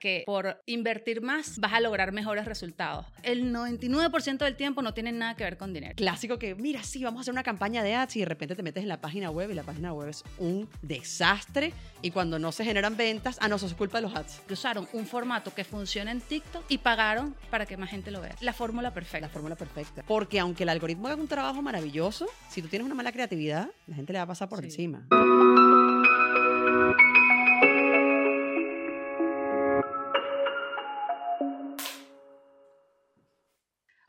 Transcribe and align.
que 0.00 0.24
por 0.26 0.60
invertir 0.66 1.20
más 1.22 1.58
vas 1.60 1.74
a 1.74 1.80
lograr 1.80 2.10
mejores 2.12 2.44
resultados. 2.46 3.06
El 3.22 3.52
99% 3.54 4.38
del 4.38 4.56
tiempo 4.56 4.82
no 4.82 4.94
tiene 4.94 5.12
nada 5.12 5.36
que 5.36 5.44
ver 5.44 5.56
con 5.56 5.72
dinero. 5.72 5.94
Clásico 5.96 6.38
que, 6.38 6.54
mira, 6.56 6.82
sí, 6.82 7.04
vamos 7.04 7.18
a 7.18 7.22
hacer 7.22 7.32
una 7.32 7.42
campaña 7.44 7.82
de 7.84 7.94
ads 7.94 8.16
y 8.16 8.20
de 8.20 8.24
repente 8.26 8.56
te 8.56 8.62
metes 8.62 8.82
en 8.82 8.88
la 8.88 9.00
página 9.00 9.30
web 9.30 9.50
y 9.50 9.54
la 9.54 9.62
página 9.62 9.92
web 9.92 10.08
es 10.08 10.24
un 10.38 10.68
desastre 10.82 11.72
y 12.02 12.10
cuando 12.10 12.38
no 12.38 12.50
se 12.50 12.64
generan 12.64 12.96
ventas, 12.96 13.36
ah, 13.40 13.48
no, 13.48 13.56
eso 13.56 13.66
es 13.66 13.74
culpa 13.74 13.98
de 13.98 14.02
los 14.02 14.14
ads. 14.16 14.42
Usaron 14.50 14.88
un 14.92 15.06
formato 15.06 15.54
que 15.54 15.64
funciona 15.64 16.10
en 16.10 16.20
TikTok 16.20 16.64
y 16.68 16.78
pagaron 16.78 17.34
para 17.50 17.66
que 17.66 17.76
más 17.76 17.90
gente 17.90 18.10
lo 18.10 18.20
vea. 18.20 18.34
La 18.40 18.52
fórmula 18.54 18.92
perfecta. 18.94 19.26
La 19.26 19.32
fórmula 19.32 19.56
perfecta. 19.56 20.02
Porque 20.06 20.40
aunque 20.40 20.62
el 20.62 20.70
algoritmo 20.70 21.08
haga 21.08 21.20
un 21.20 21.28
trabajo 21.28 21.60
maravilloso, 21.62 22.26
si 22.48 22.62
tú 22.62 22.68
tienes 22.68 22.86
una 22.86 22.94
mala 22.94 23.12
creatividad, 23.12 23.68
la 23.86 23.96
gente 23.96 24.12
le 24.14 24.18
va 24.18 24.24
a 24.24 24.28
pasar 24.28 24.48
por 24.48 24.60
Sí. 24.60 24.66
encima. 24.66 25.06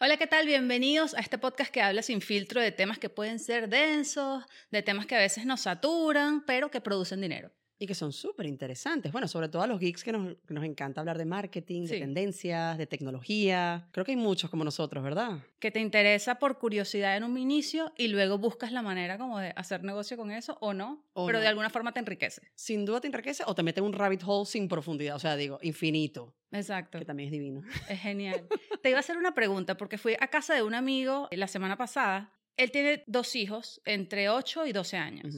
Hola, 0.03 0.17
¿qué 0.17 0.25
tal? 0.25 0.47
Bienvenidos 0.47 1.13
a 1.13 1.19
este 1.19 1.37
podcast 1.37 1.71
que 1.71 1.79
habla 1.79 2.01
sin 2.01 2.21
filtro 2.21 2.59
de 2.59 2.71
temas 2.71 2.97
que 2.97 3.07
pueden 3.07 3.37
ser 3.37 3.69
densos, 3.69 4.43
de 4.71 4.81
temas 4.81 5.05
que 5.05 5.13
a 5.13 5.19
veces 5.19 5.45
nos 5.45 5.61
saturan, 5.61 6.43
pero 6.43 6.71
que 6.71 6.81
producen 6.81 7.21
dinero. 7.21 7.51
Y 7.81 7.87
que 7.87 7.95
son 7.95 8.13
súper 8.13 8.45
interesantes. 8.45 9.11
Bueno, 9.11 9.27
sobre 9.27 9.49
todo 9.49 9.63
a 9.63 9.67
los 9.67 9.79
geeks 9.79 10.03
que 10.03 10.11
nos, 10.11 10.35
que 10.47 10.53
nos 10.53 10.63
encanta 10.63 11.01
hablar 11.01 11.17
de 11.17 11.25
marketing, 11.25 11.85
de 11.87 11.97
tendencias, 11.99 12.77
de 12.77 12.85
tecnología. 12.85 13.87
Creo 13.91 14.05
que 14.05 14.11
hay 14.11 14.17
muchos 14.17 14.51
como 14.51 14.63
nosotros, 14.63 15.03
¿verdad? 15.03 15.39
Que 15.57 15.71
te 15.71 15.79
interesa 15.79 16.35
por 16.35 16.59
curiosidad 16.59 17.17
en 17.17 17.23
un 17.23 17.39
inicio 17.39 17.91
y 17.97 18.09
luego 18.09 18.37
buscas 18.37 18.71
la 18.71 18.83
manera 18.83 19.17
como 19.17 19.39
de 19.39 19.51
hacer 19.55 19.83
negocio 19.83 20.15
con 20.15 20.29
eso 20.29 20.59
o 20.61 20.75
no, 20.75 21.03
O 21.13 21.25
pero 21.25 21.39
no. 21.39 21.41
de 21.41 21.47
alguna 21.47 21.71
forma 21.71 21.91
te 21.91 21.99
enriquece. 21.99 22.43
Sin 22.53 22.85
duda 22.85 23.01
te 23.01 23.07
enriquece 23.07 23.43
o 23.47 23.55
te 23.55 23.63
mete 23.63 23.79
en 23.79 23.87
un 23.87 23.93
rabbit 23.93 24.21
hole 24.27 24.45
sin 24.45 24.67
profundidad. 24.67 25.15
O 25.15 25.19
sea, 25.19 25.35
digo, 25.35 25.57
infinito, 25.63 26.35
Exacto. 26.51 26.99
que 26.99 27.05
también 27.05 27.29
es 27.29 27.31
divino. 27.31 27.63
Es 27.89 27.99
genial. 27.99 28.47
Te 28.83 28.89
iba 28.89 28.97
a 28.97 28.99
hacer 28.99 29.17
una 29.17 29.33
pregunta 29.33 29.75
porque 29.75 29.97
fui 29.97 30.15
a 30.19 30.27
casa 30.27 30.53
de 30.53 30.61
un 30.61 30.75
amigo 30.75 31.27
la 31.31 31.47
semana 31.47 31.77
pasada. 31.77 32.31
Él 32.57 32.69
tiene 32.69 33.03
dos 33.07 33.35
hijos 33.35 33.81
entre 33.85 34.29
8 34.29 34.67
y 34.67 34.71
12 34.71 34.97
años. 34.97 35.35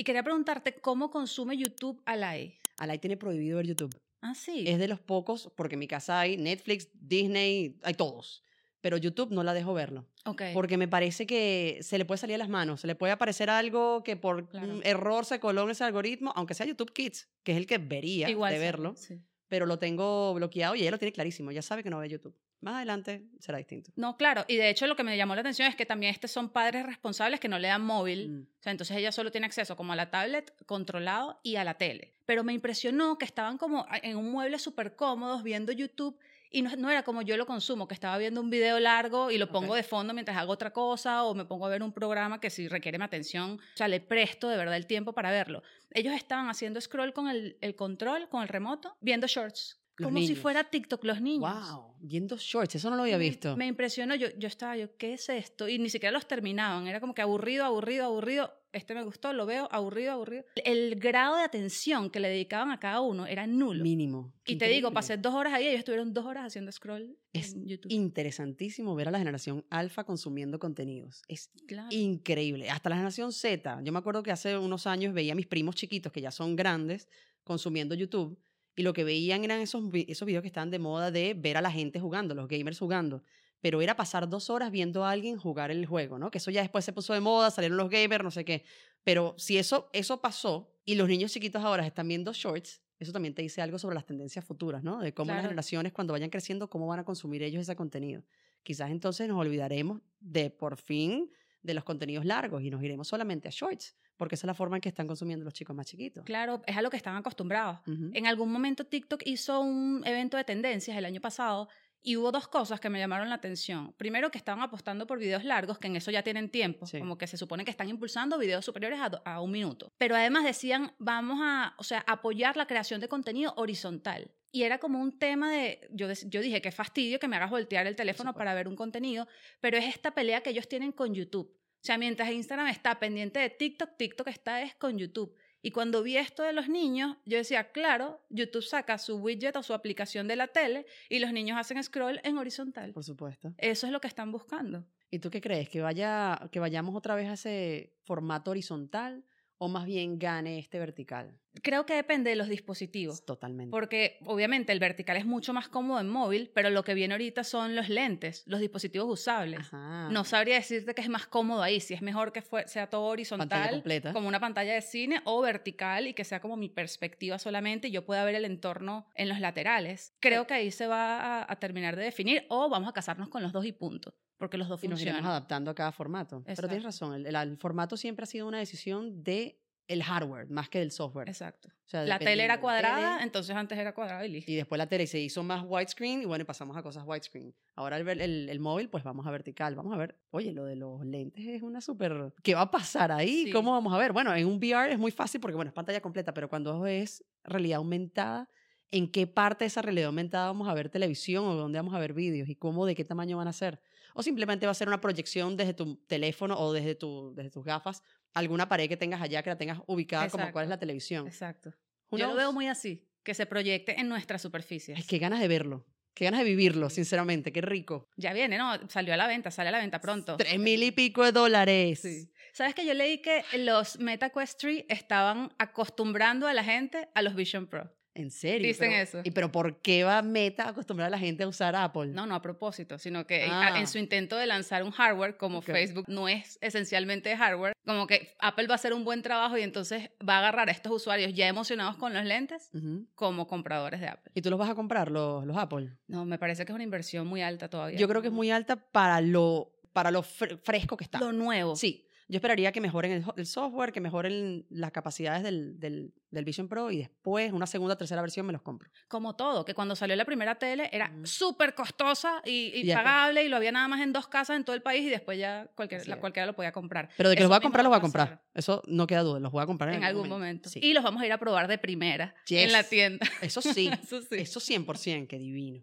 Y 0.00 0.02
quería 0.04 0.22
preguntarte 0.22 0.72
cómo 0.80 1.10
consume 1.10 1.58
YouTube 1.58 2.00
Alay. 2.06 2.54
Alay 2.78 2.98
tiene 2.98 3.18
prohibido 3.18 3.58
ver 3.58 3.66
YouTube. 3.66 3.94
Ah, 4.22 4.34
sí. 4.34 4.64
Es 4.66 4.78
de 4.78 4.88
los 4.88 4.98
pocos, 4.98 5.52
porque 5.58 5.74
en 5.74 5.78
mi 5.80 5.86
casa 5.88 6.18
hay 6.20 6.38
Netflix, 6.38 6.88
Disney, 6.94 7.78
hay 7.82 7.92
todos. 7.92 8.42
Pero 8.80 8.96
YouTube 8.96 9.30
no 9.30 9.42
la 9.42 9.52
dejo 9.52 9.74
verlo. 9.74 10.06
Ok. 10.24 10.40
Porque 10.54 10.78
me 10.78 10.88
parece 10.88 11.26
que 11.26 11.80
se 11.82 11.98
le 11.98 12.06
puede 12.06 12.16
salir 12.16 12.36
a 12.36 12.38
las 12.38 12.48
manos. 12.48 12.80
Se 12.80 12.86
le 12.86 12.94
puede 12.94 13.12
aparecer 13.12 13.50
algo 13.50 14.02
que 14.02 14.16
por 14.16 14.48
Claro. 14.48 14.72
un 14.72 14.80
error 14.86 15.26
se 15.26 15.38
coló 15.38 15.64
en 15.64 15.70
ese 15.72 15.84
algoritmo, 15.84 16.32
aunque 16.34 16.54
sea 16.54 16.64
YouTube 16.64 16.94
Kids, 16.94 17.28
que 17.42 17.52
es 17.52 17.58
el 17.58 17.66
que 17.66 17.76
vería 17.76 18.30
Igual 18.30 18.52
de 18.54 18.58
sí, 18.58 18.64
verlo. 18.64 18.94
sí. 18.96 19.20
Pero 19.50 19.66
lo 19.66 19.78
tengo 19.78 20.32
bloqueado 20.32 20.74
y 20.74 20.80
ella 20.80 20.92
lo 20.92 20.98
tiene 20.98 21.12
clarísimo. 21.12 21.50
Ya 21.50 21.60
sabe 21.60 21.82
que 21.82 21.90
no 21.90 21.98
ve 21.98 22.08
YouTube. 22.08 22.34
Más 22.60 22.76
adelante 22.76 23.26
será 23.40 23.58
distinto. 23.58 23.90
No, 23.96 24.16
claro. 24.16 24.44
Y 24.46 24.56
de 24.56 24.70
hecho 24.70 24.86
lo 24.86 24.94
que 24.94 25.02
me 25.02 25.16
llamó 25.16 25.34
la 25.34 25.40
atención 25.40 25.66
es 25.68 25.74
que 25.74 25.86
también 25.86 26.12
estos 26.12 26.30
son 26.30 26.50
padres 26.50 26.86
responsables 26.86 27.40
que 27.40 27.48
no 27.48 27.58
le 27.58 27.68
dan 27.68 27.82
móvil. 27.82 28.28
Mm. 28.28 28.42
O 28.42 28.62
sea, 28.62 28.70
entonces 28.70 28.96
ella 28.96 29.12
solo 29.12 29.30
tiene 29.30 29.46
acceso 29.46 29.76
como 29.76 29.92
a 29.92 29.96
la 29.96 30.10
tablet 30.10 30.54
controlado 30.66 31.40
y 31.42 31.56
a 31.56 31.64
la 31.64 31.74
tele. 31.74 32.14
Pero 32.26 32.44
me 32.44 32.52
impresionó 32.52 33.18
que 33.18 33.24
estaban 33.24 33.58
como 33.58 33.86
en 34.02 34.16
un 34.16 34.30
mueble 34.30 34.58
súper 34.58 34.94
cómodos 34.94 35.42
viendo 35.42 35.72
YouTube 35.72 36.16
y 36.50 36.62
no, 36.62 36.74
no 36.76 36.90
era 36.90 37.02
como 37.02 37.22
yo 37.22 37.36
lo 37.36 37.46
consumo, 37.46 37.86
que 37.86 37.94
estaba 37.94 38.18
viendo 38.18 38.40
un 38.40 38.50
video 38.50 38.80
largo 38.80 39.30
y 39.30 39.38
lo 39.38 39.50
pongo 39.50 39.74
de 39.74 39.82
fondo 39.82 40.12
mientras 40.12 40.36
hago 40.36 40.52
otra 40.52 40.72
cosa 40.72 41.24
o 41.24 41.34
me 41.34 41.44
pongo 41.44 41.66
a 41.66 41.68
ver 41.68 41.82
un 41.82 41.92
programa 41.92 42.40
que 42.40 42.50
si 42.50 42.68
requiere 42.68 42.98
mi 42.98 43.04
atención, 43.04 43.52
o 43.52 43.76
sea, 43.76 43.88
le 43.88 44.00
presto 44.00 44.48
de 44.48 44.56
verdad 44.56 44.76
el 44.76 44.86
tiempo 44.86 45.12
para 45.12 45.30
verlo. 45.30 45.62
Ellos 45.92 46.14
estaban 46.14 46.48
haciendo 46.48 46.80
scroll 46.80 47.12
con 47.12 47.28
el, 47.28 47.56
el 47.60 47.76
control, 47.76 48.28
con 48.28 48.42
el 48.42 48.48
remoto, 48.48 48.96
viendo 49.00 49.26
shorts. 49.26 49.79
Los 50.00 50.08
como 50.08 50.20
si 50.20 50.34
fuera 50.34 50.64
TikTok 50.64 51.04
los 51.04 51.20
niños. 51.20 51.70
Wow, 51.70 51.94
viendo 52.00 52.36
shorts, 52.38 52.74
eso 52.76 52.90
no 52.90 52.96
lo 52.96 53.02
había 53.02 53.18
visto. 53.18 53.56
Me 53.56 53.66
impresionó, 53.66 54.14
yo, 54.14 54.28
yo 54.38 54.48
estaba, 54.48 54.76
yo, 54.76 54.96
¿qué 54.96 55.14
es 55.14 55.28
esto? 55.28 55.68
Y 55.68 55.78
ni 55.78 55.90
siquiera 55.90 56.12
los 56.12 56.26
terminaban, 56.26 56.86
era 56.86 57.00
como 57.00 57.14
que 57.14 57.22
aburrido, 57.22 57.64
aburrido, 57.64 58.04
aburrido, 58.04 58.52
este 58.72 58.94
me 58.94 59.02
gustó, 59.02 59.32
lo 59.32 59.46
veo, 59.46 59.68
aburrido, 59.72 60.12
aburrido. 60.12 60.44
El 60.64 60.94
grado 61.00 61.36
de 61.36 61.42
atención 61.42 62.08
que 62.10 62.20
le 62.20 62.28
dedicaban 62.28 62.70
a 62.70 62.78
cada 62.78 63.00
uno 63.00 63.26
era 63.26 63.46
nulo. 63.46 63.82
Mínimo. 63.82 64.32
Qué 64.44 64.52
y 64.52 64.58
te 64.58 64.68
digo, 64.68 64.92
pasé 64.92 65.16
dos 65.16 65.34
horas 65.34 65.52
ahí, 65.52 65.66
ellos 65.66 65.80
estuvieron 65.80 66.12
dos 66.14 66.24
horas 66.24 66.44
haciendo 66.46 66.70
scroll 66.70 67.16
Es 67.32 67.52
en 67.54 67.66
YouTube. 67.66 67.90
Interesantísimo 67.92 68.94
ver 68.94 69.08
a 69.08 69.10
la 69.10 69.18
generación 69.18 69.64
alfa 69.70 70.04
consumiendo 70.04 70.58
contenidos. 70.58 71.22
Es 71.26 71.50
Claro. 71.66 71.88
increíble. 71.90 72.70
Hasta 72.70 72.88
la 72.90 72.96
generación 72.96 73.32
Z. 73.32 73.80
Yo 73.82 73.92
me 73.92 73.98
acuerdo 73.98 74.22
que 74.22 74.30
hace 74.30 74.56
unos 74.56 74.86
años 74.86 75.12
veía 75.14 75.32
a 75.32 75.36
mis 75.36 75.46
primos 75.46 75.74
chiquitos, 75.74 76.12
que 76.12 76.20
ya 76.20 76.30
son 76.30 76.54
grandes, 76.54 77.08
consumiendo 77.42 77.94
YouTube, 77.96 78.38
y 78.76 78.82
lo 78.82 78.92
que 78.92 79.04
veían 79.04 79.44
eran 79.44 79.60
esos, 79.60 79.84
esos 80.06 80.26
videos 80.26 80.42
que 80.42 80.48
estaban 80.48 80.70
de 80.70 80.78
moda 80.78 81.10
de 81.10 81.34
ver 81.34 81.56
a 81.56 81.60
la 81.60 81.70
gente 81.70 82.00
jugando, 82.00 82.34
los 82.34 82.48
gamers 82.48 82.78
jugando. 82.78 83.22
Pero 83.60 83.82
era 83.82 83.94
pasar 83.94 84.28
dos 84.28 84.48
horas 84.48 84.70
viendo 84.70 85.04
a 85.04 85.10
alguien 85.10 85.36
jugar 85.36 85.70
el 85.70 85.84
juego, 85.84 86.18
¿no? 86.18 86.30
Que 86.30 86.38
eso 86.38 86.50
ya 86.50 86.62
después 86.62 86.84
se 86.84 86.92
puso 86.92 87.12
de 87.12 87.20
moda, 87.20 87.50
salieron 87.50 87.76
los 87.76 87.90
gamers, 87.90 88.24
no 88.24 88.30
sé 88.30 88.44
qué. 88.44 88.64
Pero 89.04 89.34
si 89.36 89.58
eso, 89.58 89.90
eso 89.92 90.20
pasó 90.20 90.74
y 90.84 90.94
los 90.94 91.08
niños 91.08 91.32
chiquitos 91.32 91.62
ahora 91.62 91.86
están 91.86 92.08
viendo 92.08 92.32
shorts, 92.32 92.82
eso 92.98 93.12
también 93.12 93.34
te 93.34 93.42
dice 93.42 93.62
algo 93.62 93.78
sobre 93.78 93.94
las 93.94 94.04
tendencias 94.04 94.44
futuras, 94.44 94.82
¿no? 94.82 95.00
De 95.00 95.14
cómo 95.14 95.32
las 95.32 95.42
generaciones 95.42 95.92
cuando 95.92 96.12
vayan 96.12 96.28
creciendo, 96.28 96.68
cómo 96.68 96.86
van 96.86 97.00
a 97.00 97.04
consumir 97.04 97.42
ellos 97.42 97.62
ese 97.62 97.74
contenido. 97.74 98.24
Quizás 98.62 98.90
entonces 98.90 99.26
nos 99.26 99.38
olvidaremos 99.38 100.02
de 100.20 100.50
por 100.50 100.76
fin 100.76 101.30
de 101.62 101.74
los 101.74 101.84
contenidos 101.84 102.26
largos 102.26 102.62
y 102.62 102.70
nos 102.70 102.82
iremos 102.82 103.08
solamente 103.08 103.48
a 103.48 103.50
shorts, 103.50 103.96
porque 104.20 104.34
esa 104.34 104.46
es 104.46 104.48
la 104.48 104.54
forma 104.54 104.76
en 104.76 104.82
que 104.82 104.90
están 104.90 105.06
consumiendo 105.06 105.44
los 105.46 105.54
chicos 105.54 105.74
más 105.74 105.86
chiquitos. 105.86 106.22
Claro, 106.24 106.60
es 106.66 106.76
a 106.76 106.82
lo 106.82 106.90
que 106.90 106.98
estaban 106.98 107.18
acostumbrados. 107.18 107.80
En 107.86 108.26
algún 108.26 108.52
momento 108.52 108.84
TikTok 108.84 109.22
hizo 109.24 109.60
un 109.62 110.02
evento 110.06 110.36
de 110.36 110.44
tendencias 110.44 110.94
el 110.96 111.06
año 111.06 111.22
pasado 111.22 111.68
y 112.02 112.16
hubo 112.16 112.30
dos 112.30 112.46
cosas 112.48 112.80
que 112.80 112.90
me 112.90 112.98
llamaron 112.98 113.30
la 113.30 113.36
atención. 113.36 113.94
Primero, 113.96 114.30
que 114.30 114.36
estaban 114.38 114.62
apostando 114.62 115.06
por 115.06 115.18
videos 115.18 115.42
largos, 115.44 115.78
que 115.78 115.86
en 115.86 115.96
eso 115.96 116.10
ya 116.10 116.22
tienen 116.22 116.50
tiempo, 116.50 116.86
Sí. 116.86 116.98
como 116.98 117.16
que 117.16 117.26
se 117.26 117.36
supone 117.38 117.64
que 117.64 117.70
están 117.70 117.88
impulsando 117.88 118.38
videos 118.38 118.64
superiores 118.64 119.00
a, 119.00 119.06
a 119.24 119.40
un 119.40 119.50
minuto. 119.50 119.90
Pero 119.96 120.14
además 120.14 120.44
decían, 120.44 120.92
vamos 120.98 121.38
a, 121.42 121.74
o 121.78 121.82
sea, 121.82 122.04
apoyar 122.06 122.56
la 122.58 122.66
creación 122.66 123.00
de 123.00 123.08
contenido 123.08 123.54
horizontal. 123.56 124.30
Y 124.52 124.62
era 124.64 124.78
como 124.78 124.98
un 125.00 125.18
tema 125.18 125.52
de, 125.52 125.86
yo, 125.92 126.08
yo 126.26 126.40
dije, 126.40 126.60
qué 126.60 126.72
fastidio 126.72 127.18
que 127.20 127.28
me 127.28 127.36
hagas 127.36 127.50
voltear 127.50 127.86
el 127.86 127.94
teléfono 127.96 128.34
para 128.34 128.52
ver 128.54 128.66
un 128.66 128.74
contenido, 128.76 129.28
pero 129.60 129.76
es 129.78 129.84
esta 129.86 130.10
pelea 130.12 130.40
que 130.42 130.50
ellos 130.50 130.68
tienen 130.68 130.90
con 130.92 131.14
YouTube. 131.14 131.54
O 131.80 131.82
sea, 131.82 131.96
mientras 131.96 132.30
Instagram 132.30 132.66
está 132.66 132.98
pendiente 132.98 133.40
de 133.40 133.48
TikTok, 133.48 133.96
TikTok 133.96 134.28
está 134.28 134.62
es 134.62 134.74
con 134.74 134.98
YouTube. 134.98 135.34
Y 135.62 135.70
cuando 135.70 136.02
vi 136.02 136.16
esto 136.16 136.42
de 136.42 136.52
los 136.52 136.68
niños, 136.68 137.16
yo 137.24 137.38
decía, 137.38 137.70
claro, 137.72 138.24
YouTube 138.28 138.62
saca 138.62 138.98
su 138.98 139.16
widget 139.16 139.56
o 139.56 139.62
su 139.62 139.72
aplicación 139.74 140.28
de 140.28 140.36
la 140.36 140.48
tele 140.48 140.86
y 141.08 141.18
los 141.18 141.32
niños 141.32 141.58
hacen 141.58 141.82
scroll 141.82 142.20
en 142.22 142.38
horizontal. 142.38 142.92
Por 142.92 143.04
supuesto. 143.04 143.54
Eso 143.58 143.86
es 143.86 143.92
lo 143.92 144.00
que 144.00 144.08
están 144.08 144.30
buscando. 144.30 144.86
¿Y 145.10 145.18
tú 145.18 145.30
qué 145.30 145.40
crees? 145.40 145.68
¿Que, 145.68 145.80
vaya, 145.80 146.48
¿Que 146.50 146.60
vayamos 146.60 146.94
otra 146.94 147.14
vez 147.14 147.28
a 147.28 147.34
ese 147.34 147.94
formato 148.02 148.50
horizontal 148.50 149.24
o 149.58 149.68
más 149.68 149.84
bien 149.84 150.18
gane 150.18 150.58
este 150.58 150.78
vertical? 150.78 151.38
Creo 151.62 151.84
que 151.84 151.94
depende 151.94 152.30
de 152.30 152.36
los 152.36 152.48
dispositivos. 152.48 153.24
Totalmente. 153.24 153.70
Porque 153.72 154.18
obviamente 154.24 154.72
el 154.72 154.78
vertical 154.78 155.16
es 155.16 155.26
mucho 155.26 155.52
más 155.52 155.68
cómodo 155.68 156.00
en 156.00 156.08
móvil, 156.08 156.50
pero 156.54 156.70
lo 156.70 156.84
que 156.84 156.94
viene 156.94 157.14
ahorita 157.14 157.42
son 157.44 157.74
los 157.74 157.88
lentes, 157.88 158.44
los 158.46 158.60
dispositivos 158.60 159.08
usables. 159.10 159.60
Ajá. 159.60 160.08
No 160.10 160.24
sabría 160.24 160.54
decirte 160.54 160.94
que 160.94 161.02
es 161.02 161.08
más 161.08 161.26
cómodo 161.26 161.62
ahí, 161.62 161.80
si 161.80 161.92
es 161.94 162.02
mejor 162.02 162.32
que 162.32 162.40
fue- 162.40 162.68
sea 162.68 162.88
todo 162.88 163.00
Pantalla 163.02 163.12
horizontal, 163.12 163.70
completa. 163.70 164.12
como 164.12 164.28
una 164.28 164.38
pantalla 164.40 164.74
de 164.74 164.80
cine, 164.82 165.20
o 165.24 165.40
vertical 165.42 166.06
y 166.06 166.14
que 166.14 166.24
sea 166.24 166.40
como 166.40 166.56
mi 166.56 166.68
perspectiva 166.68 167.38
solamente 167.38 167.88
y 167.88 167.90
yo 167.90 168.04
pueda 168.06 168.24
ver 168.24 168.36
el 168.36 168.44
entorno 168.44 169.06
en 169.16 169.28
los 169.28 169.40
laterales. 169.40 170.14
Creo 170.20 170.46
que 170.46 170.54
ahí 170.54 170.70
se 170.70 170.86
va 170.86 171.40
a, 171.42 171.52
a 171.52 171.56
terminar 171.58 171.96
de 171.96 172.04
definir 172.04 172.46
o 172.48 172.68
vamos 172.68 172.88
a 172.88 172.92
casarnos 172.92 173.28
con 173.28 173.42
los 173.42 173.52
dos 173.52 173.64
y 173.66 173.72
punto, 173.72 174.14
porque 174.38 174.56
los 174.56 174.68
dos 174.68 174.82
y 174.84 174.88
nos 174.88 175.00
iremos 175.02 175.18
funcionan. 175.18 175.30
adaptando 175.36 175.70
a 175.72 175.74
cada 175.74 175.90
formato. 175.92 176.42
Pero 176.46 176.68
tienes 176.68 176.84
Exacto. 176.84 177.06
razón, 177.12 177.14
el, 177.14 177.26
el- 177.26 177.34
el 177.50 177.56
formato 177.58 177.96
siempre 177.96 178.22
ha 178.22 178.26
sido 178.26 178.46
una 178.46 178.58
decisión 178.58 179.22
de 179.24 179.58
el 179.92 180.02
hardware 180.02 180.48
más 180.48 180.68
que 180.68 180.78
del 180.78 180.90
software. 180.90 181.28
Exacto. 181.28 181.68
O 181.68 181.88
sea, 181.90 182.04
La 182.04 182.18
tele 182.18 182.44
era 182.44 182.60
cuadrada, 182.60 183.14
tele, 183.14 183.24
entonces 183.24 183.56
antes 183.56 183.76
era 183.78 183.92
cuadrada 183.92 184.24
y 184.24 184.30
listo. 184.30 184.50
y 184.50 184.54
después 184.54 184.78
la 184.78 184.86
tele 184.88 185.06
se 185.06 185.18
hizo 185.18 185.42
más 185.42 185.64
widescreen 185.66 186.22
y 186.22 186.24
bueno, 186.26 186.44
pasamos 186.44 186.76
a 186.76 186.82
cosas 186.82 187.02
widescreen. 187.06 187.52
Ahora 187.74 187.96
el, 187.96 188.04
ver- 188.04 188.20
el, 188.22 188.48
el 188.48 188.60
móvil, 188.60 188.88
pues 188.88 189.02
vamos 189.02 189.26
a 189.26 189.30
vertical. 189.30 189.74
Vamos 189.74 189.92
a 189.92 189.96
ver, 189.96 190.16
oye, 190.30 190.52
lo 190.52 190.64
de 190.64 190.76
los 190.76 191.04
lentes 191.04 191.44
es 191.46 191.62
una 191.62 191.80
súper... 191.80 192.32
¿Qué 192.42 192.54
va 192.54 192.62
a 192.62 192.70
pasar 192.70 193.10
ahí? 193.10 193.46
Sí. 193.46 193.50
¿Cómo 193.52 193.72
vamos 193.72 193.92
a 193.92 193.98
ver? 193.98 194.12
Bueno, 194.12 194.34
en 194.34 194.46
un 194.46 194.58
VR 194.58 194.92
es 194.92 194.98
muy 194.98 195.10
fácil 195.10 195.40
porque, 195.40 195.56
bueno, 195.56 195.70
es 195.70 195.74
pantalla 195.74 196.00
completa, 196.00 196.32
pero 196.32 196.48
cuando 196.48 196.86
es 196.86 197.24
realidad 197.42 197.78
aumentada, 197.78 198.48
¿en 198.92 199.10
qué 199.10 199.26
parte 199.26 199.64
de 199.64 199.66
esa 199.68 199.82
realidad 199.82 200.06
aumentada 200.06 200.46
vamos 200.46 200.68
a 200.68 200.74
ver 200.74 200.88
televisión 200.88 201.44
o 201.46 201.54
dónde 201.54 201.78
vamos 201.78 201.94
a 201.94 201.98
ver 201.98 202.12
vídeos 202.12 202.48
y 202.48 202.54
cómo, 202.54 202.86
de 202.86 202.94
qué 202.94 203.04
tamaño 203.04 203.36
van 203.36 203.48
a 203.48 203.52
ser? 203.52 203.80
O 204.14 204.24
simplemente 204.24 204.66
va 204.66 204.72
a 204.72 204.74
ser 204.74 204.88
una 204.88 205.00
proyección 205.00 205.56
desde 205.56 205.72
tu 205.72 205.94
teléfono 206.06 206.58
o 206.58 206.72
desde, 206.72 206.96
tu, 206.96 207.32
desde 207.36 207.50
tus 207.50 207.64
gafas, 207.64 208.02
alguna 208.34 208.68
pared 208.68 208.88
que 208.88 208.96
tengas 208.96 209.20
allá, 209.20 209.42
que 209.42 209.50
la 209.50 209.58
tengas 209.58 209.80
ubicada 209.86 210.28
como 210.28 210.50
cuál 210.52 210.64
es 210.64 210.70
la 210.70 210.78
televisión. 210.78 211.26
Exacto. 211.26 211.72
Yo 212.10 212.26
lo 212.26 212.34
veo 212.34 212.52
muy 212.52 212.66
así, 212.66 213.08
que 213.22 213.34
se 213.34 213.46
proyecte 213.46 214.00
en 214.00 214.08
nuestras 214.08 214.42
superficies. 214.42 214.98
Ay, 214.98 215.04
qué 215.04 215.18
ganas 215.18 215.40
de 215.40 215.48
verlo. 215.48 215.86
Qué 216.14 216.24
ganas 216.24 216.40
de 216.40 216.44
vivirlo, 216.44 216.90
sinceramente. 216.90 217.52
Qué 217.52 217.60
rico. 217.60 218.08
Ya 218.16 218.32
viene, 218.32 218.58
¿no? 218.58 218.88
Salió 218.88 219.14
a 219.14 219.16
la 219.16 219.28
venta, 219.28 219.50
sale 219.50 219.68
a 219.68 219.72
la 219.72 219.78
venta 219.78 220.00
pronto. 220.00 220.36
Tres 220.36 220.58
mil 220.58 220.82
y 220.82 220.90
pico 220.90 221.24
de 221.24 221.32
dólares. 221.32 222.00
Sí. 222.00 222.30
¿Sabes 222.52 222.74
que 222.74 222.84
yo 222.84 222.94
leí 222.94 223.22
que 223.22 223.44
los 223.58 223.98
MetaQuest 224.00 224.60
3 224.60 224.84
estaban 224.88 225.52
acostumbrando 225.58 226.48
a 226.48 226.52
la 226.52 226.64
gente 226.64 227.08
a 227.14 227.22
los 227.22 227.36
Vision 227.36 227.68
Pro? 227.68 227.94
En 228.14 228.30
serio. 228.30 228.66
Dicen 228.66 228.90
Pero- 228.90 229.02
eso. 229.02 229.20
¿Y 229.24 229.30
pero 229.30 229.52
por 229.52 229.80
qué 229.80 230.02
va 230.04 230.20
Meta 230.22 230.64
a 230.64 230.68
acostumbrar 230.70 231.06
a 231.06 231.10
la 231.10 231.18
gente 231.18 231.44
a 231.44 231.48
usar 231.48 231.76
Apple? 231.76 232.08
No, 232.08 232.26
no 232.26 232.34
a 232.34 232.42
propósito, 232.42 232.98
sino 232.98 233.26
que 233.26 233.44
en- 233.44 233.50
Ah. 233.52 233.78
en 233.78 233.86
su 233.86 233.98
intento 233.98 234.36
de 234.36 234.46
lanzar 234.46 234.82
un 234.82 234.90
hardware, 234.90 235.36
como 235.36 235.58
Ok. 235.58 235.66
Facebook 235.66 236.04
no 236.08 236.28
es 236.28 236.58
esencialmente 236.60 237.36
hardware, 237.36 237.72
como 237.86 238.06
que 238.06 238.34
Apple 238.40 238.66
va 238.66 238.74
a 238.74 238.76
hacer 238.76 238.92
un 238.94 239.04
buen 239.04 239.22
trabajo 239.22 239.56
y 239.56 239.62
entonces 239.62 240.10
va 240.28 240.34
a 240.36 240.38
agarrar 240.40 240.68
a 240.68 240.72
estos 240.72 240.92
usuarios 240.92 241.32
ya 241.34 241.46
emocionados 241.48 241.96
con 241.96 242.12
los 242.12 242.24
lentes 242.24 242.70
como 243.14 243.46
compradores 243.46 244.00
de 244.00 244.08
Apple. 244.08 244.32
¿Y 244.34 244.42
tú 244.42 244.50
los 244.50 244.58
vas 244.58 244.70
a 244.70 244.74
comprar, 244.74 245.10
los, 245.10 245.46
los 245.46 245.56
Apple? 245.56 245.90
No, 246.08 246.24
me 246.24 246.36
parece 246.38 246.64
que 246.64 246.72
es 246.72 246.74
una 246.74 246.84
inversión 246.84 247.26
muy 247.28 247.42
alta 247.42 247.68
todavía. 247.70 247.98
Yo 247.98 248.08
creo 248.08 248.20
que 248.22 248.28
es 248.28 248.34
muy 248.34 248.50
alta 248.50 248.76
para 248.76 249.20
lo, 249.20 249.72
para 249.92 250.10
lo 250.10 250.22
fre- 250.22 250.58
fresco 250.62 250.96
que 250.96 251.04
está. 251.04 251.20
Lo 251.20 251.32
nuevo. 251.32 251.76
Sí, 251.76 252.04
yo 252.30 252.36
esperaría 252.36 252.70
que 252.70 252.80
mejoren 252.80 253.24
el, 253.36 253.46
software, 253.46 253.92
que 253.92 254.00
mejoren 254.00 254.64
las 254.70 254.92
capacidades 254.92 255.42
del, 255.42 255.80
del, 255.80 256.14
del 256.30 256.44
Vision 256.44 256.68
Pro 256.68 256.92
y 256.92 256.98
después, 256.98 257.52
una 257.52 257.66
segunda, 257.66 257.96
tercera 257.96 258.22
versión, 258.22 258.46
me 258.46 258.52
los 258.52 258.62
compro. 258.62 258.88
Como 259.08 259.34
todo, 259.34 259.64
que 259.64 259.74
cuando 259.74 259.96
salió 259.96 260.14
la 260.14 260.24
primera 260.24 260.54
tele 260.54 260.88
era 260.92 261.10
Ujú. 261.12 261.26
súper 261.26 261.74
costosa 261.74 262.40
y, 262.44 262.88
pagable 262.94 263.42
y 263.42 263.48
lo 263.48 263.56
había 263.56 263.72
nada 263.72 263.88
más 263.88 264.00
en 264.00 264.12
dos 264.12 264.28
casas 264.28 264.56
en 264.56 264.64
todo 264.64 264.76
el 264.76 264.82
país 264.82 265.04
y 265.06 265.10
después 265.10 265.38
ya 265.38 265.68
cualquier, 265.74 266.06
la, 266.06 266.20
cualquiera 266.20 266.46
lo 266.46 266.54
podía 266.54 266.70
comprar. 266.70 267.08
Pero 267.16 267.30
de 267.30 267.34
que 267.34 267.42
Eso 267.42 267.48
los 267.48 267.50
voy 267.50 267.56
a 267.58 267.60
comprar, 267.62 267.84
los 267.84 267.92
va 267.92 267.96
voy 267.96 267.98
a 267.98 268.02
comprar. 268.02 268.28
pasar 268.28 268.44
Eso 268.54 268.82
no 268.86 269.08
queda 269.08 269.22
duda, 269.22 269.40
los 269.40 269.50
voy 269.50 269.62
a 269.64 269.66
comprar 269.66 269.90
en, 269.90 269.96
En 269.96 270.04
algún 270.04 270.28
momento. 270.28 270.68
Sí. 270.68 270.78
Y 270.80 270.94
los 270.94 271.02
vamos 271.02 271.20
a 271.22 271.26
ir 271.26 271.32
a 271.32 271.38
probar 271.38 271.66
de 271.66 271.78
primera 271.78 272.36
en 272.48 272.70
la 272.70 272.84
tienda. 272.84 273.26
Eso 273.42 273.60
sí, 273.60 273.90
Eso 274.02 274.22
sí. 274.22 274.36
eso 274.36 274.60
100%, 274.60 275.26
qué 275.26 275.38
divino. 275.38 275.82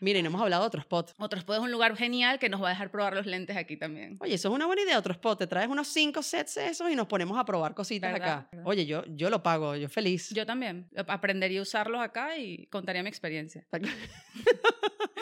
Miren, 0.00 0.26
hemos 0.26 0.40
hablado 0.40 0.62
de 0.62 0.66
otro 0.68 0.80
spot. 0.80 1.14
Otros 1.18 1.44
es 1.48 1.58
un 1.58 1.70
lugar 1.70 1.96
genial 1.96 2.38
que 2.38 2.48
nos 2.48 2.62
va 2.62 2.68
a 2.68 2.70
dejar 2.70 2.90
probar 2.90 3.14
los 3.14 3.26
lentes 3.26 3.56
aquí 3.56 3.76
también. 3.76 4.16
Oye, 4.20 4.34
eso 4.34 4.48
es 4.48 4.54
una 4.54 4.66
buena 4.66 4.82
idea, 4.82 4.98
otro 4.98 5.12
spot. 5.12 5.38
Te 5.38 5.46
traes 5.46 5.68
unos 5.68 5.88
cinco 5.88 6.22
sets 6.22 6.54
de 6.54 6.68
esos 6.68 6.90
y 6.90 6.94
nos 6.94 7.06
ponemos 7.06 7.38
a 7.38 7.44
probar 7.44 7.74
cositas 7.74 8.12
¿Verdad? 8.12 8.28
acá. 8.28 8.48
¿Verdad? 8.52 8.66
Oye, 8.68 8.86
yo, 8.86 9.04
yo 9.06 9.30
lo 9.30 9.42
pago, 9.42 9.74
yo 9.76 9.88
feliz. 9.88 10.30
Yo 10.30 10.46
también. 10.46 10.88
Aprendería 11.06 11.60
a 11.60 11.62
usarlos 11.62 12.00
acá 12.00 12.36
y 12.36 12.66
contaría 12.66 13.02
mi 13.02 13.08
experiencia. 13.08 13.66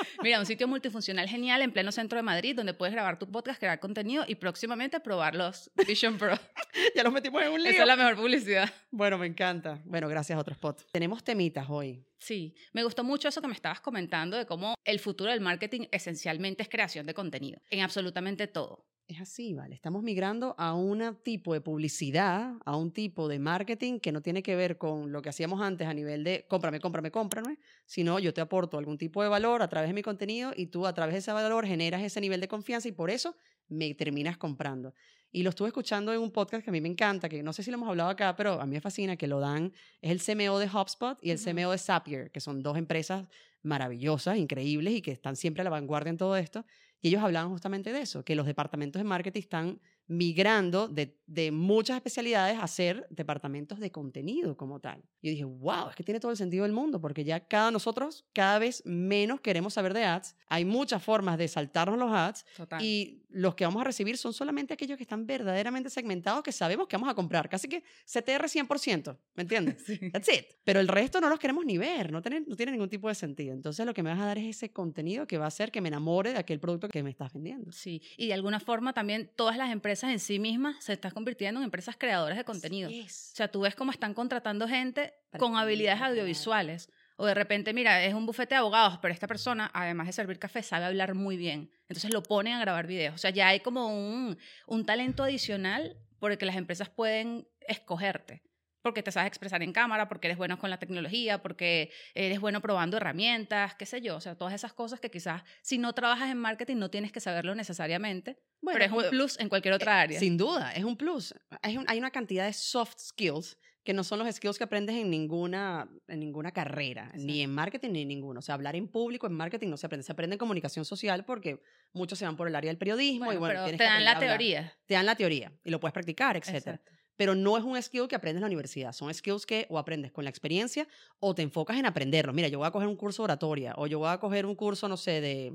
Mira, 0.22 0.38
un 0.38 0.46
sitio 0.46 0.68
multifuncional 0.68 1.28
genial 1.28 1.62
en 1.62 1.72
pleno 1.72 1.92
centro 1.92 2.16
de 2.16 2.22
Madrid 2.22 2.54
donde 2.56 2.74
puedes 2.74 2.94
grabar 2.94 3.18
tu 3.18 3.30
podcast, 3.30 3.58
crear 3.58 3.80
contenido 3.80 4.24
y 4.26 4.36
próximamente 4.36 5.00
probar 5.00 5.34
los 5.34 5.70
Vision 5.86 6.18
Pro. 6.18 6.38
ya 6.94 7.02
los 7.02 7.12
metimos 7.12 7.42
en 7.42 7.52
un 7.52 7.62
lío. 7.62 7.70
Esa 7.70 7.82
es 7.82 7.88
la 7.88 7.96
mejor 7.96 8.16
publicidad. 8.16 8.72
Bueno, 8.90 9.18
me 9.18 9.26
encanta. 9.26 9.80
Bueno, 9.84 10.08
gracias 10.08 10.36
a 10.36 10.40
otro 10.40 10.52
spot. 10.52 10.82
Tenemos 10.92 11.22
temitas 11.24 11.66
hoy. 11.68 12.04
Sí, 12.18 12.54
me 12.72 12.82
gustó 12.82 13.04
mucho 13.04 13.28
eso 13.28 13.40
que 13.40 13.48
me 13.48 13.54
estabas 13.54 13.80
comentando 13.80 14.36
de 14.36 14.46
cómo 14.46 14.74
el 14.84 14.98
futuro 14.98 15.30
del 15.30 15.40
marketing 15.40 15.86
esencialmente 15.92 16.62
es 16.62 16.68
creación 16.68 17.06
de 17.06 17.14
contenido, 17.14 17.60
en 17.70 17.80
absolutamente 17.80 18.46
todo. 18.46 18.86
Es 19.08 19.20
así, 19.20 19.54
¿vale? 19.54 19.72
Estamos 19.76 20.02
migrando 20.02 20.56
a 20.58 20.74
un 20.74 21.16
tipo 21.22 21.52
de 21.54 21.60
publicidad, 21.60 22.54
a 22.64 22.76
un 22.76 22.90
tipo 22.90 23.28
de 23.28 23.38
marketing 23.38 24.00
que 24.00 24.10
no 24.10 24.20
tiene 24.20 24.42
que 24.42 24.56
ver 24.56 24.78
con 24.78 25.12
lo 25.12 25.22
que 25.22 25.28
hacíamos 25.28 25.60
antes 25.60 25.86
a 25.86 25.94
nivel 25.94 26.24
de 26.24 26.44
cómprame, 26.48 26.80
cómprame, 26.80 27.12
cómprame, 27.12 27.60
sino 27.84 28.18
yo 28.18 28.34
te 28.34 28.40
aporto 28.40 28.78
algún 28.78 28.98
tipo 28.98 29.22
de 29.22 29.28
valor 29.28 29.62
a 29.62 29.68
través 29.68 29.88
de 29.90 29.94
mi 29.94 30.02
contenido 30.02 30.52
y 30.56 30.66
tú 30.66 30.88
a 30.88 30.92
través 30.92 31.12
de 31.14 31.18
ese 31.20 31.30
valor 31.30 31.64
generas 31.66 32.02
ese 32.02 32.20
nivel 32.20 32.40
de 32.40 32.48
confianza 32.48 32.88
y 32.88 32.92
por 32.92 33.10
eso 33.10 33.36
me 33.68 33.94
terminas 33.94 34.38
comprando. 34.38 34.92
Y 35.30 35.44
lo 35.44 35.50
estuve 35.50 35.68
escuchando 35.68 36.12
en 36.12 36.18
un 36.20 36.32
podcast 36.32 36.64
que 36.64 36.70
a 36.70 36.72
mí 36.72 36.80
me 36.80 36.88
encanta, 36.88 37.28
que 37.28 37.44
no 37.44 37.52
sé 37.52 37.62
si 37.62 37.70
lo 37.70 37.76
hemos 37.76 37.88
hablado 37.88 38.10
acá, 38.10 38.34
pero 38.34 38.60
a 38.60 38.66
mí 38.66 38.72
me 38.72 38.80
fascina, 38.80 39.16
que 39.16 39.28
lo 39.28 39.38
dan, 39.38 39.72
es 40.00 40.10
el 40.10 40.20
CMO 40.20 40.58
de 40.58 40.66
HubSpot 40.66 41.16
y 41.22 41.30
el 41.30 41.38
Ujú. 41.38 41.38
CMO 41.38 41.70
de 41.70 41.78
Zapier, 41.78 42.32
que 42.32 42.40
son 42.40 42.60
dos 42.60 42.76
empresas 42.76 43.26
maravillosas, 43.62 44.36
increíbles 44.36 44.94
y 44.94 45.02
que 45.02 45.12
están 45.12 45.36
siempre 45.36 45.60
a 45.60 45.64
la 45.64 45.70
vanguardia 45.70 46.10
en 46.10 46.16
todo 46.16 46.36
esto. 46.36 46.64
Y 47.00 47.08
ellos 47.08 47.22
hablaban 47.22 47.50
justamente 47.50 47.92
de 47.92 48.00
eso, 48.00 48.24
que 48.24 48.34
los 48.34 48.46
departamentos 48.46 49.00
de 49.00 49.04
marketing 49.04 49.40
están 49.40 49.80
migrando 50.08 50.86
de, 50.88 51.18
de 51.26 51.50
muchas 51.50 51.96
especialidades 51.96 52.58
a 52.60 52.66
ser 52.68 53.06
departamentos 53.10 53.80
de 53.80 53.90
contenido 53.90 54.56
como 54.56 54.80
tal. 54.80 55.02
Y 55.20 55.28
yo 55.28 55.30
dije, 55.32 55.44
wow, 55.44 55.88
es 55.90 55.96
que 55.96 56.04
tiene 56.04 56.20
todo 56.20 56.30
el 56.30 56.36
sentido 56.36 56.62
del 56.62 56.72
mundo, 56.72 57.00
porque 57.00 57.24
ya 57.24 57.40
cada 57.40 57.70
nosotros 57.70 58.24
cada 58.32 58.58
vez 58.58 58.82
menos 58.86 59.40
queremos 59.40 59.74
saber 59.74 59.94
de 59.94 60.04
ads. 60.04 60.36
Hay 60.48 60.64
muchas 60.64 61.02
formas 61.02 61.38
de 61.38 61.48
saltarnos 61.48 61.98
los 61.98 62.12
ads 62.12 62.44
Total. 62.56 62.82
y 62.82 63.25
los 63.36 63.54
que 63.54 63.66
vamos 63.66 63.82
a 63.82 63.84
recibir 63.84 64.16
son 64.16 64.32
solamente 64.32 64.72
aquellos 64.72 64.96
que 64.96 65.02
están 65.02 65.26
verdaderamente 65.26 65.90
segmentados, 65.90 66.42
que 66.42 66.52
sabemos 66.52 66.88
que 66.88 66.96
vamos 66.96 67.10
a 67.10 67.14
comprar. 67.14 67.50
Casi 67.50 67.68
que 67.68 67.82
CTR 68.06 68.46
100%, 68.48 69.16
¿me 69.34 69.42
entiendes? 69.42 69.76
Sí. 69.86 70.10
That's 70.10 70.28
it. 70.28 70.46
Pero 70.64 70.80
el 70.80 70.88
resto 70.88 71.20
no 71.20 71.28
los 71.28 71.38
queremos 71.38 71.64
ni 71.64 71.78
ver, 71.78 72.10
no 72.10 72.20
tiene, 72.20 72.42
no 72.46 72.56
tiene 72.56 72.72
ningún 72.72 72.88
tipo 72.88 73.08
de 73.08 73.14
sentido. 73.14 73.54
Entonces 73.54 73.84
lo 73.86 73.94
que 73.94 74.02
me 74.02 74.10
vas 74.10 74.18
a 74.18 74.24
dar 74.24 74.38
es 74.38 74.56
ese 74.56 74.72
contenido 74.72 75.26
que 75.26 75.38
va 75.38 75.44
a 75.44 75.48
hacer 75.48 75.70
que 75.70 75.80
me 75.80 75.88
enamore 75.88 76.32
de 76.32 76.38
aquel 76.38 76.58
producto 76.58 76.88
que 76.88 77.02
me 77.02 77.10
estás 77.10 77.32
vendiendo. 77.32 77.70
Sí, 77.72 78.02
y 78.16 78.26
de 78.26 78.34
alguna 78.34 78.58
forma 78.58 78.94
también 78.94 79.30
todas 79.36 79.56
las 79.56 79.70
empresas 79.70 80.10
en 80.10 80.18
sí 80.18 80.38
mismas 80.38 80.82
se 80.82 80.94
están 80.94 81.12
convirtiendo 81.12 81.60
en 81.60 81.64
empresas 81.64 81.96
creadoras 81.96 82.38
de 82.38 82.44
contenido. 82.44 82.88
Así 82.88 83.02
O 83.02 83.36
sea, 83.36 83.48
tú 83.48 83.60
ves 83.60 83.76
cómo 83.76 83.92
están 83.92 84.14
contratando 84.14 84.66
gente 84.66 85.12
Para 85.30 85.40
con 85.40 85.56
habilidades 85.56 86.00
audiovisuales. 86.00 86.88
O 87.16 87.24
de 87.24 87.34
repente, 87.34 87.72
mira, 87.72 88.04
es 88.04 88.12
un 88.12 88.26
bufete 88.26 88.54
de 88.54 88.58
abogados, 88.58 88.98
pero 89.00 89.12
esta 89.12 89.26
persona, 89.26 89.70
además 89.72 90.06
de 90.06 90.12
servir 90.12 90.38
café, 90.38 90.62
sabe 90.62 90.84
hablar 90.84 91.14
muy 91.14 91.36
bien. 91.36 91.70
Entonces 91.88 92.12
lo 92.12 92.22
ponen 92.22 92.54
a 92.54 92.60
grabar 92.60 92.86
videos. 92.86 93.14
O 93.14 93.18
sea, 93.18 93.30
ya 93.30 93.48
hay 93.48 93.60
como 93.60 93.88
un, 93.88 94.38
un 94.66 94.84
talento 94.84 95.22
adicional 95.22 95.96
por 96.18 96.30
el 96.32 96.38
que 96.38 96.44
las 96.44 96.56
empresas 96.56 96.90
pueden 96.90 97.48
escogerte. 97.60 98.42
Porque 98.82 99.02
te 99.02 99.10
sabes 99.10 99.28
expresar 99.28 99.62
en 99.62 99.72
cámara, 99.72 100.08
porque 100.08 100.28
eres 100.28 100.36
bueno 100.36 100.58
con 100.58 100.70
la 100.70 100.78
tecnología, 100.78 101.42
porque 101.42 101.90
eres 102.14 102.38
bueno 102.38 102.60
probando 102.60 102.98
herramientas, 102.98 103.74
qué 103.74 103.86
sé 103.86 104.00
yo. 104.00 104.16
O 104.16 104.20
sea, 104.20 104.36
todas 104.36 104.54
esas 104.54 104.74
cosas 104.74 105.00
que 105.00 105.10
quizás 105.10 105.42
si 105.62 105.78
no 105.78 105.92
trabajas 105.92 106.30
en 106.30 106.38
marketing 106.38 106.76
no 106.76 106.90
tienes 106.90 107.10
que 107.10 107.18
saberlo 107.18 107.54
necesariamente, 107.54 108.38
pero 108.62 108.84
es 108.84 108.90
un 108.90 108.98
pues, 108.98 109.08
plus 109.08 109.40
en 109.40 109.48
cualquier 109.48 109.74
otra 109.74 110.02
área. 110.02 110.20
Sin 110.20 110.36
duda, 110.36 110.70
es 110.72 110.84
un 110.84 110.96
plus. 110.96 111.34
Hay 111.62 111.98
una 111.98 112.10
cantidad 112.12 112.46
de 112.46 112.52
soft 112.52 112.98
skills 112.98 113.58
que 113.86 113.94
no 113.94 114.04
son 114.04 114.18
los 114.18 114.34
skills 114.34 114.58
que 114.58 114.64
aprendes 114.64 114.96
en 114.96 115.08
ninguna, 115.08 115.88
en 116.08 116.20
ninguna 116.20 116.50
carrera, 116.52 117.12
ni 117.14 117.40
en 117.40 117.54
marketing 117.54 117.90
ni 117.92 118.02
en 118.02 118.08
ninguno. 118.08 118.40
O 118.40 118.42
sea, 118.42 118.56
hablar 118.56 118.76
en 118.76 118.88
público 118.88 119.26
en 119.26 119.32
marketing 119.32 119.68
no 119.68 119.76
se 119.78 119.86
aprende. 119.86 120.02
Se 120.02 120.12
aprende 120.12 120.34
en 120.34 120.38
comunicación 120.38 120.84
social 120.84 121.24
porque 121.24 121.62
muchos 121.92 122.18
se 122.18 122.26
van 122.26 122.36
por 122.36 122.48
el 122.48 122.56
área 122.56 122.68
del 122.68 122.76
periodismo 122.76 123.32
y 123.32 123.36
Bueno, 123.36 123.54
pero 123.54 123.64
tienes 123.64 123.78
te 123.78 123.84
dan 123.84 124.04
la 124.04 124.18
teoría. 124.18 124.74
Te 124.84 124.94
dan 124.94 125.06
la 125.06 125.14
teoría 125.14 125.52
y 125.64 125.70
lo 125.70 125.80
puedes 125.80 125.94
practicar, 125.94 126.36
etc. 126.36 126.48
Exacto. 126.48 126.92
Pero 127.16 127.34
no 127.34 127.56
es 127.56 127.64
un 127.64 127.80
skill 127.80 128.08
que 128.08 128.16
aprendes 128.16 128.38
en 128.38 128.42
la 128.42 128.48
universidad. 128.48 128.92
Son 128.92 129.12
skills 129.14 129.46
que 129.46 129.66
o 129.70 129.78
aprendes 129.78 130.12
con 130.12 130.24
la 130.24 130.30
experiencia 130.30 130.86
o 131.20 131.34
te 131.34 131.42
enfocas 131.42 131.78
en 131.78 131.86
aprenderlos. 131.86 132.34
Mira, 132.34 132.48
yo 132.48 132.58
voy 132.58 132.66
a 132.66 132.72
coger 132.72 132.88
un 132.88 132.96
curso 132.96 133.22
de 133.22 133.24
oratoria 133.24 133.72
o 133.78 133.86
yo 133.86 134.00
voy 134.00 134.10
a 134.10 134.18
coger 134.18 134.44
un 134.44 134.56
curso, 134.56 134.88
no 134.88 134.96
sé, 134.96 135.20
de... 135.20 135.54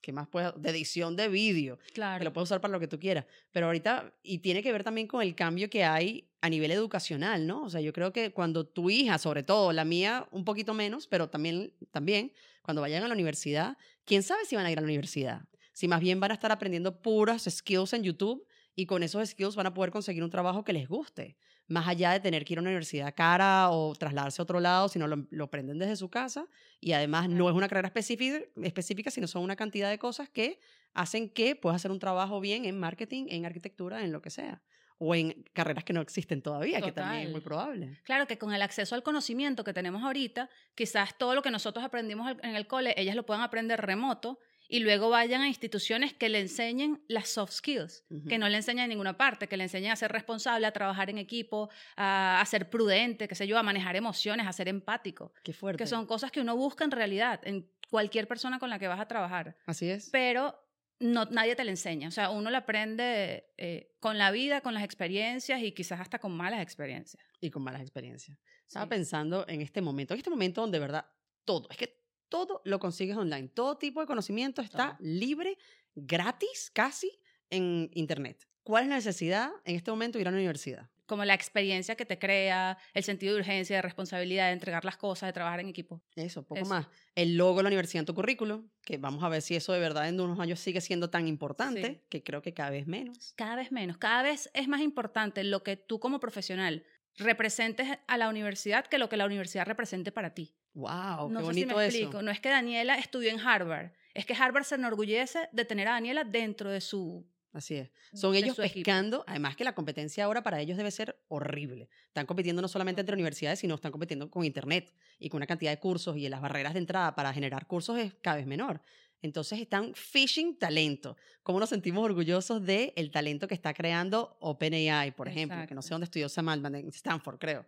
¿Qué 0.00 0.12
más 0.12 0.28
puedo? 0.28 0.52
De 0.52 0.70
edición 0.70 1.14
de 1.16 1.28
vídeo 1.28 1.78
Claro. 1.92 2.18
que 2.18 2.24
lo 2.24 2.32
puedes 2.32 2.48
usar 2.48 2.60
para 2.60 2.72
lo 2.72 2.80
que 2.80 2.88
tú 2.88 2.98
quieras. 2.98 3.26
Pero 3.52 3.66
ahorita, 3.66 4.12
y 4.22 4.38
tiene 4.38 4.62
que 4.62 4.72
ver 4.72 4.82
también 4.84 5.06
con 5.06 5.22
el 5.22 5.34
cambio 5.34 5.68
que 5.68 5.84
hay 5.84 6.28
a 6.40 6.48
nivel 6.48 6.70
educacional, 6.70 7.46
¿no? 7.46 7.64
O 7.64 7.70
sea, 7.70 7.80
yo 7.80 7.92
creo 7.92 8.12
que 8.12 8.32
cuando 8.32 8.64
tu 8.66 8.88
hija, 8.88 9.18
sobre 9.18 9.42
todo 9.42 9.72
la 9.72 9.84
mía, 9.84 10.26
un 10.30 10.44
poquito 10.44 10.72
menos, 10.72 11.06
pero 11.06 11.28
también, 11.28 11.74
también 11.90 12.32
cuando 12.62 12.80
vayan 12.80 13.02
a 13.02 13.08
la 13.08 13.14
universidad, 13.14 13.76
quién 14.04 14.22
sabe 14.22 14.44
si 14.46 14.56
van 14.56 14.64
a 14.66 14.70
ir 14.72 14.78
a 14.78 14.80
la 14.80 14.86
universidad. 14.86 15.42
Si 15.72 15.86
más 15.86 16.00
bien 16.00 16.18
van 16.20 16.30
a 16.30 16.34
estar 16.34 16.50
aprendiendo 16.52 17.00
puras 17.02 17.44
skills 17.48 17.92
en 17.92 18.02
YouTube 18.02 18.46
y 18.74 18.86
con 18.86 19.02
esos 19.02 19.28
skills 19.28 19.56
van 19.56 19.66
a 19.66 19.74
poder 19.74 19.90
conseguir 19.90 20.24
un 20.24 20.30
trabajo 20.30 20.64
que 20.64 20.72
les 20.72 20.88
guste. 20.88 21.36
Más 21.70 21.88
allá 21.88 22.10
de 22.10 22.20
tener 22.20 22.44
que 22.44 22.52
ir 22.52 22.58
a 22.58 22.62
una 22.62 22.70
universidad 22.70 23.14
cara 23.14 23.70
o 23.70 23.94
trasladarse 23.94 24.42
a 24.42 24.44
otro 24.44 24.60
lado, 24.60 24.88
sino 24.88 25.06
lo, 25.06 25.26
lo 25.30 25.44
aprenden 25.44 25.78
desde 25.78 25.96
su 25.96 26.10
casa 26.10 26.46
y 26.80 26.92
además 26.92 27.28
no 27.28 27.48
es 27.48 27.54
una 27.54 27.68
carrera 27.68 27.86
específica, 27.86 28.40
específica, 28.62 29.10
sino 29.10 29.26
son 29.26 29.42
una 29.42 29.54
cantidad 29.56 29.88
de 29.88 29.98
cosas 29.98 30.28
que 30.28 30.58
hacen 30.94 31.30
que 31.30 31.54
puedas 31.56 31.76
hacer 31.76 31.90
un 31.90 31.98
trabajo 31.98 32.40
bien 32.40 32.64
en 32.64 32.78
marketing, 32.78 33.26
en 33.28 33.46
arquitectura, 33.46 34.02
en 34.04 34.12
lo 34.12 34.20
que 34.20 34.30
sea. 34.30 34.62
O 34.98 35.14
en 35.14 35.44
carreras 35.54 35.84
que 35.84 35.94
no 35.94 36.02
existen 36.02 36.42
todavía, 36.42 36.82
que 36.82 36.92
también 36.92 37.28
es 37.28 37.30
muy 37.30 37.40
probable. 37.40 37.98
Claro 38.04 38.26
que 38.26 38.36
con 38.36 38.52
el 38.52 38.60
acceso 38.60 38.94
al 38.94 39.02
conocimiento 39.02 39.64
que 39.64 39.72
tenemos 39.72 40.02
ahorita, 40.02 40.50
quizás 40.74 41.16
todo 41.16 41.34
lo 41.34 41.40
que 41.40 41.50
nosotros 41.50 41.82
aprendimos 41.82 42.36
en 42.42 42.54
el 42.54 42.66
cole, 42.66 42.92
ellas 42.98 43.16
lo 43.16 43.24
puedan 43.24 43.42
aprender 43.42 43.80
remoto 43.80 44.38
y 44.72 44.78
luego 44.80 45.10
vayan 45.10 45.40
a 45.42 45.48
instituciones 45.48 46.14
que 46.14 46.28
le 46.28 46.38
enseñen 46.40 47.02
las 47.08 47.28
soft 47.28 47.52
skills, 47.52 48.04
que 48.28 48.38
no 48.38 48.48
le 48.48 48.56
enseñan 48.56 48.84
en 48.84 48.90
ninguna 48.90 49.16
parte, 49.16 49.48
que 49.48 49.56
le 49.56 49.64
enseñen 49.64 49.90
a 49.90 49.96
ser 49.96 50.12
responsable, 50.12 50.66
a 50.66 50.72
trabajar 50.72 51.10
en 51.10 51.18
equipo, 51.18 51.68
a, 51.96 52.40
a 52.40 52.46
ser 52.46 52.70
prudente, 52.70 53.26
qué 53.26 53.34
sé 53.34 53.46
yo, 53.48 53.58
a 53.58 53.62
manejar 53.62 53.96
emociones, 53.96 54.46
a 54.46 54.52
ser 54.52 54.68
empático, 54.68 55.32
Qué 55.42 55.52
fuerte. 55.52 55.82
que 55.82 55.86
son 55.88 56.06
cosas 56.06 56.30
que 56.30 56.40
uno 56.40 56.56
busca 56.56 56.84
en 56.84 56.92
realidad 56.92 57.40
en 57.44 57.68
cualquier 57.90 58.28
persona 58.28 58.58
con 58.60 58.70
la 58.70 58.78
que 58.78 58.86
vas 58.88 59.00
a 59.00 59.08
trabajar, 59.08 59.56
Así 59.66 59.90
es. 59.90 60.08
pero 60.10 60.54
no, 61.00 61.24
nadie 61.24 61.56
te 61.56 61.64
la 61.64 61.70
enseña, 61.72 62.06
o 62.08 62.10
sea, 62.12 62.30
uno 62.30 62.50
lo 62.50 62.56
aprende 62.58 63.50
eh, 63.56 63.96
con 63.98 64.18
la 64.18 64.30
vida, 64.30 64.60
con 64.60 64.74
las 64.74 64.84
experiencias 64.84 65.60
y 65.62 65.72
quizás 65.72 65.98
hasta 66.00 66.18
con 66.20 66.32
malas 66.36 66.60
experiencias. 66.62 67.22
y 67.40 67.50
con 67.50 67.62
malas 67.64 67.80
experiencias. 67.80 68.38
Estaba 68.66 68.84
Sí. 68.86 68.90
pensando 68.90 69.44
en 69.48 69.62
este 69.62 69.80
momento, 69.80 70.14
en 70.14 70.18
este 70.18 70.30
momento 70.30 70.60
donde, 70.60 70.76
de 70.76 70.80
verdad, 70.80 71.06
todo, 71.44 71.66
es 71.70 71.76
que 71.78 71.99
todo 72.30 72.62
lo 72.64 72.78
consigues 72.78 73.16
online. 73.18 73.48
Todo 73.48 73.76
tipo 73.76 74.00
de 74.00 74.06
conocimiento 74.06 74.62
está 74.62 74.96
Todo. 74.96 75.06
libre, 75.06 75.58
gratis, 75.94 76.70
casi, 76.72 77.20
en 77.50 77.90
Internet. 77.94 78.48
¿Cuál 78.62 78.84
es 78.84 78.88
la 78.90 78.96
necesidad 78.96 79.50
en 79.64 79.76
este 79.76 79.90
momento 79.90 80.16
de 80.18 80.22
ir 80.22 80.28
a 80.28 80.30
una 80.30 80.38
universidad? 80.38 80.88
como 81.06 81.24
la 81.24 81.34
experiencia 81.34 81.96
que 81.96 82.06
te 82.06 82.20
crea, 82.20 82.78
el 82.94 83.02
sentido 83.02 83.34
de 83.34 83.40
urgencia, 83.40 83.74
de 83.74 83.82
responsabilidad, 83.82 84.46
de 84.46 84.52
entregar 84.52 84.84
las 84.84 84.96
cosas, 84.96 85.26
de 85.26 85.32
trabajar 85.32 85.58
en 85.58 85.66
equipo. 85.68 86.00
Eso, 86.14 86.44
poco 86.46 86.60
Eso. 86.60 86.70
más. 86.70 86.86
El 87.16 87.36
logo 87.36 87.56
de 87.56 87.62
la 87.64 87.68
universidad 87.68 88.02
en 88.02 88.06
tu 88.06 88.14
currículum, 88.14 88.68
que 88.80 88.96
vamos 88.96 89.24
a 89.24 89.28
ver 89.28 89.42
si 89.42 89.56
eso 89.56 89.72
de 89.72 89.80
verdad 89.80 90.08
en 90.08 90.20
unos 90.20 90.38
años 90.38 90.60
sigue 90.60 90.80
siendo 90.80 91.10
tan 91.10 91.26
importante, 91.26 91.84
Sí. 91.84 92.00
que 92.08 92.22
creo 92.22 92.42
que 92.42 92.54
cada 92.54 92.70
vez 92.70 92.86
menos. 92.86 93.32
Cada 93.34 93.56
vez 93.56 93.72
menos, 93.72 93.98
cada 93.98 94.22
vez 94.22 94.50
es 94.54 94.68
más 94.68 94.82
importante 94.82 95.42
lo 95.42 95.64
que 95.64 95.74
tú 95.76 95.98
como 95.98 96.20
profesional 96.20 96.84
representes 97.16 97.88
a 98.06 98.16
la 98.16 98.28
universidad 98.28 98.86
que 98.86 98.98
lo 98.98 99.08
que 99.08 99.16
la 99.16 99.26
universidad 99.26 99.66
represente 99.66 100.12
para 100.12 100.32
ti. 100.32 100.54
Wow, 100.74 101.28
no 101.28 101.28
qué 101.28 101.34
sé 101.34 101.40
si 101.40 101.46
bonito 101.46 101.76
me 101.76 101.86
eso. 101.86 101.96
explico. 101.96 102.22
No 102.22 102.30
es 102.30 102.40
que 102.40 102.48
Daniela 102.48 102.94
estudió 102.96 103.30
en 103.30 103.40
Harvard, 103.40 103.92
es 104.14 104.26
que 104.26 104.34
Harvard 104.34 104.64
se 104.64 104.76
enorgullece 104.76 105.48
de 105.52 105.64
tener 105.64 105.88
a 105.88 105.92
Daniela 105.92 106.24
dentro 106.24 106.70
de 106.70 106.80
su... 106.80 107.26
Así 107.52 107.74
es. 107.74 107.90
Son 108.14 108.36
ellos 108.36 108.54
su 108.54 108.62
equipo. 108.62 108.84
pescando, 108.84 109.24
además 109.26 109.56
que 109.56 109.64
la 109.64 109.74
competencia 109.74 110.24
ahora 110.24 110.44
para 110.44 110.60
ellos 110.60 110.76
debe 110.76 110.92
ser 110.92 111.20
horrible. 111.26 111.88
Están 112.06 112.24
compitiendo 112.24 112.62
no 112.62 112.68
solamente 112.68 113.00
entre 113.00 113.14
universidades, 113.14 113.58
sino 113.58 113.74
están 113.74 113.90
compitiendo 113.90 114.30
con 114.30 114.44
Internet 114.44 114.94
y 115.18 115.28
con 115.28 115.38
una 115.38 115.48
cantidad 115.48 115.72
de 115.72 115.80
cursos 115.80 116.16
y 116.16 116.28
las 116.28 116.40
barreras 116.40 116.74
de 116.74 116.78
entrada 116.78 117.16
para 117.16 117.32
generar 117.32 117.66
cursos 117.66 117.98
es 117.98 118.14
cada 118.22 118.36
vez 118.36 118.46
menor. 118.46 118.80
Entonces 119.20 119.58
están 119.58 119.92
fishing 119.94 120.58
talento. 120.58 121.16
¿Cómo 121.42 121.58
nos 121.58 121.70
sentimos 121.70 122.04
orgullosos 122.04 122.64
del 122.64 122.92
el 122.94 123.10
talento 123.10 123.48
que 123.48 123.54
está 123.54 123.74
creando 123.74 124.36
OpenAI, 124.40 125.10
por 125.10 125.26
ejemplo? 125.26 125.66
Que 125.66 125.74
no 125.74 125.82
sé 125.82 125.90
dónde 125.90 126.04
estudió 126.04 126.28
Sam 126.28 126.48
Altman, 126.48 126.76
en 126.76 126.88
Stanford, 126.88 127.38
creo. 127.38 127.66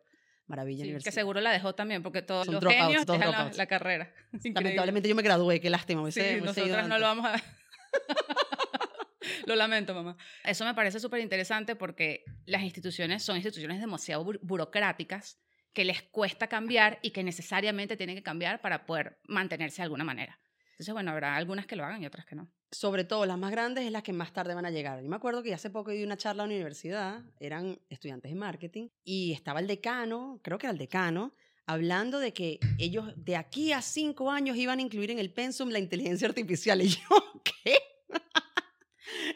Maravilla 0.53 0.81
sí, 0.81 0.83
que 0.83 0.89
universidad. 0.91 1.15
seguro 1.15 1.41
la 1.41 1.51
dejó 1.51 1.75
también, 1.75 2.03
porque 2.03 2.21
todos 2.21 2.45
Son 2.45 2.53
los 2.55 2.61
dropouts, 2.61 2.85
genios 2.85 3.07
todos 3.07 3.19
dejan 3.19 3.33
la, 3.33 3.51
la 3.57 3.67
carrera. 3.67 4.13
Lamentablemente 4.55 5.09
yo 5.09 5.15
me 5.15 5.23
gradué, 5.23 5.61
qué 5.63 5.71
lástima. 5.71 6.11
Sí, 6.11 6.21
nosotras 6.45 6.87
no 6.89 6.99
lo 6.99 7.07
vamos 7.07 7.25
a... 7.27 7.43
lo 9.47 9.57
lamento, 9.57 9.95
mamá. 9.95 10.17
Eso 10.45 10.65
me 10.65 10.75
parece 10.75 11.01
súper 11.01 11.21
interesante 11.21 11.75
porque 11.77 12.25
las 12.45 12.63
instituciones 12.63 13.23
son 13.23 13.37
instituciones 13.37 13.81
demasiado 13.81 14.25
bur- 14.25 14.39
burocráticas 14.43 15.39
que 15.73 15.85
les 15.87 16.03
cuesta 16.03 16.49
cambiar 16.49 16.99
y 17.03 17.13
que 17.13 17.23
necesariamente 17.25 17.97
tienen 17.97 18.15
que 18.17 18.23
cambiar 18.23 18.61
para 18.61 18.85
poder 18.85 19.19
mantenerse 19.27 19.77
de 19.79 19.85
alguna 19.85 20.05
manera. 20.05 20.39
Entonces, 20.73 20.93
bueno, 20.93 21.13
habrá 21.13 21.37
algunas 21.37 21.67
que 21.67 21.77
lo 21.77 21.85
hagan 21.85 22.03
y 22.03 22.07
otras 22.07 22.27
que 22.27 22.35
no. 22.35 22.51
Sobre 22.73 23.05
todo 23.05 23.27
las 23.27 23.39
más 23.39 23.51
grandes 23.51 23.85
es 23.85 23.93
las 23.93 24.03
que 24.03 24.13
más 24.13 24.33
tarde 24.33 24.55
van 24.55 24.65
a 24.65 24.71
llegar. 24.71 25.03
Yo 25.03 25.09
me 25.09 25.17
acuerdo 25.17 25.43
que 25.43 25.55
hace 25.55 25.71
poco 25.71 25.91
di 25.91 26.03
una 26.03 26.17
charla 26.17 26.43
a 26.43 26.47
la 26.47 26.55
universidad, 26.55 27.23
eran 27.39 27.79
estudiantes 27.91 28.33
de 28.33 28.37
marketing, 28.37 28.89
y 29.05 29.33
estaba 29.33 29.61
el 29.61 29.67
decano, 29.67 30.41
creo 30.43 30.59
que 30.59 30.67
era 30.67 30.73
el 30.73 30.79
decano, 30.79 31.33
hablando 31.67 32.19
de 32.19 32.33
que 32.33 32.59
ellos 32.79 33.13
de 33.17 33.37
aquí 33.37 33.73
a 33.73 33.83
cinco 33.83 34.31
años 34.31 34.57
iban 34.57 34.79
a 34.79 34.83
incluir 34.83 35.11
en 35.11 35.19
el 35.19 35.33
pensum 35.33 35.69
la 35.69 35.79
inteligencia 35.79 36.27
artificial. 36.27 36.81
Y 36.83 36.89
yo, 36.89 36.99
¿qué? 37.45 37.79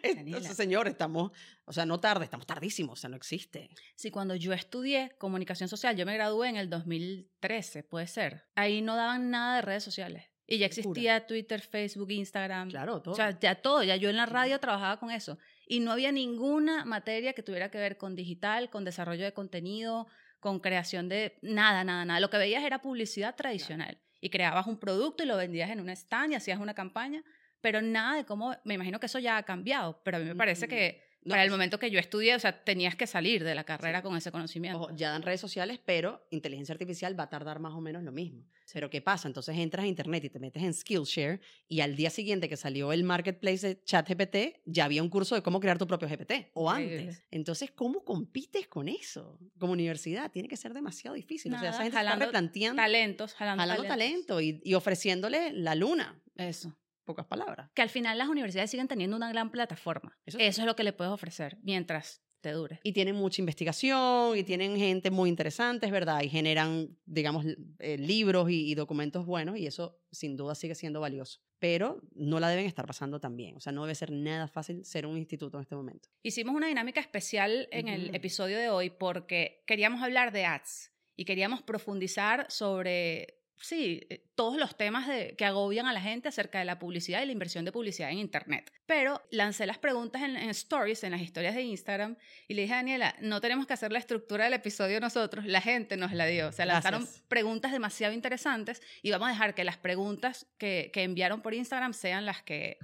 Entonces, 0.02 0.56
señor, 0.56 0.88
estamos, 0.88 1.32
o 1.64 1.72
sea, 1.72 1.84
no 1.84 2.00
tarde, 2.00 2.24
estamos 2.24 2.46
tardísimos, 2.46 2.98
o 2.98 3.00
sea, 3.00 3.10
no 3.10 3.16
existe. 3.16 3.70
Sí, 3.94 4.10
cuando 4.10 4.34
yo 4.34 4.52
estudié 4.52 5.14
comunicación 5.18 5.68
social, 5.68 5.96
yo 5.96 6.06
me 6.06 6.14
gradué 6.14 6.48
en 6.48 6.56
el 6.56 6.70
2013, 6.70 7.82
puede 7.82 8.06
ser. 8.06 8.44
Ahí 8.54 8.82
no 8.82 8.96
daban 8.96 9.30
nada 9.30 9.56
de 9.56 9.62
redes 9.62 9.84
sociales. 9.84 10.24
Y 10.46 10.58
ya 10.58 10.66
locura. 10.66 10.80
existía 10.80 11.26
Twitter, 11.26 11.60
Facebook, 11.60 12.10
Instagram. 12.10 12.70
Claro, 12.70 13.02
todo. 13.02 13.12
O 13.12 13.16
sea, 13.16 13.38
ya 13.38 13.56
todo, 13.56 13.82
ya 13.82 13.96
yo 13.96 14.10
en 14.10 14.16
la 14.16 14.26
radio 14.26 14.60
trabajaba 14.60 14.98
con 14.98 15.10
eso. 15.10 15.38
Y 15.66 15.80
no 15.80 15.92
había 15.92 16.12
ninguna 16.12 16.84
materia 16.84 17.32
que 17.32 17.42
tuviera 17.42 17.70
que 17.70 17.78
ver 17.78 17.96
con 17.96 18.14
digital, 18.14 18.70
con 18.70 18.84
desarrollo 18.84 19.24
de 19.24 19.32
contenido, 19.32 20.06
con 20.40 20.60
creación 20.60 21.08
de 21.08 21.38
nada, 21.42 21.82
nada, 21.82 22.04
nada. 22.04 22.20
Lo 22.20 22.30
que 22.30 22.38
veías 22.38 22.62
era 22.62 22.80
publicidad 22.80 23.34
tradicional. 23.34 23.98
Y 24.20 24.30
creabas 24.30 24.66
un 24.66 24.78
producto 24.78 25.24
y 25.24 25.26
lo 25.26 25.36
vendías 25.36 25.70
en 25.70 25.80
un 25.80 25.88
stand 25.90 26.32
y 26.32 26.36
hacías 26.36 26.60
una 26.60 26.74
campaña, 26.74 27.22
pero 27.60 27.82
nada 27.82 28.16
de 28.16 28.24
cómo, 28.24 28.54
me 28.64 28.74
imagino 28.74 29.00
que 29.00 29.06
eso 29.06 29.18
ya 29.18 29.36
ha 29.36 29.42
cambiado, 29.42 30.00
pero 30.04 30.16
a 30.18 30.20
mí 30.20 30.26
me 30.26 30.36
parece 30.36 30.66
Mm, 30.66 30.70
que 30.70 31.05
No, 31.26 31.32
para 31.32 31.44
el 31.44 31.50
momento 31.50 31.78
que 31.78 31.90
yo 31.90 31.98
estudié, 31.98 32.34
o 32.36 32.38
sea, 32.38 32.62
tenías 32.64 32.94
que 32.94 33.06
salir 33.06 33.42
de 33.42 33.54
la 33.54 33.64
carrera 33.64 34.00
con 34.00 34.16
ese 34.16 34.30
conocimiento. 34.30 34.80
Ojo, 34.80 34.96
ya 34.96 35.10
dan 35.10 35.22
redes 35.22 35.40
sociales, 35.40 35.80
pero 35.84 36.26
inteligencia 36.30 36.72
artificial 36.72 37.18
va 37.18 37.24
a 37.24 37.28
tardar 37.28 37.58
más 37.58 37.74
o 37.74 37.80
menos 37.80 38.04
lo 38.04 38.12
mismo. 38.12 38.46
Pero 38.72 38.90
¿qué 38.90 39.00
pasa? 39.00 39.26
Entonces 39.26 39.56
entras 39.58 39.84
a 39.84 39.86
internet 39.88 40.24
y 40.24 40.30
te 40.30 40.38
metes 40.38 40.62
en 40.62 40.72
Skillshare 40.72 41.40
y 41.68 41.80
al 41.80 41.96
día 41.96 42.10
siguiente 42.10 42.48
que 42.48 42.56
salió 42.56 42.92
el 42.92 43.02
marketplace 43.04 43.66
de 43.66 43.82
ChatGPT, 43.82 44.60
ya 44.66 44.84
había 44.84 45.02
un 45.02 45.08
curso 45.08 45.34
de 45.34 45.42
cómo 45.42 45.60
crear 45.60 45.78
tu 45.78 45.86
propio 45.86 46.08
GPT 46.08 46.50
o 46.54 46.70
antes. 46.70 47.24
Entonces, 47.30 47.70
¿cómo 47.72 48.04
compites 48.04 48.68
con 48.68 48.88
eso? 48.88 49.38
Como 49.58 49.72
universidad, 49.72 50.30
tiene 50.30 50.48
que 50.48 50.56
ser 50.56 50.74
demasiado 50.74 51.16
difícil. 51.16 51.52
o 51.54 51.58
sea, 51.58 51.70
esa 51.70 51.78
Nada, 51.78 51.90
gente 51.90 51.98
está 51.98 52.16
replanteando, 52.16 52.82
talentos, 52.82 53.34
jalando, 53.34 53.62
jalando 53.62 53.82
talentos. 53.84 54.26
talento 54.36 54.40
y, 54.40 54.60
y 54.64 54.74
ofreciéndole 54.74 55.52
la 55.52 55.74
luna. 55.74 56.22
Eso. 56.36 56.76
Pocas 57.06 57.24
palabras. 57.24 57.70
Que 57.72 57.82
al 57.82 57.88
final 57.88 58.18
las 58.18 58.28
universidades 58.28 58.70
siguen 58.70 58.88
teniendo 58.88 59.16
una 59.16 59.30
gran 59.30 59.50
plataforma. 59.50 60.18
Eso 60.26 60.38
es 60.38 60.58
lo 60.58 60.76
que 60.76 60.82
le 60.82 60.92
puedes 60.92 61.12
ofrecer 61.12 61.56
mientras 61.62 62.20
te 62.40 62.50
dure. 62.52 62.80
Y 62.82 62.92
tienen 62.92 63.16
mucha 63.16 63.40
investigación 63.40 64.36
y 64.36 64.44
tienen 64.44 64.76
gente 64.76 65.10
muy 65.10 65.28
interesante, 65.28 65.86
es 65.86 65.92
verdad, 65.92 66.20
y 66.22 66.28
generan, 66.28 66.96
digamos, 67.04 67.44
eh, 67.78 67.96
libros 67.96 68.50
y, 68.50 68.70
y 68.70 68.74
documentos 68.74 69.24
buenos 69.24 69.56
y 69.56 69.66
eso 69.66 70.00
sin 70.10 70.36
duda 70.36 70.54
sigue 70.54 70.74
siendo 70.74 71.00
valioso. 71.00 71.40
Pero 71.58 72.02
no 72.12 72.38
la 72.38 72.48
deben 72.48 72.66
estar 72.66 72.86
pasando 72.86 73.18
tan 73.20 73.36
bien. 73.36 73.56
O 73.56 73.60
sea, 73.60 73.72
no 73.72 73.82
debe 73.82 73.94
ser 73.94 74.12
nada 74.12 74.46
fácil 74.48 74.84
ser 74.84 75.06
un 75.06 75.16
instituto 75.16 75.56
en 75.56 75.62
este 75.62 75.74
momento. 75.74 76.08
Hicimos 76.22 76.54
una 76.54 76.66
dinámica 76.66 77.00
especial 77.00 77.68
en 77.70 77.88
el 77.88 78.14
episodio 78.14 78.58
de 78.58 78.68
hoy 78.68 78.90
porque 78.90 79.62
queríamos 79.66 80.02
hablar 80.02 80.32
de 80.32 80.44
ads 80.44 80.92
y 81.16 81.24
queríamos 81.24 81.62
profundizar 81.62 82.46
sobre, 82.50 83.40
sí, 83.60 84.06
eh, 84.10 84.24
todos 84.34 84.58
los 84.58 84.76
temas 84.76 85.06
de, 85.08 85.34
que 85.36 85.44
agobian 85.44 85.86
a 85.86 85.92
la 85.92 86.00
gente 86.00 86.28
acerca 86.28 86.58
de 86.58 86.64
la 86.64 86.78
publicidad 86.78 87.22
y 87.22 87.26
la 87.26 87.32
inversión 87.32 87.64
de 87.64 87.72
publicidad 87.72 88.10
en 88.10 88.18
Internet. 88.18 88.72
Pero 88.86 89.22
lancé 89.30 89.66
las 89.66 89.78
preguntas 89.78 90.22
en, 90.22 90.36
en 90.36 90.50
stories, 90.50 91.04
en 91.04 91.12
las 91.12 91.20
historias 91.20 91.54
de 91.54 91.62
Instagram, 91.62 92.16
y 92.48 92.54
le 92.54 92.62
dije 92.62 92.74
a 92.74 92.76
Daniela, 92.76 93.16
no 93.20 93.40
tenemos 93.40 93.66
que 93.66 93.72
hacer 93.72 93.92
la 93.92 93.98
estructura 93.98 94.44
del 94.44 94.54
episodio 94.54 95.00
nosotros, 95.00 95.44
la 95.46 95.60
gente 95.60 95.96
nos 95.96 96.12
la 96.12 96.26
dio. 96.26 96.48
O 96.48 96.52
sea, 96.52 96.66
lanzaron 96.66 97.02
Gracias. 97.02 97.24
preguntas 97.28 97.72
demasiado 97.72 98.12
interesantes 98.12 98.82
y 99.02 99.10
vamos 99.10 99.28
a 99.28 99.32
dejar 99.32 99.54
que 99.54 99.64
las 99.64 99.76
preguntas 99.76 100.46
que, 100.58 100.90
que 100.92 101.02
enviaron 101.02 101.40
por 101.42 101.54
Instagram 101.54 101.92
sean 101.92 102.26
las 102.26 102.42
que 102.42 102.78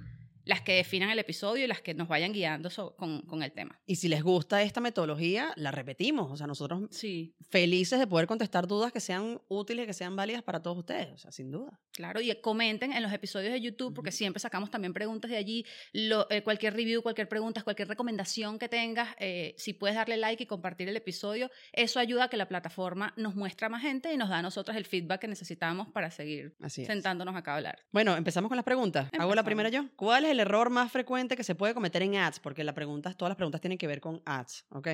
las 0.45 0.61
que 0.61 0.73
definan 0.73 1.09
el 1.09 1.19
episodio 1.19 1.63
y 1.63 1.67
las 1.67 1.81
que 1.81 1.93
nos 1.93 2.07
vayan 2.07 2.33
guiando 2.33 2.69
so- 2.69 2.95
con, 2.95 3.21
con 3.21 3.43
el 3.43 3.51
tema. 3.51 3.79
Y 3.85 3.95
si 3.95 4.07
les 4.07 4.23
gusta 4.23 4.61
esta 4.61 4.81
metodología, 4.81 5.53
la 5.55 5.71
repetimos. 5.71 6.31
O 6.31 6.37
sea, 6.37 6.47
nosotros 6.47 6.81
Sí, 6.91 7.35
felices 7.49 7.99
de 7.99 8.07
poder 8.07 8.27
contestar 8.27 8.67
dudas 8.67 8.91
que 8.91 8.99
sean 8.99 9.41
útiles, 9.47 9.85
que 9.87 9.93
sean 9.93 10.15
válidas 10.15 10.43
para 10.43 10.61
todos 10.61 10.77
ustedes. 10.77 11.11
O 11.13 11.17
sea, 11.17 11.31
sin 11.31 11.51
duda. 11.51 11.79
claro. 11.91 12.21
Y 12.21 12.33
comenten 12.41 12.91
en 12.93 13.03
los 13.03 13.13
episodios 13.13 13.51
de 13.53 13.61
YouTube, 13.61 13.93
porque 13.93 14.09
Ujú. 14.09 14.17
siempre 14.17 14.39
sacamos 14.39 14.69
también 14.71 14.93
preguntas 14.93 15.29
de 15.31 15.37
allí. 15.37 15.65
Lo- 15.93 16.27
eh, 16.29 16.41
cualquier 16.43 16.73
review, 16.73 17.01
cualquier 17.01 17.29
pregunta, 17.29 17.61
cualquier 17.63 17.87
recomendación 17.87 18.57
que 18.59 18.67
tengas, 18.69 19.15
eh, 19.19 19.53
si 19.57 19.73
puedes 19.73 19.95
darle 19.95 20.17
like 20.17 20.43
y 20.43 20.45
compartir 20.47 20.89
el 20.89 20.97
episodio, 20.97 21.49
eso 21.71 21.99
ayuda 21.99 22.25
a 22.25 22.27
que 22.29 22.37
la 22.37 22.47
plataforma 22.47 23.13
nos 23.17 23.35
muestre 23.35 23.67
a 23.67 23.69
más 23.69 23.81
gente 23.81 24.11
y 24.13 24.17
nos 24.17 24.29
da 24.29 24.39
a 24.39 24.41
nosotros 24.41 24.75
el 24.75 24.85
feedback 24.85 25.21
que 25.21 25.27
necesitamos 25.27 25.87
para 25.89 26.09
seguir 26.11 26.55
Así 26.61 26.85
sentándonos 26.85 27.35
acá 27.35 27.53
a 27.53 27.57
hablar. 27.57 27.79
Bueno, 27.91 28.15
empezamos 28.17 28.49
con 28.49 28.55
las 28.57 28.65
preguntas. 28.65 29.05
Hago 29.13 29.35
la 29.35 29.41
Empezamos. 29.41 29.45
primera 29.45 29.69
yo. 29.69 29.85
¿Cuál 29.95 30.25
es 30.25 30.32
el 30.33 30.39
error 30.39 30.69
más 30.69 30.91
frecuente 30.91 31.35
que 31.35 31.43
se 31.43 31.55
puede 31.55 31.73
cometer 31.73 32.01
en 32.01 32.15
ads? 32.15 32.39
Porque 32.39 32.63
la 32.63 32.73
pregunta, 32.73 33.13
todas 33.13 33.29
las 33.29 33.37
preguntas 33.37 33.61
tienen 33.61 33.77
que 33.77 33.87
ver 33.87 34.01
con 34.01 34.21
ads, 34.25 34.65
¿ok? 34.69 34.89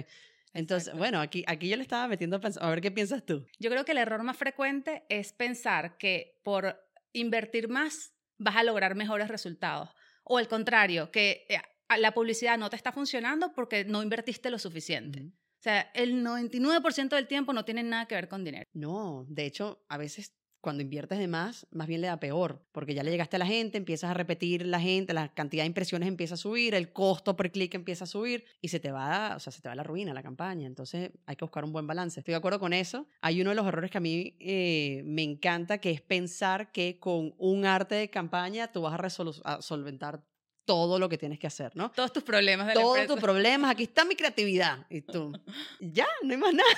Entonces, 0.54 0.88
Exacto. 0.88 1.00
bueno, 1.00 1.20
aquí, 1.20 1.44
aquí 1.48 1.70
yo 1.70 1.76
le 1.76 1.84
estaba 1.84 2.08
metiendo 2.08 2.38
a 2.38 2.40
pensar, 2.40 2.64
a 2.64 2.70
ver 2.70 2.82
qué 2.82 2.92
piensas 2.92 3.26
tú. 3.26 3.46
Yo 3.60 3.70
creo 3.70 3.86
que 3.86 3.92
el 3.92 4.00
error 4.00 4.24
más 4.24 4.38
frecuente 4.38 5.04
es 5.10 5.34
pensar 5.34 5.98
que 5.98 6.40
por 6.44 6.80
invertir 7.14 7.70
más 7.70 8.14
vas 8.38 8.56
a 8.56 8.64
lograr 8.64 8.96
mejores 8.96 9.28
resultados. 9.28 9.90
O 10.24 10.38
al 10.38 10.48
contrario, 10.48 11.12
que 11.12 11.46
eh, 11.50 11.60
la 11.98 12.14
publicidad 12.14 12.58
no 12.58 12.70
te 12.70 12.76
está 12.76 12.92
funcionando 12.92 13.54
porque 13.54 13.86
no 13.86 14.02
invertiste 14.02 14.50
lo 14.50 14.60
suficiente. 14.60 15.22
O 15.24 15.62
sea, 15.62 15.92
el 15.94 16.24
99% 16.24 17.10
del 17.10 17.28
tiempo 17.28 17.52
no 17.52 17.66
tiene 17.66 17.84
nada 17.84 18.06
que 18.06 18.16
ver 18.16 18.30
con 18.30 18.44
dinero. 18.44 18.64
No, 18.74 19.26
de 19.28 19.46
hecho, 19.46 19.84
a 19.90 19.98
veces 19.98 20.34
cuando 20.62 20.84
inviertes 20.84 21.20
de 21.20 21.28
más, 21.28 21.68
más 21.72 21.88
bien 21.88 22.02
le 22.02 22.08
da 22.08 22.20
peor, 22.20 22.66
porque 22.72 22.94
ya 22.94 23.04
le 23.04 23.12
llegaste 23.12 23.38
a 23.38 23.40
la 23.40 23.46
gente, 23.46 23.78
empiezas 23.78 24.12
a 24.12 24.14
repetir 24.14 24.66
la 24.66 24.80
gente, 24.80 25.14
la 25.14 25.34
cantidad 25.34 25.64
de 25.64 25.68
impresiones 25.68 26.08
empieza 26.08 26.34
a 26.34 26.38
subir, 26.38 26.76
el 26.76 26.92
costo 26.92 27.36
por 27.36 27.50
clic 27.52 27.74
empieza 27.76 28.04
a 28.04 28.08
subir 28.08 28.46
y 28.62 28.68
se 28.68 28.80
te 28.80 28.92
va, 28.92 29.36
o 29.36 29.40
sea, 29.40 29.52
se 29.52 29.62
te 29.62 29.70
va 29.70 29.76
la 29.76 29.84
ruina 29.84 30.14
la 30.14 30.24
campaña. 30.24 30.68
Entonces 30.68 31.12
hay 31.26 31.36
que 31.36 31.46
buscar 31.46 31.64
un 31.64 31.72
buen 31.72 31.88
balance. 31.88 32.20
Estoy 32.20 32.34
de 32.34 32.38
acuerdo 32.38 32.60
con 32.60 32.74
eso. 32.74 33.08
Hay 33.22 33.42
uno 33.42 33.52
de 33.52 33.56
los 33.56 33.66
errores 33.68 33.92
que 33.92 33.98
a 33.98 34.02
mí 34.02 34.36
eh, 34.40 35.02
me 35.06 35.24
encanta, 35.24 35.80
que 35.80 35.92
es 35.92 36.02
pensar 36.02 36.72
que 36.72 37.00
con 37.00 37.34
un 37.38 37.66
arte 37.66 37.96
de 37.96 38.10
campaña 38.10 38.72
tú 38.72 38.82
vas 38.82 38.94
a, 38.94 39.54
a 39.56 39.62
solventar 39.62 40.24
todo 40.70 41.00
lo 41.00 41.10
que 41.10 41.18
tienes 41.18 41.40
que 41.40 41.48
hacer, 41.48 41.76
¿no? 41.76 41.90
Todos 41.90 42.14
tus 42.14 42.22
problemas 42.22 42.68
de 42.68 42.74
Todos 42.74 43.08
tus 43.08 43.20
problemas, 43.20 43.72
aquí 43.72 43.82
está 43.86 44.06
mi 44.06 44.16
creatividad. 44.16 44.86
Y 44.92 45.02
tú, 45.02 45.34
ya, 45.80 46.06
no 46.22 46.30
hay 46.32 46.38
más 46.38 46.54
nada. 46.54 46.70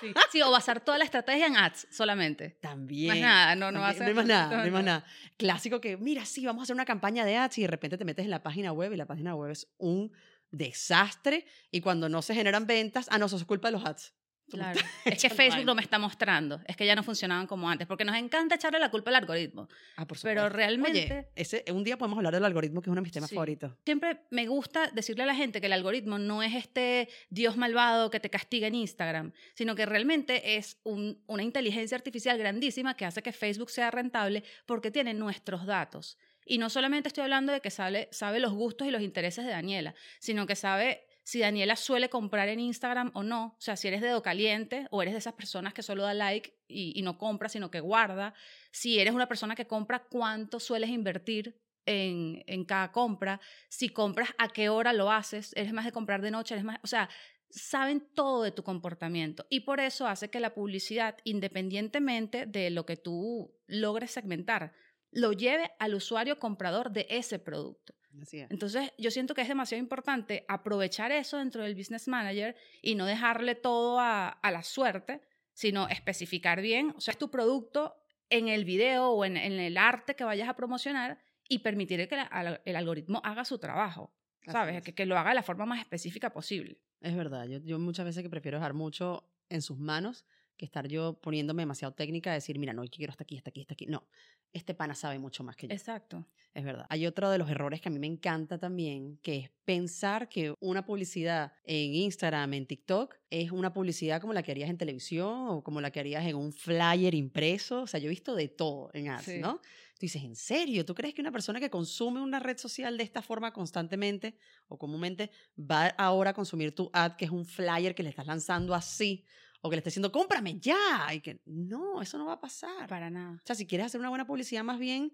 Sí. 0.00 0.14
Sí, 0.32 0.40
o 0.40 0.50
basar 0.50 0.80
toda 0.80 0.96
la 0.96 1.04
estrategia 1.04 1.46
en 1.46 1.54
ads 1.58 1.86
solamente. 1.90 2.56
También. 2.62 3.08
Más 3.08 3.18
nada, 3.18 3.54
no, 3.54 3.70
no 3.70 3.80
También, 3.80 3.82
va 3.82 3.88
a 3.88 3.92
ser- 3.92 4.06
hay 4.08 4.14
más 4.14 4.24
nada, 4.24 4.56
no 4.56 4.62
hay 4.62 4.70
más 4.70 4.84
nada. 4.90 5.04
Clásico 5.36 5.82
que, 5.82 5.98
mira, 5.98 6.24
sí, 6.24 6.46
vamos 6.46 6.62
a 6.62 6.64
hacer 6.64 6.72
una 6.74 6.86
campaña 6.86 7.26
de 7.26 7.36
ads 7.36 7.58
y 7.58 7.60
de 7.60 7.68
repente 7.68 7.98
te 7.98 8.06
metes 8.06 8.24
en 8.24 8.30
la 8.30 8.42
página 8.42 8.72
web 8.72 8.90
y 8.94 8.96
la 8.96 9.04
página 9.04 9.34
web 9.34 9.50
es 9.50 9.68
un 9.76 10.10
desastre 10.50 11.44
y 11.70 11.82
cuando 11.82 12.08
no 12.08 12.22
se 12.22 12.34
generan 12.34 12.66
ventas, 12.66 13.06
ah, 13.10 13.18
no, 13.18 13.26
eso 13.26 13.36
es 13.36 13.44
culpa 13.44 13.68
de 13.68 13.72
los 13.72 13.84
ads. 13.84 14.14
Claro. 14.50 14.80
Es 15.04 15.20
que 15.22 15.28
Facebook 15.30 15.64
no 15.64 15.74
me 15.74 15.82
está 15.82 15.98
mostrando. 15.98 16.60
Es 16.66 16.76
que 16.76 16.86
ya 16.86 16.94
no 16.94 17.02
funcionaban 17.02 17.46
como 17.46 17.68
antes. 17.68 17.86
Porque 17.86 18.04
nos 18.04 18.16
encanta 18.16 18.54
echarle 18.54 18.78
la 18.78 18.90
culpa 18.90 19.10
al 19.10 19.16
algoritmo. 19.16 19.68
Ah, 19.96 20.06
por 20.06 20.18
Pero 20.20 20.42
supuesto. 20.42 20.56
realmente- 20.56 21.02
Oye, 21.04 21.28
ese, 21.34 21.64
un 21.72 21.82
día 21.84 21.98
podemos 21.98 22.16
hablar 22.18 22.34
del 22.34 22.44
algoritmo, 22.44 22.80
que 22.80 22.86
es 22.88 22.92
uno 22.92 23.00
de 23.00 23.04
mis 23.04 23.12
temas 23.12 23.28
Sí. 23.30 23.34
favoritos. 23.34 23.72
Siempre 23.84 24.20
me 24.30 24.46
gusta 24.46 24.88
decirle 24.92 25.24
a 25.24 25.26
la 25.26 25.34
gente 25.34 25.60
que 25.60 25.66
el 25.66 25.72
algoritmo 25.72 26.18
no 26.18 26.42
es 26.42 26.54
este 26.54 27.08
Dios 27.30 27.56
malvado 27.56 28.10
que 28.10 28.20
te 28.20 28.30
castiga 28.30 28.68
en 28.68 28.74
Instagram, 28.76 29.32
sino 29.54 29.74
que 29.74 29.84
realmente 29.86 30.56
es 30.56 30.78
un- 30.84 31.22
una 31.26 31.42
inteligencia 31.42 31.96
artificial 31.96 32.38
grandísima 32.38 32.96
que 32.96 33.04
hace 33.04 33.22
que 33.22 33.32
Facebook 33.32 33.70
sea 33.70 33.90
rentable 33.90 34.44
porque 34.66 34.90
tiene 34.90 35.12
nuestros 35.14 35.66
datos. 35.66 36.18
Y 36.48 36.58
no 36.58 36.70
solamente 36.70 37.08
estoy 37.08 37.24
hablando 37.24 37.52
de 37.52 37.60
que 37.60 37.70
sabe, 37.70 38.08
sabe 38.12 38.38
los 38.38 38.52
gustos 38.52 38.86
y 38.86 38.92
los 38.92 39.02
intereses 39.02 39.44
de 39.44 39.50
Daniela, 39.50 39.96
sino 40.20 40.46
que 40.46 40.54
sabe 40.54 41.05
si 41.26 41.40
Daniela 41.40 41.74
suele 41.74 42.08
comprar 42.08 42.48
en 42.48 42.60
Instagram 42.60 43.10
o 43.12 43.24
no. 43.24 43.56
O 43.58 43.60
sea, 43.60 43.74
si 43.74 43.88
eres 43.88 44.00
dedo 44.00 44.22
caliente 44.22 44.86
o 44.92 45.02
eres 45.02 45.12
de 45.12 45.18
esas 45.18 45.32
personas 45.32 45.74
que 45.74 45.82
solo 45.82 46.04
da 46.04 46.14
like 46.14 46.56
y, 46.68 47.02
no 47.02 47.18
compra, 47.18 47.48
sino 47.48 47.68
que 47.68 47.80
guarda. 47.80 48.32
Si 48.70 49.00
eres 49.00 49.12
una 49.12 49.26
persona 49.26 49.56
que 49.56 49.66
compra, 49.66 50.04
cuánto 50.08 50.60
sueles 50.60 50.88
invertir 50.88 51.60
en, 51.84 52.44
en, 52.46 52.64
cada 52.64 52.92
compra, 52.92 53.40
si 53.68 53.88
compras, 53.88 54.28
a 54.38 54.50
qué 54.50 54.68
hora 54.68 54.92
lo 54.92 55.10
haces, 55.10 55.52
eres 55.56 55.72
más 55.72 55.84
de 55.84 55.90
comprar 55.90 56.22
de 56.22 56.30
noche, 56.30 56.54
eres 56.54 56.64
más, 56.64 56.78
o 56.84 56.86
sea, 56.86 57.08
saben 57.50 58.06
todo 58.14 58.44
de 58.44 58.52
tu 58.52 58.62
comportamiento 58.62 59.46
y 59.50 59.60
por 59.60 59.80
eso 59.80 60.06
hace 60.06 60.30
que 60.30 60.38
la 60.38 60.54
publicidad, 60.54 61.16
independientemente 61.24 62.46
de 62.46 62.70
lo 62.70 62.86
que 62.86 62.96
tú 62.96 63.52
logres 63.66 64.12
segmentar, 64.12 64.74
lo 65.10 65.32
lleve 65.32 65.72
al 65.80 65.94
usuario 65.94 66.38
comprador 66.38 66.92
de 66.92 67.06
ese 67.10 67.40
producto. 67.40 67.96
Así 68.20 68.40
es. 68.40 68.50
Entonces, 68.50 68.92
yo 68.98 69.10
siento 69.10 69.34
que 69.34 69.42
es 69.42 69.48
demasiado 69.48 69.80
importante 69.80 70.44
aprovechar 70.48 71.12
eso 71.12 71.38
dentro 71.38 71.62
del 71.62 71.74
business 71.74 72.08
manager 72.08 72.56
y 72.82 72.94
no 72.94 73.06
dejarle 73.06 73.54
todo 73.54 74.00
a, 74.00 74.28
a 74.28 74.50
la 74.50 74.62
suerte, 74.62 75.20
sino 75.52 75.88
especificar 75.88 76.60
bien, 76.60 76.94
o 76.96 77.00
sea, 77.00 77.12
es 77.12 77.18
tu 77.18 77.30
producto 77.30 77.94
en 78.30 78.48
el 78.48 78.64
video 78.64 79.10
o 79.10 79.24
en, 79.24 79.36
en 79.36 79.52
el 79.52 79.76
arte 79.76 80.14
que 80.14 80.24
vayas 80.24 80.48
a 80.48 80.56
promocionar 80.56 81.18
y 81.48 81.60
permitir 81.60 82.08
que 82.08 82.16
la, 82.16 82.60
el 82.64 82.76
algoritmo 82.76 83.20
haga 83.24 83.44
su 83.44 83.58
trabajo, 83.58 84.12
¿sabes? 84.46 84.82
Que, 84.82 84.94
que, 84.94 85.06
lo 85.06 85.16
haga 85.16 85.30
de 85.30 85.36
la 85.36 85.42
forma 85.42 85.64
más 85.64 85.80
específica 85.80 86.30
posible. 86.30 86.78
Es 87.00 87.16
verdad, 87.16 87.46
yo, 87.46 87.58
yo 87.58 87.78
muchas 87.78 88.04
veces 88.04 88.22
que 88.22 88.30
prefiero 88.30 88.58
dejar 88.58 88.74
mucho 88.74 89.30
en 89.48 89.62
sus 89.62 89.78
manos 89.78 90.26
que 90.56 90.64
estar 90.64 90.88
yo 90.88 91.20
poniéndome 91.20 91.62
demasiado 91.62 91.94
técnica, 91.94 92.32
decir, 92.32 92.58
mira, 92.58 92.72
no, 92.72 92.82
quiero 92.90 93.10
hasta 93.10 93.24
aquí, 93.24 93.36
hasta 93.36 93.50
aquí, 93.50 93.60
hasta 93.60 93.74
aquí. 93.74 93.86
No, 93.86 94.08
este 94.56 94.74
pana 94.74 94.94
sabe 94.94 95.18
mucho 95.18 95.44
más 95.44 95.56
que 95.56 95.68
yo. 95.68 95.74
Exacto. 95.74 96.26
Es 96.54 96.64
verdad. 96.64 96.86
Hay 96.88 97.06
otro 97.06 97.30
de 97.30 97.36
los 97.36 97.50
errores 97.50 97.82
que 97.82 97.90
a 97.90 97.92
mí 97.92 97.98
me 97.98 98.06
encanta 98.06 98.58
también, 98.58 99.18
que 99.22 99.36
es 99.36 99.50
pensar 99.66 100.28
que 100.30 100.54
una 100.58 100.86
publicidad 100.86 101.52
en 101.64 101.94
Instagram, 101.94 102.54
en 102.54 102.66
TikTok, 102.66 103.14
es 103.28 103.50
una 103.50 103.74
publicidad 103.74 104.22
como 104.22 104.32
la 104.32 104.42
que 104.42 104.52
harías 104.52 104.70
en 104.70 104.78
televisión 104.78 105.48
o 105.48 105.62
como 105.62 105.82
la 105.82 105.90
que 105.90 106.00
harías 106.00 106.24
en 106.24 106.36
un 106.36 106.54
flyer 106.54 107.14
impreso. 107.14 107.82
O 107.82 107.86
sea, 107.86 108.00
yo 108.00 108.06
he 108.06 108.10
visto 108.10 108.34
de 108.34 108.48
todo 108.48 108.90
en 108.94 109.08
ads, 109.10 109.24
sí. 109.24 109.38
¿no? 109.38 109.56
Tú 109.58 110.00
dices, 110.00 110.22
¿en 110.22 110.34
serio? 110.34 110.84
¿Tú 110.84 110.94
crees 110.94 111.14
que 111.14 111.20
una 111.20 111.32
persona 111.32 111.60
que 111.60 111.68
consume 111.68 112.22
una 112.22 112.38
red 112.38 112.56
social 112.56 112.96
de 112.96 113.04
esta 113.04 113.20
forma 113.20 113.52
constantemente 113.52 114.38
o 114.68 114.78
comúnmente 114.78 115.30
va 115.58 115.88
ahora 115.88 116.30
a 116.30 116.34
consumir 116.34 116.74
tu 116.74 116.90
ad, 116.92 117.16
que 117.16 117.26
es 117.26 117.30
un 117.30 117.44
flyer 117.44 117.94
que 117.94 118.02
le 118.02 118.08
estás 118.08 118.26
lanzando 118.26 118.74
así? 118.74 119.24
O 119.66 119.70
que 119.70 119.76
le 119.76 119.80
esté 119.80 119.90
diciendo, 119.90 120.12
cómprame 120.12 120.58
ya. 120.58 121.12
Y 121.12 121.20
que 121.20 121.40
no, 121.46 122.00
eso 122.00 122.18
no 122.18 122.26
va 122.26 122.34
a 122.34 122.40
pasar. 122.40 122.88
Para 122.88 123.10
nada. 123.10 123.34
O 123.36 123.46
sea, 123.46 123.56
si 123.56 123.66
quieres 123.66 123.86
hacer 123.86 124.00
una 124.00 124.08
buena 124.08 124.26
publicidad, 124.26 124.64
más 124.64 124.78
bien 124.78 125.12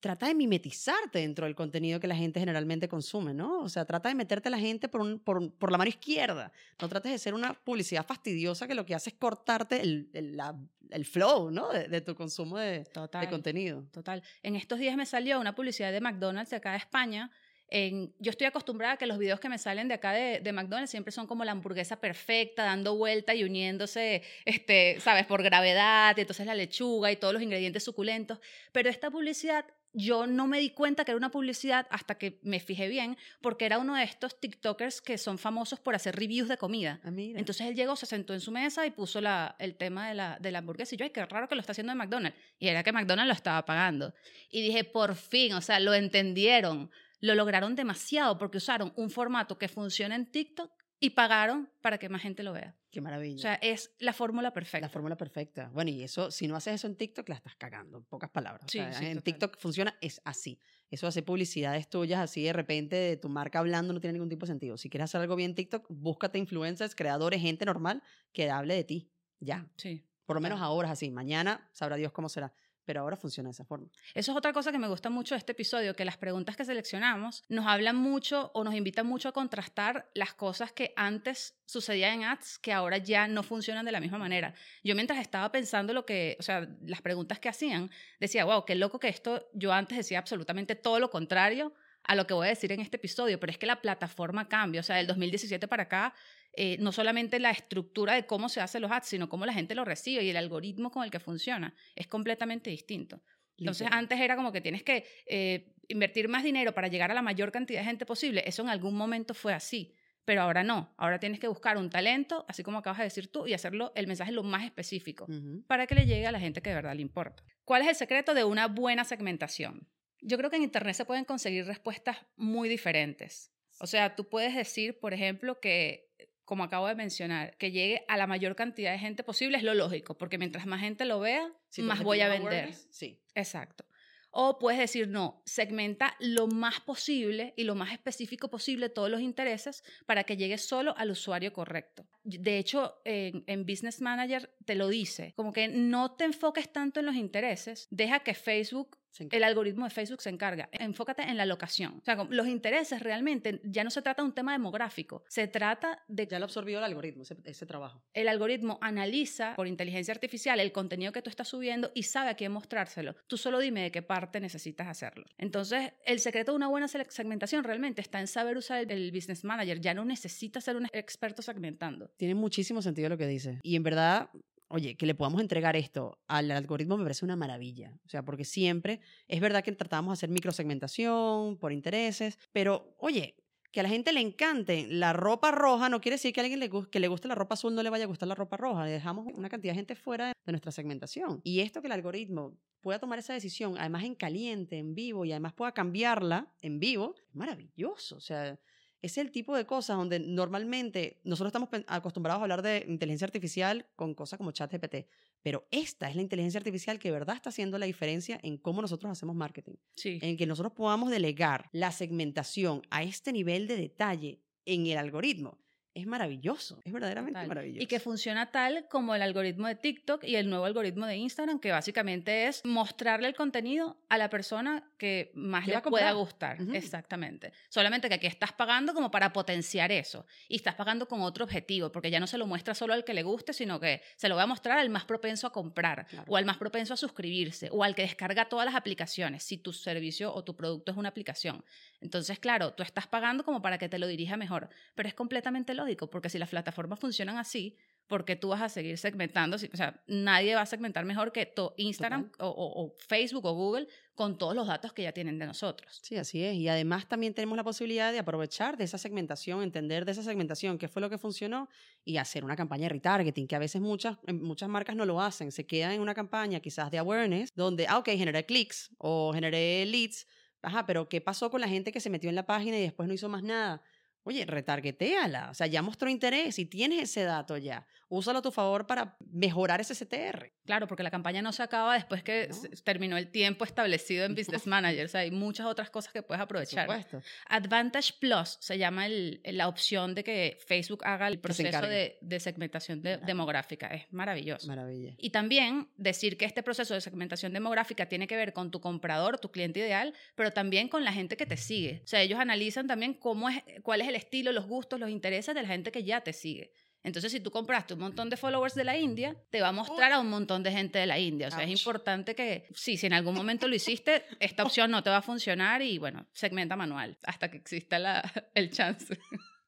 trata 0.00 0.26
de 0.26 0.34
mimetizarte 0.34 1.18
dentro 1.18 1.44
del 1.44 1.54
contenido 1.54 2.00
que 2.00 2.06
la 2.06 2.16
gente 2.16 2.40
generalmente 2.40 2.88
consume, 2.88 3.34
¿no? 3.34 3.60
O 3.60 3.68
sea, 3.68 3.84
trata 3.84 4.08
de 4.08 4.14
meterte 4.14 4.48
a 4.48 4.50
la 4.50 4.58
gente 4.58 4.88
por, 4.88 5.02
un, 5.02 5.20
por, 5.20 5.52
por 5.54 5.70
la 5.70 5.78
mano 5.78 5.90
izquierda. 5.90 6.52
No 6.80 6.88
trates 6.88 7.12
de 7.12 7.18
ser 7.18 7.34
una 7.34 7.52
publicidad 7.52 8.06
fastidiosa 8.06 8.66
que 8.66 8.74
lo 8.74 8.86
que 8.86 8.94
hace 8.94 9.10
es 9.10 9.16
cortarte 9.16 9.82
el, 9.82 10.10
el, 10.14 10.36
la, 10.36 10.58
el 10.88 11.04
flow, 11.04 11.50
¿no? 11.50 11.68
De, 11.68 11.88
de 11.88 12.00
tu 12.00 12.14
consumo 12.14 12.56
de, 12.56 12.84
total, 12.84 13.20
de 13.20 13.28
contenido. 13.28 13.84
Total. 13.92 14.22
En 14.42 14.56
estos 14.56 14.78
días 14.78 14.96
me 14.96 15.04
salió 15.04 15.38
una 15.38 15.54
publicidad 15.54 15.92
de 15.92 16.00
McDonald's 16.00 16.50
de 16.50 16.56
acá 16.56 16.72
de 16.72 16.78
España 16.78 17.30
en, 17.70 18.12
yo 18.18 18.30
estoy 18.30 18.48
acostumbrada 18.48 18.94
a 18.94 18.96
que 18.96 19.06
los 19.06 19.16
videos 19.16 19.38
que 19.38 19.48
me 19.48 19.56
salen 19.56 19.86
de 19.86 19.94
acá 19.94 20.12
de, 20.12 20.40
de, 20.40 20.52
McDonald's 20.52 20.90
siempre 20.90 21.12
son 21.12 21.28
como 21.28 21.44
la 21.44 21.52
hamburguesa 21.52 22.00
perfecta, 22.00 22.64
dando 22.64 22.96
vuelta 22.96 23.32
y 23.34 23.44
uniéndose, 23.44 24.22
este, 24.44 24.98
¿sabes? 25.00 25.24
Por 25.26 25.42
gravedad, 25.42 26.16
y 26.16 26.22
entonces 26.22 26.46
la 26.46 26.54
lechuga 26.54 27.12
y 27.12 27.16
todos 27.16 27.32
los 27.32 27.42
ingredientes 27.42 27.84
suculentos. 27.84 28.40
Pero 28.72 28.90
esta 28.90 29.08
publicidad, 29.08 29.64
yo 29.92 30.26
no 30.26 30.48
me 30.48 30.58
di 30.58 30.70
cuenta 30.70 31.04
que 31.04 31.12
era 31.12 31.16
una 31.16 31.30
publicidad 31.30 31.86
hasta 31.90 32.16
que 32.16 32.40
me 32.42 32.58
fijé 32.58 32.88
bien, 32.88 33.16
porque 33.40 33.66
era 33.66 33.78
uno 33.78 33.94
de 33.94 34.02
estos 34.02 34.40
TikTokers 34.40 35.00
que 35.00 35.16
son 35.16 35.38
famosos 35.38 35.78
por 35.78 35.94
hacer 35.94 36.16
reviews 36.16 36.48
de 36.48 36.56
comida. 36.56 37.00
Ah. 37.04 37.10
Entonces 37.16 37.68
él 37.68 37.76
llegó, 37.76 37.94
se 37.94 38.06
sentó 38.06 38.34
en 38.34 38.40
su 38.40 38.50
mesa 38.50 38.84
y 38.84 38.90
puso 38.90 39.20
la, 39.20 39.54
el 39.60 39.76
tema 39.76 40.08
de 40.08 40.14
la, 40.14 40.38
de 40.40 40.50
la 40.50 40.58
hamburguesa. 40.58 40.96
Y 40.96 40.98
yo, 40.98 41.04
ay, 41.04 41.10
qué 41.10 41.24
raro 41.24 41.48
que 41.48 41.54
lo 41.54 41.60
está 41.60 41.70
haciendo 41.70 41.92
de 41.92 41.98
McDonald's. 41.98 42.36
Y 42.58 42.66
era 42.66 42.82
que 42.82 42.90
McDonald's 42.90 43.28
lo 43.28 43.34
estaba 43.34 43.64
pagando. 43.64 44.12
Y 44.50 44.60
dije, 44.60 44.82
por 44.82 45.14
fin, 45.14 45.52
o 45.52 45.60
sea, 45.60 45.78
lo 45.78 45.94
entendieron 45.94 46.90
lo 47.20 47.34
lograron 47.34 47.74
demasiado 47.74 48.38
porque 48.38 48.58
usaron 48.58 48.92
un 48.96 49.10
formato 49.10 49.58
que 49.58 49.68
funciona 49.68 50.16
en 50.16 50.30
TikTok 50.30 50.70
y 51.02 51.10
pagaron 51.10 51.70
para 51.80 51.98
que 51.98 52.08
más 52.08 52.20
gente 52.20 52.42
lo 52.42 52.52
vea. 52.52 52.76
Qué 52.90 53.00
maravilla. 53.00 53.36
O 53.36 53.38
sea, 53.38 53.54
es 53.54 53.94
la 53.98 54.12
fórmula 54.12 54.52
perfecta. 54.52 54.86
La 54.86 54.90
fórmula 54.90 55.16
perfecta. 55.16 55.70
Bueno, 55.72 55.90
y 55.90 56.02
eso, 56.02 56.30
si 56.30 56.46
no 56.46 56.56
haces 56.56 56.74
eso 56.74 56.86
en 56.88 56.96
TikTok, 56.96 57.28
la 57.28 57.36
estás 57.36 57.56
cagando, 57.56 57.98
en 57.98 58.04
pocas 58.04 58.28
palabras. 58.30 58.66
Sí, 58.68 58.80
o 58.80 58.82
sea, 58.82 58.92
sí, 58.92 59.06
en 59.06 59.12
total. 59.14 59.22
TikTok 59.22 59.58
funciona, 59.58 59.96
es 60.02 60.20
así. 60.24 60.58
Eso 60.90 61.06
hace 61.06 61.22
publicidades 61.22 61.88
tuyas 61.88 62.20
así 62.20 62.42
de 62.42 62.52
repente 62.52 62.96
de 62.96 63.16
tu 63.16 63.28
marca 63.28 63.60
hablando 63.60 63.94
no 63.94 64.00
tiene 64.00 64.14
ningún 64.14 64.28
tipo 64.28 64.44
de 64.44 64.50
sentido. 64.50 64.76
Si 64.76 64.90
quieres 64.90 65.04
hacer 65.04 65.20
algo 65.20 65.36
bien 65.36 65.52
en 65.52 65.54
TikTok, 65.54 65.86
búscate 65.88 66.38
influencers, 66.38 66.94
creadores, 66.94 67.40
gente 67.40 67.64
normal 67.64 68.02
que 68.32 68.50
hable 68.50 68.74
de 68.74 68.84
ti. 68.84 69.10
Ya. 69.38 69.70
Sí. 69.76 70.04
Por 70.26 70.36
lo 70.36 70.40
menos 70.40 70.60
ahora 70.60 70.88
es 70.88 70.92
así. 70.92 71.10
Mañana 71.10 71.70
sabrá 71.72 71.96
Dios 71.96 72.12
cómo 72.12 72.28
será 72.28 72.52
pero 72.84 73.00
ahora 73.00 73.16
funciona 73.16 73.48
de 73.48 73.52
esa 73.52 73.64
forma. 73.64 73.88
Eso 74.14 74.32
es 74.32 74.36
otra 74.36 74.52
cosa 74.52 74.72
que 74.72 74.78
me 74.78 74.88
gusta 74.88 75.10
mucho 75.10 75.34
de 75.34 75.38
este 75.38 75.52
episodio, 75.52 75.94
que 75.94 76.04
las 76.04 76.16
preguntas 76.16 76.56
que 76.56 76.64
seleccionamos 76.64 77.42
nos 77.48 77.66
hablan 77.66 77.96
mucho 77.96 78.50
o 78.54 78.64
nos 78.64 78.74
invitan 78.74 79.06
mucho 79.06 79.28
a 79.28 79.32
contrastar 79.32 80.10
las 80.14 80.34
cosas 80.34 80.72
que 80.72 80.92
antes 80.96 81.60
sucedían 81.66 82.22
en 82.22 82.24
ads 82.24 82.58
que 82.58 82.72
ahora 82.72 82.98
ya 82.98 83.28
no 83.28 83.42
funcionan 83.42 83.84
de 83.84 83.92
la 83.92 84.00
misma 84.00 84.18
manera. 84.18 84.54
Yo 84.82 84.94
mientras 84.94 85.20
estaba 85.20 85.52
pensando 85.52 85.92
lo 85.92 86.04
que, 86.04 86.36
o 86.38 86.42
sea, 86.42 86.68
las 86.82 87.02
preguntas 87.02 87.38
que 87.38 87.48
hacían, 87.48 87.90
decía, 88.18 88.44
wow, 88.44 88.64
qué 88.64 88.74
loco 88.74 88.98
que 88.98 89.08
esto, 89.08 89.48
yo 89.52 89.72
antes 89.72 89.98
decía 89.98 90.18
absolutamente 90.18 90.74
todo 90.74 90.98
lo 90.98 91.10
contrario 91.10 91.72
a 92.04 92.14
lo 92.14 92.26
que 92.26 92.34
voy 92.34 92.46
a 92.46 92.50
decir 92.50 92.72
en 92.72 92.80
este 92.80 92.96
episodio, 92.96 93.38
pero 93.38 93.50
es 93.52 93.58
que 93.58 93.66
la 93.66 93.80
plataforma 93.80 94.48
cambia, 94.48 94.80
o 94.80 94.84
sea, 94.84 94.96
del 94.96 95.06
2017 95.06 95.68
para 95.68 95.84
acá, 95.84 96.14
eh, 96.52 96.76
no 96.80 96.90
solamente 96.92 97.38
la 97.38 97.50
estructura 97.50 98.14
de 98.14 98.26
cómo 98.26 98.48
se 98.48 98.60
hacen 98.60 98.82
los 98.82 98.90
ads, 98.90 99.06
sino 99.06 99.28
cómo 99.28 99.46
la 99.46 99.52
gente 99.52 99.74
lo 99.74 99.84
recibe 99.84 100.24
y 100.24 100.30
el 100.30 100.36
algoritmo 100.36 100.90
con 100.90 101.04
el 101.04 101.10
que 101.10 101.20
funciona 101.20 101.74
es 101.94 102.06
completamente 102.08 102.70
distinto. 102.70 103.22
Entonces, 103.56 103.82
Literal. 103.86 103.98
antes 103.98 104.20
era 104.20 104.36
como 104.36 104.50
que 104.52 104.60
tienes 104.60 104.82
que 104.82 105.06
eh, 105.26 105.74
invertir 105.88 106.28
más 106.28 106.42
dinero 106.42 106.72
para 106.74 106.88
llegar 106.88 107.10
a 107.10 107.14
la 107.14 107.22
mayor 107.22 107.52
cantidad 107.52 107.80
de 107.80 107.84
gente 107.86 108.06
posible. 108.06 108.42
Eso 108.46 108.62
en 108.62 108.70
algún 108.70 108.94
momento 108.96 109.34
fue 109.34 109.52
así, 109.52 109.94
pero 110.24 110.40
ahora 110.42 110.64
no. 110.64 110.94
Ahora 110.96 111.20
tienes 111.20 111.38
que 111.38 111.46
buscar 111.46 111.76
un 111.76 111.90
talento, 111.90 112.44
así 112.48 112.62
como 112.62 112.78
acabas 112.78 112.98
de 112.98 113.04
decir 113.04 113.30
tú, 113.30 113.46
y 113.46 113.52
hacerlo 113.52 113.92
el 113.94 114.06
mensaje 114.06 114.32
lo 114.32 114.42
más 114.42 114.64
específico 114.64 115.26
Uh 115.28 115.32
-huh. 115.32 115.66
para 115.66 115.86
que 115.86 115.94
le 115.94 116.06
llegue 116.06 116.26
a 116.26 116.32
la 116.32 116.40
gente 116.40 116.62
que 116.62 116.70
de 116.70 116.76
verdad 116.76 116.94
le 116.96 117.02
importa. 117.02 117.44
¿Cuál 117.64 117.82
es 117.82 117.88
el 117.88 117.94
secreto 117.94 118.32
de 118.34 118.44
una 118.44 118.66
buena 118.66 119.04
segmentación? 119.04 119.86
Yo 120.22 120.36
creo 120.38 120.50
que 120.50 120.56
en 120.56 120.62
Internet 120.62 120.94
se 120.94 121.04
pueden 121.04 121.24
conseguir 121.24 121.66
respuestas 121.66 122.16
muy 122.36 122.68
diferentes. 122.68 123.50
O 123.80 123.86
sea, 123.86 124.14
tú 124.14 124.28
puedes 124.28 124.54
decir, 124.54 124.98
por 124.98 125.14
ejemplo, 125.14 125.58
que, 125.60 126.10
como 126.44 126.64
acabo 126.64 126.86
de 126.86 126.94
mencionar, 126.94 127.56
que 127.56 127.70
llegue 127.70 128.04
a 128.08 128.16
la 128.16 128.26
mayor 128.26 128.54
cantidad 128.56 128.92
de 128.92 128.98
gente 128.98 129.22
posible 129.22 129.56
es 129.56 129.62
lo 129.62 129.72
lógico, 129.74 130.18
porque 130.18 130.36
mientras 130.36 130.66
más 130.66 130.80
gente 130.80 131.04
lo 131.06 131.20
vea, 131.20 131.50
Si 131.70 131.82
más 131.82 132.02
voy 132.02 132.20
a 132.20 132.28
vender. 132.28 132.52
awareness, 132.64 132.86
Sí. 132.90 133.20
Exacto. 133.34 133.86
O 134.32 134.60
puedes 134.60 134.78
decir, 134.78 135.08
no, 135.08 135.42
segmenta 135.44 136.14
lo 136.20 136.46
más 136.46 136.78
posible 136.80 137.52
y 137.56 137.64
lo 137.64 137.74
más 137.74 137.92
específico 137.92 138.48
posible 138.48 138.88
todos 138.88 139.10
los 139.10 139.20
intereses 139.22 139.82
para 140.06 140.22
que 140.22 140.36
llegue 140.36 140.56
solo 140.56 140.96
al 140.96 141.10
usuario 141.10 141.52
correcto. 141.52 142.06
De 142.22 142.58
hecho, 142.58 143.00
en, 143.04 143.42
en 143.48 143.66
Business 143.66 144.00
Manager 144.00 144.54
te 144.64 144.76
lo 144.76 144.86
dice, 144.86 145.32
como 145.34 145.52
que 145.52 145.66
no 145.66 146.12
te 146.14 146.26
enfoques 146.26 146.70
tanto 146.72 147.00
en 147.00 147.06
los 147.06 147.16
intereses, 147.16 147.88
deja 147.90 148.20
que 148.20 148.34
Facebook 148.34 148.99
el 149.18 149.44
algoritmo 149.44 149.84
de 149.84 149.90
Facebook 149.90 150.22
se 150.22 150.30
encarga. 150.30 150.68
Enfócate 150.72 151.22
en 151.22 151.36
la 151.36 151.46
locación. 151.46 151.98
O 152.00 152.04
sea, 152.04 152.16
los 152.30 152.46
intereses 152.46 153.02
realmente 153.02 153.60
ya 153.64 153.84
no 153.84 153.90
se 153.90 154.02
trata 154.02 154.22
de 154.22 154.28
un 154.28 154.34
tema 154.34 154.52
demográfico, 154.52 155.24
se 155.28 155.46
trata 155.48 156.02
de 156.08 156.26
Ya 156.26 156.38
lo 156.38 156.44
absorbió 156.44 156.78
el 156.78 156.84
algoritmo, 156.84 157.22
ese, 157.22 157.36
ese 157.44 157.66
trabajo. 157.66 158.02
el 158.14 158.28
algoritmo 158.28 158.78
analiza 158.80 159.54
por 159.56 159.66
inteligencia 159.66 160.12
artificial 160.12 160.60
el 160.60 160.72
contenido 160.72 161.12
que 161.12 161.22
tú 161.22 161.30
estás 161.30 161.48
subiendo 161.48 161.90
y 161.94 162.04
sabe 162.04 162.30
a 162.30 162.34
quién 162.34 162.52
mostrárselo. 162.52 163.16
Tú 163.26 163.36
solo 163.36 163.58
dime 163.58 163.82
de 163.82 163.90
qué 163.90 164.02
parte 164.02 164.40
necesitas 164.40 164.86
hacerlo. 164.86 165.24
Entonces, 165.38 165.92
el 166.04 166.20
secreto 166.20 166.52
de 166.52 166.56
una 166.56 166.68
buena 166.68 166.88
segmentación 166.88 167.64
realmente 167.64 168.00
está 168.00 168.20
en 168.20 168.26
saber 168.26 168.56
usar 168.56 168.78
el, 168.78 168.90
el 168.90 169.12
business 169.12 169.44
manager. 169.44 169.80
Ya 169.80 169.94
no 169.94 170.04
necesitas 170.04 170.64
ser 170.64 170.76
un 170.76 170.86
experto 170.92 171.42
segmentando. 171.42 172.10
Tiene 172.16 172.34
muchísimo 172.34 172.82
sentido 172.82 173.08
lo 173.08 173.18
que 173.18 173.26
dice. 173.26 173.58
Y 173.62 173.76
en 173.76 173.82
verdad, 173.82 174.30
oye, 174.70 174.96
que 174.96 175.04
le 175.04 175.14
podamos 175.14 175.40
entregar 175.40 175.76
esto 175.76 176.18
al 176.26 176.50
algoritmo 176.50 176.96
me 176.96 177.02
parece 177.02 177.24
una 177.24 177.36
maravilla. 177.36 177.98
O 178.06 178.08
sea, 178.08 178.24
porque 178.24 178.44
siempre 178.44 179.00
es 179.28 179.40
verdad 179.40 179.62
que 179.62 179.72
tratamos 179.72 180.12
de 180.12 180.12
hacer 180.14 180.30
microsegmentación 180.30 181.58
por 181.58 181.72
intereses, 181.72 182.38
pero 182.52 182.94
oye, 182.98 183.34
que 183.72 183.80
a 183.80 183.82
la 183.82 183.88
gente 183.88 184.12
le 184.12 184.20
encante 184.20 184.86
la 184.88 185.12
ropa 185.12 185.50
roja 185.50 185.88
no 185.88 186.00
quiere 186.00 186.14
decir 186.14 186.32
que 186.32 186.40
a 186.40 186.44
alguien 186.44 186.60
le, 186.60 186.70
que 186.90 187.00
le 187.00 187.08
guste 187.08 187.28
la 187.28 187.34
ropa 187.34 187.54
azul 187.54 187.74
no 187.74 187.82
le 187.82 187.90
vaya 187.90 188.04
a 188.04 188.06
gustar 188.06 188.28
la 188.28 188.34
ropa 188.34 188.56
roja. 188.56 188.84
Le 188.84 188.92
dejamos 188.92 189.26
una 189.34 189.48
cantidad 189.48 189.72
de 189.72 189.78
gente 189.78 189.94
fuera 189.94 190.28
de 190.28 190.52
nuestra 190.52 190.72
segmentación. 190.72 191.40
Y 191.44 191.60
esto 191.60 191.80
que 191.80 191.88
el 191.88 191.92
algoritmo 191.92 192.56
pueda 192.80 192.98
tomar 192.98 193.18
esa 193.18 193.32
decisión, 193.32 193.74
además 193.78 194.04
en 194.04 194.14
caliente, 194.14 194.78
en 194.78 194.94
vivo, 194.94 195.24
y 195.24 195.32
además 195.32 195.52
pueda 195.52 195.72
cambiarla 195.72 196.52
en 196.62 196.80
vivo, 196.80 197.14
es 197.16 197.34
maravilloso. 197.34 198.16
O 198.16 198.20
sea, 198.20 198.58
es 199.02 199.18
el 199.18 199.30
tipo 199.30 199.56
de 199.56 199.64
cosas 199.66 199.96
donde 199.96 200.18
normalmente 200.18 201.20
nosotros 201.24 201.48
estamos 201.48 201.68
acostumbrados 201.86 202.40
a 202.40 202.44
hablar 202.44 202.62
de 202.62 202.84
inteligencia 202.88 203.24
artificial 203.26 203.86
con 203.96 204.14
cosas 204.14 204.36
como 204.36 204.52
ChatGPT, 204.52 205.06
pero 205.42 205.66
esta 205.70 206.08
es 206.10 206.16
la 206.16 206.22
inteligencia 206.22 206.58
artificial 206.58 206.98
que 206.98 207.08
de 207.08 207.12
verdad 207.12 207.36
está 207.36 207.48
haciendo 207.50 207.78
la 207.78 207.86
diferencia 207.86 208.38
en 208.42 208.58
cómo 208.58 208.82
nosotros 208.82 209.10
hacemos 209.10 209.34
marketing, 209.36 209.74
Sí. 209.96 210.18
en 210.22 210.36
que 210.36 210.46
nosotros 210.46 210.72
podamos 210.74 211.10
delegar 211.10 211.68
la 211.72 211.92
segmentación 211.92 212.82
a 212.90 213.02
este 213.02 213.32
nivel 213.32 213.66
de 213.66 213.76
detalle 213.76 214.40
en 214.66 214.86
el 214.86 214.98
algoritmo 214.98 215.58
es 215.92 216.06
maravilloso, 216.06 216.80
es 216.84 216.92
verdaderamente 216.92 217.38
Total. 217.38 217.48
maravilloso. 217.48 217.82
Y 217.82 217.86
que 217.86 217.98
funciona 217.98 218.50
tal 218.52 218.86
como 218.88 219.14
el 219.14 219.22
algoritmo 219.22 219.66
de 219.66 219.74
TikTok 219.74 220.22
y 220.24 220.36
el 220.36 220.48
nuevo 220.48 220.64
algoritmo 220.64 221.06
de 221.06 221.16
Instagram, 221.16 221.58
que 221.58 221.72
básicamente 221.72 222.46
es 222.46 222.64
mostrarle 222.64 223.26
el 223.28 223.34
contenido 223.34 223.96
a 224.08 224.16
la 224.16 224.30
persona 224.30 224.88
que 224.98 225.32
más 225.34 225.66
le 225.66 225.80
pueda 225.80 226.12
gustar. 226.12 226.58
Exactamente. 226.72 227.52
Solamente 227.68 228.08
que 228.08 228.14
aquí 228.14 228.26
estás 228.26 228.52
pagando 228.52 228.94
como 228.94 229.10
para 229.10 229.32
potenciar 229.32 229.90
eso. 229.90 230.26
Y 230.48 230.56
estás 230.56 230.74
pagando 230.76 231.06
con 231.08 231.22
otro 231.22 231.44
objetivo, 231.44 231.90
porque 231.90 232.10
ya 232.10 232.20
no 232.20 232.26
se 232.26 232.38
lo 232.38 232.46
muestra 232.46 232.74
solo 232.74 232.94
al 232.94 233.04
que 233.04 233.14
le 233.14 233.22
guste, 233.22 233.52
sino 233.52 233.80
que 233.80 234.00
se 234.16 234.28
lo 234.28 234.36
va 234.36 234.44
a 234.44 234.46
mostrar 234.46 234.78
al 234.78 234.90
más 234.90 235.04
propenso 235.04 235.46
a 235.46 235.52
comprar, 235.52 236.06
Claro. 236.06 236.24
o 236.28 236.36
al 236.36 236.44
más 236.44 236.56
propenso 236.56 236.94
a 236.94 236.96
suscribirse, 236.96 237.68
o 237.72 237.82
al 237.82 237.94
que 237.94 238.02
descarga 238.02 238.48
todas 238.48 238.64
las 238.64 238.74
aplicaciones, 238.74 239.42
si 239.42 239.58
tu 239.58 239.72
servicio 239.72 240.32
o 240.32 240.44
tu 240.44 240.54
producto 240.56 240.92
es 240.92 240.98
una 240.98 241.08
aplicación. 241.08 241.64
Entonces, 242.00 242.38
claro, 242.38 242.72
tú 242.74 242.82
estás 242.82 243.06
pagando 243.06 243.44
como 243.44 243.60
para 243.60 243.76
que 243.78 243.88
te 243.88 243.98
lo 243.98 244.06
dirija 244.06 244.36
mejor, 244.36 244.68
pero 244.94 245.08
es 245.08 245.14
completamente 245.14 245.74
lógico, 245.80 246.08
porque 246.10 246.28
si 246.28 246.38
las 246.38 246.48
plataformas 246.50 246.98
funcionan 246.98 247.36
así, 247.38 247.76
¿por 248.06 248.24
qué 248.24 248.34
tú 248.34 248.48
vas 248.48 248.60
a 248.60 248.68
seguir 248.68 248.98
segmentando? 248.98 249.56
O 249.56 249.58
sea, 249.58 250.02
nadie 250.08 250.54
va 250.56 250.62
a 250.62 250.66
segmentar 250.66 251.04
mejor 251.04 251.30
que 251.32 251.52
Instagram 251.76 252.30
o, 252.38 252.46
o- 252.48 252.84
o 252.84 252.96
Facebook 252.98 253.44
o 253.46 253.52
Google 253.54 253.86
con 254.14 254.36
todos 254.36 254.54
los 254.54 254.66
datos 254.66 254.92
que 254.92 255.02
ya 255.02 255.12
tienen 255.12 255.38
de 255.38 255.46
nosotros. 255.46 256.00
Sí, 256.02 256.16
así 256.16 256.42
es. 256.44 256.54
Y 256.56 256.66
además 256.68 257.08
también 257.08 257.34
tenemos 257.34 257.56
la 257.56 257.62
posibilidad 257.64 258.12
de 258.12 258.18
aprovechar 258.18 258.76
de 258.76 258.84
esa 258.84 258.98
segmentación, 258.98 259.62
entender 259.62 260.04
de 260.04 260.12
esa 260.12 260.22
segmentación 260.24 260.76
qué 260.76 260.88
fue 260.88 261.00
lo 261.00 261.08
que 261.08 261.18
funcionó 261.18 261.68
y 262.04 262.16
hacer 262.16 262.44
una 262.44 262.56
campaña 262.56 262.82
de 262.84 262.88
retargeting, 262.90 263.46
que 263.46 263.56
a 263.56 263.60
veces 263.60 263.80
muchas, 263.80 264.18
em, 264.26 264.40
muchas 264.42 264.68
marcas 264.68 264.96
no 264.96 265.04
lo 265.06 265.20
hacen. 265.20 265.52
Se 265.52 265.64
quedan 265.66 265.92
en 265.92 266.00
una 266.00 266.14
campaña 266.14 266.58
quizás 266.60 266.90
de 266.90 266.98
awareness, 266.98 267.50
donde, 267.54 267.86
ah, 267.88 267.98
ok, 267.98 268.08
generé 268.10 268.44
clics 268.44 268.90
o 268.98 269.32
generé 269.32 269.86
leads. 269.86 270.26
Ajá, 270.62 270.84
pero 270.84 271.08
¿qué 271.08 271.20
pasó 271.22 271.50
con 271.50 271.60
la 271.62 271.68
gente 271.68 271.90
que 271.92 272.00
se 272.00 272.10
metió 272.10 272.28
en 272.28 272.36
la 272.36 272.44
página 272.44 272.76
y 272.76 272.82
después 272.82 273.06
no 273.08 273.14
hizo 273.14 273.28
más 273.30 273.42
nada? 273.42 273.80
Oye, 274.24 274.44
retargetéala. 274.46 275.50
O 275.50 275.54
sea, 275.54 275.66
ya 275.66 275.82
mostró 275.82 276.08
interés 276.10 276.58
y 276.58 276.66
tienes 276.66 277.02
ese 277.04 277.22
dato 277.24 277.56
ya. 277.56 277.86
Úsalo 278.12 278.40
a 278.40 278.42
tu 278.42 278.50
favor 278.50 278.86
para 278.88 279.16
mejorar 279.30 279.80
ese 279.80 279.94
CTR. 279.94 280.52
Claro, 280.66 280.88
porque 280.88 281.04
la 281.04 281.12
campaña 281.12 281.42
no 281.42 281.52
se 281.52 281.62
acaba 281.62 281.94
después 281.94 282.24
que 282.24 282.48
No. 282.50 282.56
terminó 282.82 283.16
el 283.16 283.30
tiempo 283.30 283.64
establecido 283.64 284.24
en 284.24 284.34
Business 284.34 284.66
Manager. 284.66 285.06
O 285.06 285.08
sea, 285.08 285.20
hay 285.20 285.30
muchas 285.30 285.66
otras 285.66 285.90
cosas 285.90 286.12
que 286.12 286.20
puedes 286.22 286.40
Por 286.40 286.44
aprovechar. 286.44 286.86
supuesto. 286.86 287.22
Advantage 287.48 288.14
Plus 288.18 288.58
se 288.60 288.78
llama 288.78 289.06
el- 289.06 289.40
la 289.44 289.68
opción 289.68 290.14
de 290.14 290.24
que 290.24 290.58
Facebook 290.66 291.04
haga 291.04 291.28
el 291.28 291.38
proceso 291.38 291.86
de, 291.86 292.18
de 292.20 292.40
segmentación 292.40 293.00
de- 293.00 293.18
demográfica. 293.18 293.86
Es 293.88 294.12
maravilloso. 294.12 294.66
Maravilla. 294.66 295.14
Y 295.16 295.30
también 295.30 295.88
decir 295.96 296.36
que 296.36 296.46
este 296.46 296.62
proceso 296.64 296.94
de 296.94 297.00
segmentación 297.00 297.52
demográfica 297.52 298.06
tiene 298.06 298.26
que 298.26 298.36
ver 298.36 298.52
con 298.52 298.70
tu 298.72 298.80
comprador, 298.80 299.38
tu 299.38 299.52
cliente 299.52 299.78
ideal, 299.80 300.14
pero 300.34 300.50
también 300.50 300.88
con 300.88 301.04
la 301.04 301.12
gente 301.12 301.36
que 301.36 301.46
te 301.46 301.56
sigue. 301.56 302.00
O 302.04 302.08
sea, 302.08 302.22
ellos 302.22 302.40
analizan 302.40 302.88
también 302.88 303.14
cómo 303.14 303.48
es, 303.48 303.62
cuál 303.82 304.00
es 304.00 304.08
el 304.08 304.16
estilo, 304.16 304.50
los 304.50 304.66
gustos, 304.66 304.98
los 304.98 305.10
intereses 305.10 305.54
de 305.54 305.62
la 305.62 305.68
gente 305.68 305.92
que 305.92 306.02
ya 306.02 306.22
te 306.22 306.32
sigue. 306.32 306.72
Entonces, 307.02 307.32
si 307.32 307.40
tú 307.40 307.50
compraste 307.50 307.94
un 307.94 308.00
montón 308.00 308.28
de 308.28 308.36
followers 308.36 308.74
de 308.74 308.84
la 308.84 308.96
India, 308.98 309.34
te 309.50 309.60
va 309.62 309.68
a 309.68 309.72
mostrar 309.72 310.12
a 310.12 310.20
un 310.20 310.28
montón 310.28 310.62
de 310.62 310.70
gente 310.70 310.98
de 310.98 311.06
la 311.06 311.18
India. 311.18 311.48
O 311.48 311.50
sea, 311.50 311.60
Ouch. 311.60 311.68
es 311.72 311.80
importante 311.80 312.34
que, 312.34 312.66
sí, 312.74 312.96
si 312.98 313.06
en 313.06 313.14
algún 313.14 313.34
momento 313.34 313.66
lo 313.68 313.74
hiciste, 313.74 314.24
esta 314.38 314.62
opción 314.64 314.90
no 314.90 315.02
te 315.02 315.08
va 315.10 315.16
a 315.18 315.22
funcionar 315.22 315.80
y, 315.80 315.98
bueno, 315.98 316.26
segmenta 316.34 316.76
manual 316.76 317.16
hasta 317.24 317.50
que 317.50 317.56
exista 317.56 317.98
la, 317.98 318.22
el 318.54 318.70
chance. 318.70 319.18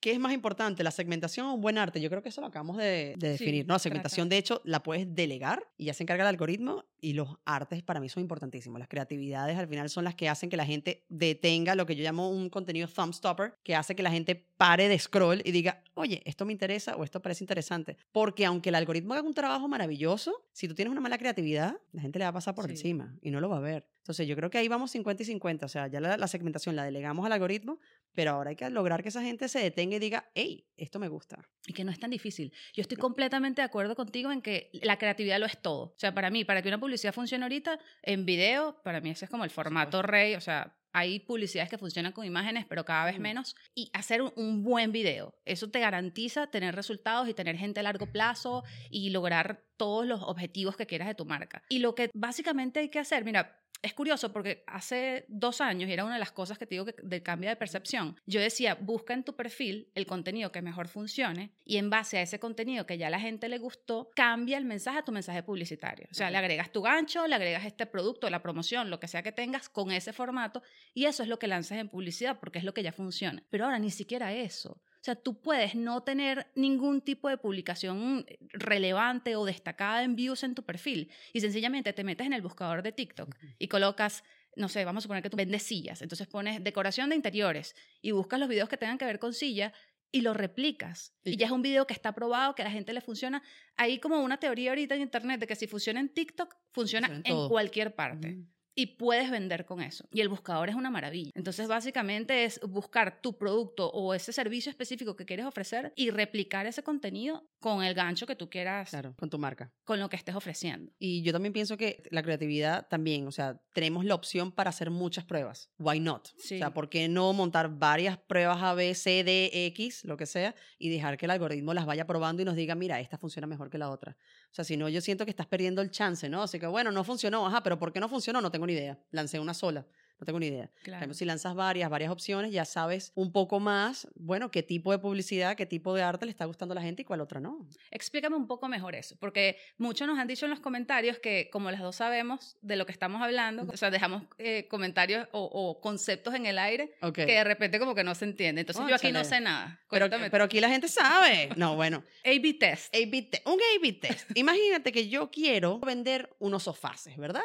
¿Qué 0.00 0.10
es 0.10 0.18
más 0.18 0.32
importante, 0.32 0.82
la 0.82 0.90
segmentación 0.90 1.46
o 1.46 1.54
un 1.54 1.60
buen 1.60 1.78
arte? 1.78 2.00
Yo 2.00 2.10
creo 2.10 2.24
que 2.24 2.30
eso 2.30 2.40
lo 2.40 2.48
acabamos 2.48 2.76
de, 2.76 3.14
de 3.18 3.38
Sí, 3.38 3.44
definir. 3.44 3.66
no, 3.68 3.74
la 3.74 3.78
segmentación, 3.78 4.28
de 4.28 4.36
hecho, 4.36 4.60
la 4.64 4.82
puedes 4.82 5.14
delegar 5.14 5.70
y 5.76 5.84
ya 5.84 5.94
se 5.94 6.02
encarga 6.02 6.24
el 6.24 6.28
algoritmo. 6.28 6.84
Y 7.04 7.14
los 7.14 7.36
artes 7.44 7.82
para 7.82 7.98
mí 7.98 8.08
son 8.08 8.20
importantísimos. 8.22 8.78
Las 8.78 8.88
creatividades 8.88 9.58
al 9.58 9.66
final 9.66 9.90
son 9.90 10.04
las 10.04 10.14
que 10.14 10.28
hacen 10.28 10.48
que 10.48 10.56
la 10.56 10.64
gente 10.64 11.04
detenga 11.08 11.74
lo 11.74 11.84
que 11.84 11.96
yo 11.96 12.04
llamo 12.04 12.30
un 12.30 12.48
contenido 12.48 12.86
thumb 12.86 13.12
stopper, 13.12 13.54
que 13.64 13.74
hace 13.74 13.96
que 13.96 14.04
la 14.04 14.10
gente 14.12 14.36
pare 14.36 14.88
de 14.88 14.96
scroll 14.98 15.42
y 15.44 15.50
diga, 15.50 15.82
oye, 15.94 16.22
esto 16.24 16.44
me 16.46 16.52
interesa 16.52 16.94
o 16.94 17.02
esto 17.02 17.20
parece 17.20 17.42
interesante. 17.42 17.96
Porque 18.12 18.46
aunque 18.46 18.68
el 18.68 18.76
algoritmo 18.76 19.14
haga 19.14 19.22
un 19.26 19.34
trabajo 19.34 19.66
maravilloso, 19.66 20.46
si 20.52 20.68
tú 20.68 20.74
tienes 20.76 20.92
una 20.92 21.00
mala 21.00 21.18
creatividad, 21.18 21.76
la 21.90 22.02
gente 22.02 22.20
le 22.20 22.24
va 22.24 22.28
a 22.28 22.34
pasar 22.34 22.54
por 22.54 22.66
Sí. 22.66 22.70
encima 22.70 23.18
y 23.20 23.32
no 23.32 23.40
lo 23.40 23.48
va 23.48 23.56
a 23.56 23.60
ver. 23.60 23.88
Entonces 23.98 24.26
yo 24.26 24.34
creo 24.34 24.50
que 24.50 24.58
ahí 24.58 24.66
vamos 24.68 24.90
50 24.92 25.22
y 25.22 25.26
50. 25.26 25.66
O 25.66 25.68
sea, 25.68 25.86
ya 25.88 26.00
la, 26.00 26.16
la 26.16 26.26
segmentación 26.26 26.74
la 26.76 26.84
delegamos 26.84 27.24
al 27.26 27.32
algoritmo, 27.32 27.78
pero 28.12 28.32
ahora 28.32 28.50
hay 28.50 28.56
que 28.56 28.68
lograr 28.70 29.02
que 29.02 29.10
esa 29.10 29.22
gente 29.22 29.48
se 29.48 29.60
detenga 29.60 29.96
y 29.96 29.98
diga, 30.00 30.28
hey, 30.34 30.66
esto 30.76 30.98
me 30.98 31.06
gusta. 31.08 31.38
Y 31.66 31.72
que 31.72 31.84
no 31.84 31.92
es 31.92 32.00
tan 32.00 32.10
difícil. 32.10 32.52
Yo 32.74 32.80
estoy 32.82 32.96
completamente 32.96 33.60
de 33.60 33.64
acuerdo 33.66 33.94
contigo 33.94 34.32
en 34.32 34.42
que 34.42 34.70
la 34.82 34.98
creatividad 34.98 35.38
lo 35.38 35.46
es 35.46 35.56
todo. 35.60 35.84
O 35.84 35.94
sea, 35.96 36.12
para 36.14 36.30
mí, 36.30 36.44
para 36.44 36.62
que 36.62 36.68
una 36.68 36.80
publicidad 36.92 37.14
funcione 37.14 37.44
ahorita 37.44 37.78
en 38.02 38.26
video, 38.26 38.82
para 38.82 39.00
mí 39.00 39.10
ese 39.10 39.24
es 39.24 39.30
como 39.30 39.44
el 39.44 39.50
formato 39.50 40.02
rey. 40.02 40.34
O 40.34 40.40
sea, 40.42 40.76
hay 40.92 41.20
publicidades 41.20 41.70
que 41.70 41.78
funcionan 41.78 42.12
con 42.12 42.26
imágenes, 42.26 42.66
pero 42.68 42.84
cada 42.84 43.06
vez 43.06 43.18
Mm. 43.18 43.22
menos. 43.22 43.56
Y 43.74 43.90
hacer 43.94 44.20
un, 44.20 44.30
un 44.36 44.62
buen 44.62 44.92
video, 44.92 45.34
eso 45.46 45.70
te 45.70 45.80
garantiza 45.80 46.48
tener 46.48 46.74
resultados 46.76 47.28
y 47.30 47.34
tener 47.34 47.56
gente 47.56 47.80
a 47.80 47.82
largo 47.82 48.06
plazo 48.06 48.62
y 48.90 49.08
lograr 49.08 49.64
todos 49.78 50.04
los 50.06 50.20
objetivos 50.22 50.76
que 50.76 50.86
quieras 50.86 51.08
de 51.08 51.14
tu 51.14 51.24
marca. 51.24 51.62
Y 51.70 51.78
lo 51.78 51.94
que 51.94 52.10
básicamente 52.12 52.80
hay 52.80 52.90
que 52.90 52.98
hacer, 52.98 53.24
mira, 53.24 53.61
es 53.82 53.94
curioso 53.94 54.32
porque 54.32 54.62
hace 54.66 55.24
dos 55.28 55.60
años, 55.60 55.90
y 55.90 55.92
era 55.92 56.04
una 56.04 56.14
de 56.14 56.20
las 56.20 56.30
cosas 56.30 56.56
que 56.56 56.66
te 56.66 56.76
digo 56.76 56.84
que, 56.84 56.94
del 57.02 57.22
cambio 57.22 57.50
de 57.50 57.56
percepción, 57.56 58.16
yo 58.26 58.40
decía, 58.40 58.76
busca 58.76 59.12
en 59.12 59.24
tu 59.24 59.34
perfil 59.34 59.90
el 59.94 60.06
contenido 60.06 60.52
que 60.52 60.62
mejor 60.62 60.86
funcione 60.86 61.50
y 61.64 61.78
en 61.78 61.90
base 61.90 62.18
a 62.18 62.22
ese 62.22 62.38
contenido 62.38 62.86
que 62.86 62.96
ya 62.96 63.08
a 63.08 63.10
la 63.10 63.18
gente 63.18 63.48
le 63.48 63.58
gustó, 63.58 64.10
cambia 64.14 64.56
el 64.56 64.64
mensaje 64.64 64.98
a 64.98 65.04
tu 65.04 65.10
mensaje 65.10 65.42
publicitario. 65.42 66.06
O 66.10 66.14
sea, 66.14 66.30
le 66.30 66.38
agregas 66.38 66.70
tu 66.70 66.80
gancho, 66.80 67.26
le 67.26 67.34
agregas 67.34 67.64
este 67.64 67.86
producto, 67.86 68.30
la 68.30 68.40
promoción, 68.40 68.88
lo 68.88 69.00
que 69.00 69.08
sea 69.08 69.22
que 69.22 69.32
tengas 69.32 69.68
con 69.68 69.90
ese 69.90 70.12
formato 70.12 70.62
y 70.94 71.06
eso 71.06 71.24
es 71.24 71.28
lo 71.28 71.38
que 71.38 71.48
lanzas 71.48 71.78
en 71.78 71.88
publicidad 71.88 72.38
porque 72.38 72.58
es 72.58 72.64
lo 72.64 72.74
que 72.74 72.84
ya 72.84 72.92
funciona. 72.92 73.42
Pero 73.50 73.64
ahora 73.64 73.80
ni 73.80 73.90
siquiera 73.90 74.32
eso. 74.32 74.80
O 75.02 75.04
sea, 75.04 75.16
tú 75.16 75.40
puedes 75.40 75.74
no 75.74 76.04
tener 76.04 76.46
ningún 76.54 77.00
tipo 77.00 77.28
de 77.28 77.36
publicación 77.36 78.24
relevante 78.52 79.34
o 79.34 79.44
destacada 79.44 80.04
en 80.04 80.14
views 80.14 80.44
en 80.44 80.54
tu 80.54 80.62
perfil 80.62 81.10
y 81.32 81.40
sencillamente 81.40 81.92
te 81.92 82.04
metes 82.04 82.24
en 82.24 82.32
el 82.32 82.40
buscador 82.40 82.84
de 82.84 82.92
TikTok 82.92 83.34
y 83.58 83.66
colocas, 83.66 84.22
no 84.54 84.68
sé, 84.68 84.84
vamos 84.84 85.00
a 85.00 85.04
suponer 85.04 85.20
que 85.24 85.28
tú 85.30 85.36
vendes 85.36 85.64
sillas, 85.64 86.02
entonces 86.02 86.28
pones 86.28 86.62
decoración 86.62 87.10
de 87.10 87.16
interiores 87.16 87.74
y 88.00 88.12
buscas 88.12 88.38
los 88.38 88.48
videos 88.48 88.68
que 88.68 88.76
tengan 88.76 88.96
que 88.96 89.04
ver 89.04 89.18
con 89.18 89.34
silla 89.34 89.72
y 90.12 90.20
lo 90.20 90.34
replicas. 90.34 91.12
Y 91.24 91.32
Y- 91.32 91.36
ya 91.36 91.46
es 91.46 91.52
un 91.52 91.62
video 91.62 91.84
que 91.84 91.94
está 91.94 92.12
probado, 92.14 92.54
que 92.54 92.62
a 92.62 92.66
la 92.66 92.70
gente 92.70 92.92
le 92.92 93.00
funciona. 93.00 93.42
Hay 93.76 93.98
como 93.98 94.20
una 94.22 94.36
teoría 94.38 94.70
ahorita 94.70 94.94
en 94.94 95.00
internet 95.00 95.40
de 95.40 95.48
que 95.48 95.56
si 95.56 95.66
funciona 95.66 95.98
en 95.98 96.10
TikTok, 96.10 96.54
funciona 96.70 97.08
Funciona 97.08 97.42
en 97.44 97.48
cualquier 97.48 97.92
parte 97.96 98.28
Mm. 98.36 98.46
Y 98.74 98.86
puedes 98.96 99.30
vender 99.30 99.64
con 99.66 99.82
eso. 99.82 100.06
Y 100.12 100.20
el 100.22 100.28
buscador 100.28 100.68
es 100.68 100.74
una 100.74 100.90
maravilla. 100.90 101.30
Entonces, 101.34 101.68
básicamente 101.68 102.44
es 102.44 102.60
buscar 102.60 103.20
tu 103.20 103.36
producto 103.36 103.90
o 103.90 104.14
ese 104.14 104.32
servicio 104.32 104.70
específico 104.70 105.14
que 105.16 105.26
quieres 105.26 105.44
ofrecer 105.46 105.92
y 105.96 106.10
replicar 106.10 106.66
ese 106.66 106.82
contenido 106.82 107.46
con 107.60 107.84
el 107.84 107.94
gancho 107.94 108.26
que 108.26 108.34
tú 108.36 108.48
quieras, 108.48 108.90
Claro, 108.90 109.14
con 109.18 109.28
tu 109.30 109.38
marca. 109.38 109.70
con 109.84 110.00
lo 110.00 110.08
que 110.08 110.16
estés 110.16 110.34
ofreciendo. 110.34 110.90
Y 110.98 111.22
yo 111.22 111.32
también 111.32 111.52
pienso 111.52 111.76
que 111.76 112.02
la 112.10 112.22
creatividad 112.22 112.88
también, 112.88 113.26
o 113.26 113.32
sea, 113.32 113.60
tenemos 113.74 114.04
la 114.04 114.14
opción 114.14 114.52
para 114.52 114.70
hacer 114.70 114.90
muchas 114.90 115.24
pruebas. 115.24 115.70
Why 115.78 116.00
not? 116.00 116.28
Sí. 116.38 116.54
O 116.56 116.58
sea, 116.58 116.72
¿por 116.74 116.88
qué 116.88 117.08
no 117.08 117.32
montar 117.32 117.68
varias 117.78 118.18
pruebas 118.18 118.62
A, 118.62 118.74
B, 118.74 118.94
C, 118.94 119.22
D, 119.22 119.50
X, 119.66 120.04
lo 120.04 120.16
que 120.16 120.26
sea, 120.26 120.54
y 120.78 120.88
dejar 120.88 121.16
que 121.18 121.26
el 121.26 121.30
algoritmo 121.30 121.74
las 121.74 121.86
vaya 121.86 122.06
probando 122.06 122.42
y 122.42 122.44
nos 122.44 122.56
diga, 122.56 122.74
mira, 122.74 123.00
esta 123.00 123.18
funciona 123.18 123.46
mejor 123.46 123.68
que 123.70 123.78
la 123.78 123.90
otra? 123.90 124.16
O 124.52 124.54
sea, 124.54 124.66
si 124.66 124.76
no, 124.76 124.88
yo 124.90 125.00
siento 125.00 125.24
que 125.24 125.30
estás 125.30 125.46
perdiendo 125.46 125.80
el 125.80 125.90
chance, 125.90 126.28
¿no? 126.28 126.42
Así 126.42 126.60
que, 126.60 126.66
bueno, 126.66 126.92
no 126.92 127.04
funcionó, 127.04 127.46
ajá, 127.46 127.62
pero 127.62 127.78
¿por 127.78 127.90
qué 127.90 128.00
no 128.00 128.08
funcionó? 128.10 128.42
No 128.42 128.50
tengo 128.50 128.66
ni 128.66 128.74
idea. 128.74 128.98
Lancé 129.10 129.40
una 129.40 129.54
sola. 129.54 129.86
No 130.22 130.26
tengo 130.26 130.38
ni 130.38 130.46
idea. 130.46 130.70
Claro. 130.84 131.12
si 131.14 131.24
lanzas 131.24 131.56
varias, 131.56 131.90
varias 131.90 132.12
opciones, 132.12 132.52
ya 132.52 132.64
sabes 132.64 133.10
un 133.16 133.32
poco 133.32 133.58
más, 133.58 134.06
bueno, 134.14 134.52
qué 134.52 134.62
tipo 134.62 134.92
de 134.92 135.00
publicidad, 135.00 135.56
qué 135.56 135.66
tipo 135.66 135.92
de 135.94 136.02
arte 136.02 136.26
le 136.26 136.30
está 136.30 136.44
gustando 136.44 136.72
a 136.72 136.76
la 136.76 136.80
gente 136.82 137.02
y 137.02 137.04
cuál 137.04 137.20
otra 137.20 137.40
no. 137.40 137.68
Explícame 137.90 138.36
un 138.36 138.46
poco 138.46 138.68
mejor 138.68 138.94
eso, 138.94 139.16
porque 139.18 139.56
muchos 139.78 140.06
nos 140.06 140.16
han 140.20 140.28
dicho 140.28 140.46
en 140.46 140.50
los 140.50 140.60
comentarios 140.60 141.18
que 141.18 141.50
como 141.50 141.72
las 141.72 141.80
dos 141.80 141.96
sabemos 141.96 142.56
de 142.62 142.76
lo 142.76 142.86
que 142.86 142.92
estamos 142.92 143.20
hablando, 143.20 143.66
o 143.72 143.76
sea, 143.76 143.90
dejamos 143.90 144.22
eh, 144.38 144.68
comentarios 144.70 145.26
o, 145.32 145.42
o 145.42 145.80
conceptos 145.80 146.34
en 146.34 146.46
el 146.46 146.56
aire 146.60 146.94
que 147.26 147.32
de 147.32 147.42
repente 147.42 147.80
como 147.80 147.96
que 147.96 148.04
no 148.04 148.14
se 148.14 148.24
entiende. 148.26 148.60
Entonces 148.60 148.80
yo 148.88 148.94
aquí 148.94 149.10
no 149.10 149.24
sé 149.24 149.40
nada. 149.40 149.80
Pero, 149.90 150.08
pero 150.30 150.44
aquí 150.44 150.60
la 150.60 150.68
gente 150.68 150.86
sabe. 150.86 151.48
No, 151.56 151.74
bueno. 151.82 152.04
A-B 152.24 152.54
test. 152.60 152.94
A-B 152.94 153.22
te- 153.22 153.42
un 153.46 153.58
A-B 153.58 153.92
test. 153.94 154.30
Imagínate 154.36 154.92
que 154.92 155.08
yo 155.08 155.32
quiero 155.32 155.80
vender 155.80 156.30
unos 156.38 156.62
sofases, 156.62 157.16
¿verdad? 157.16 157.42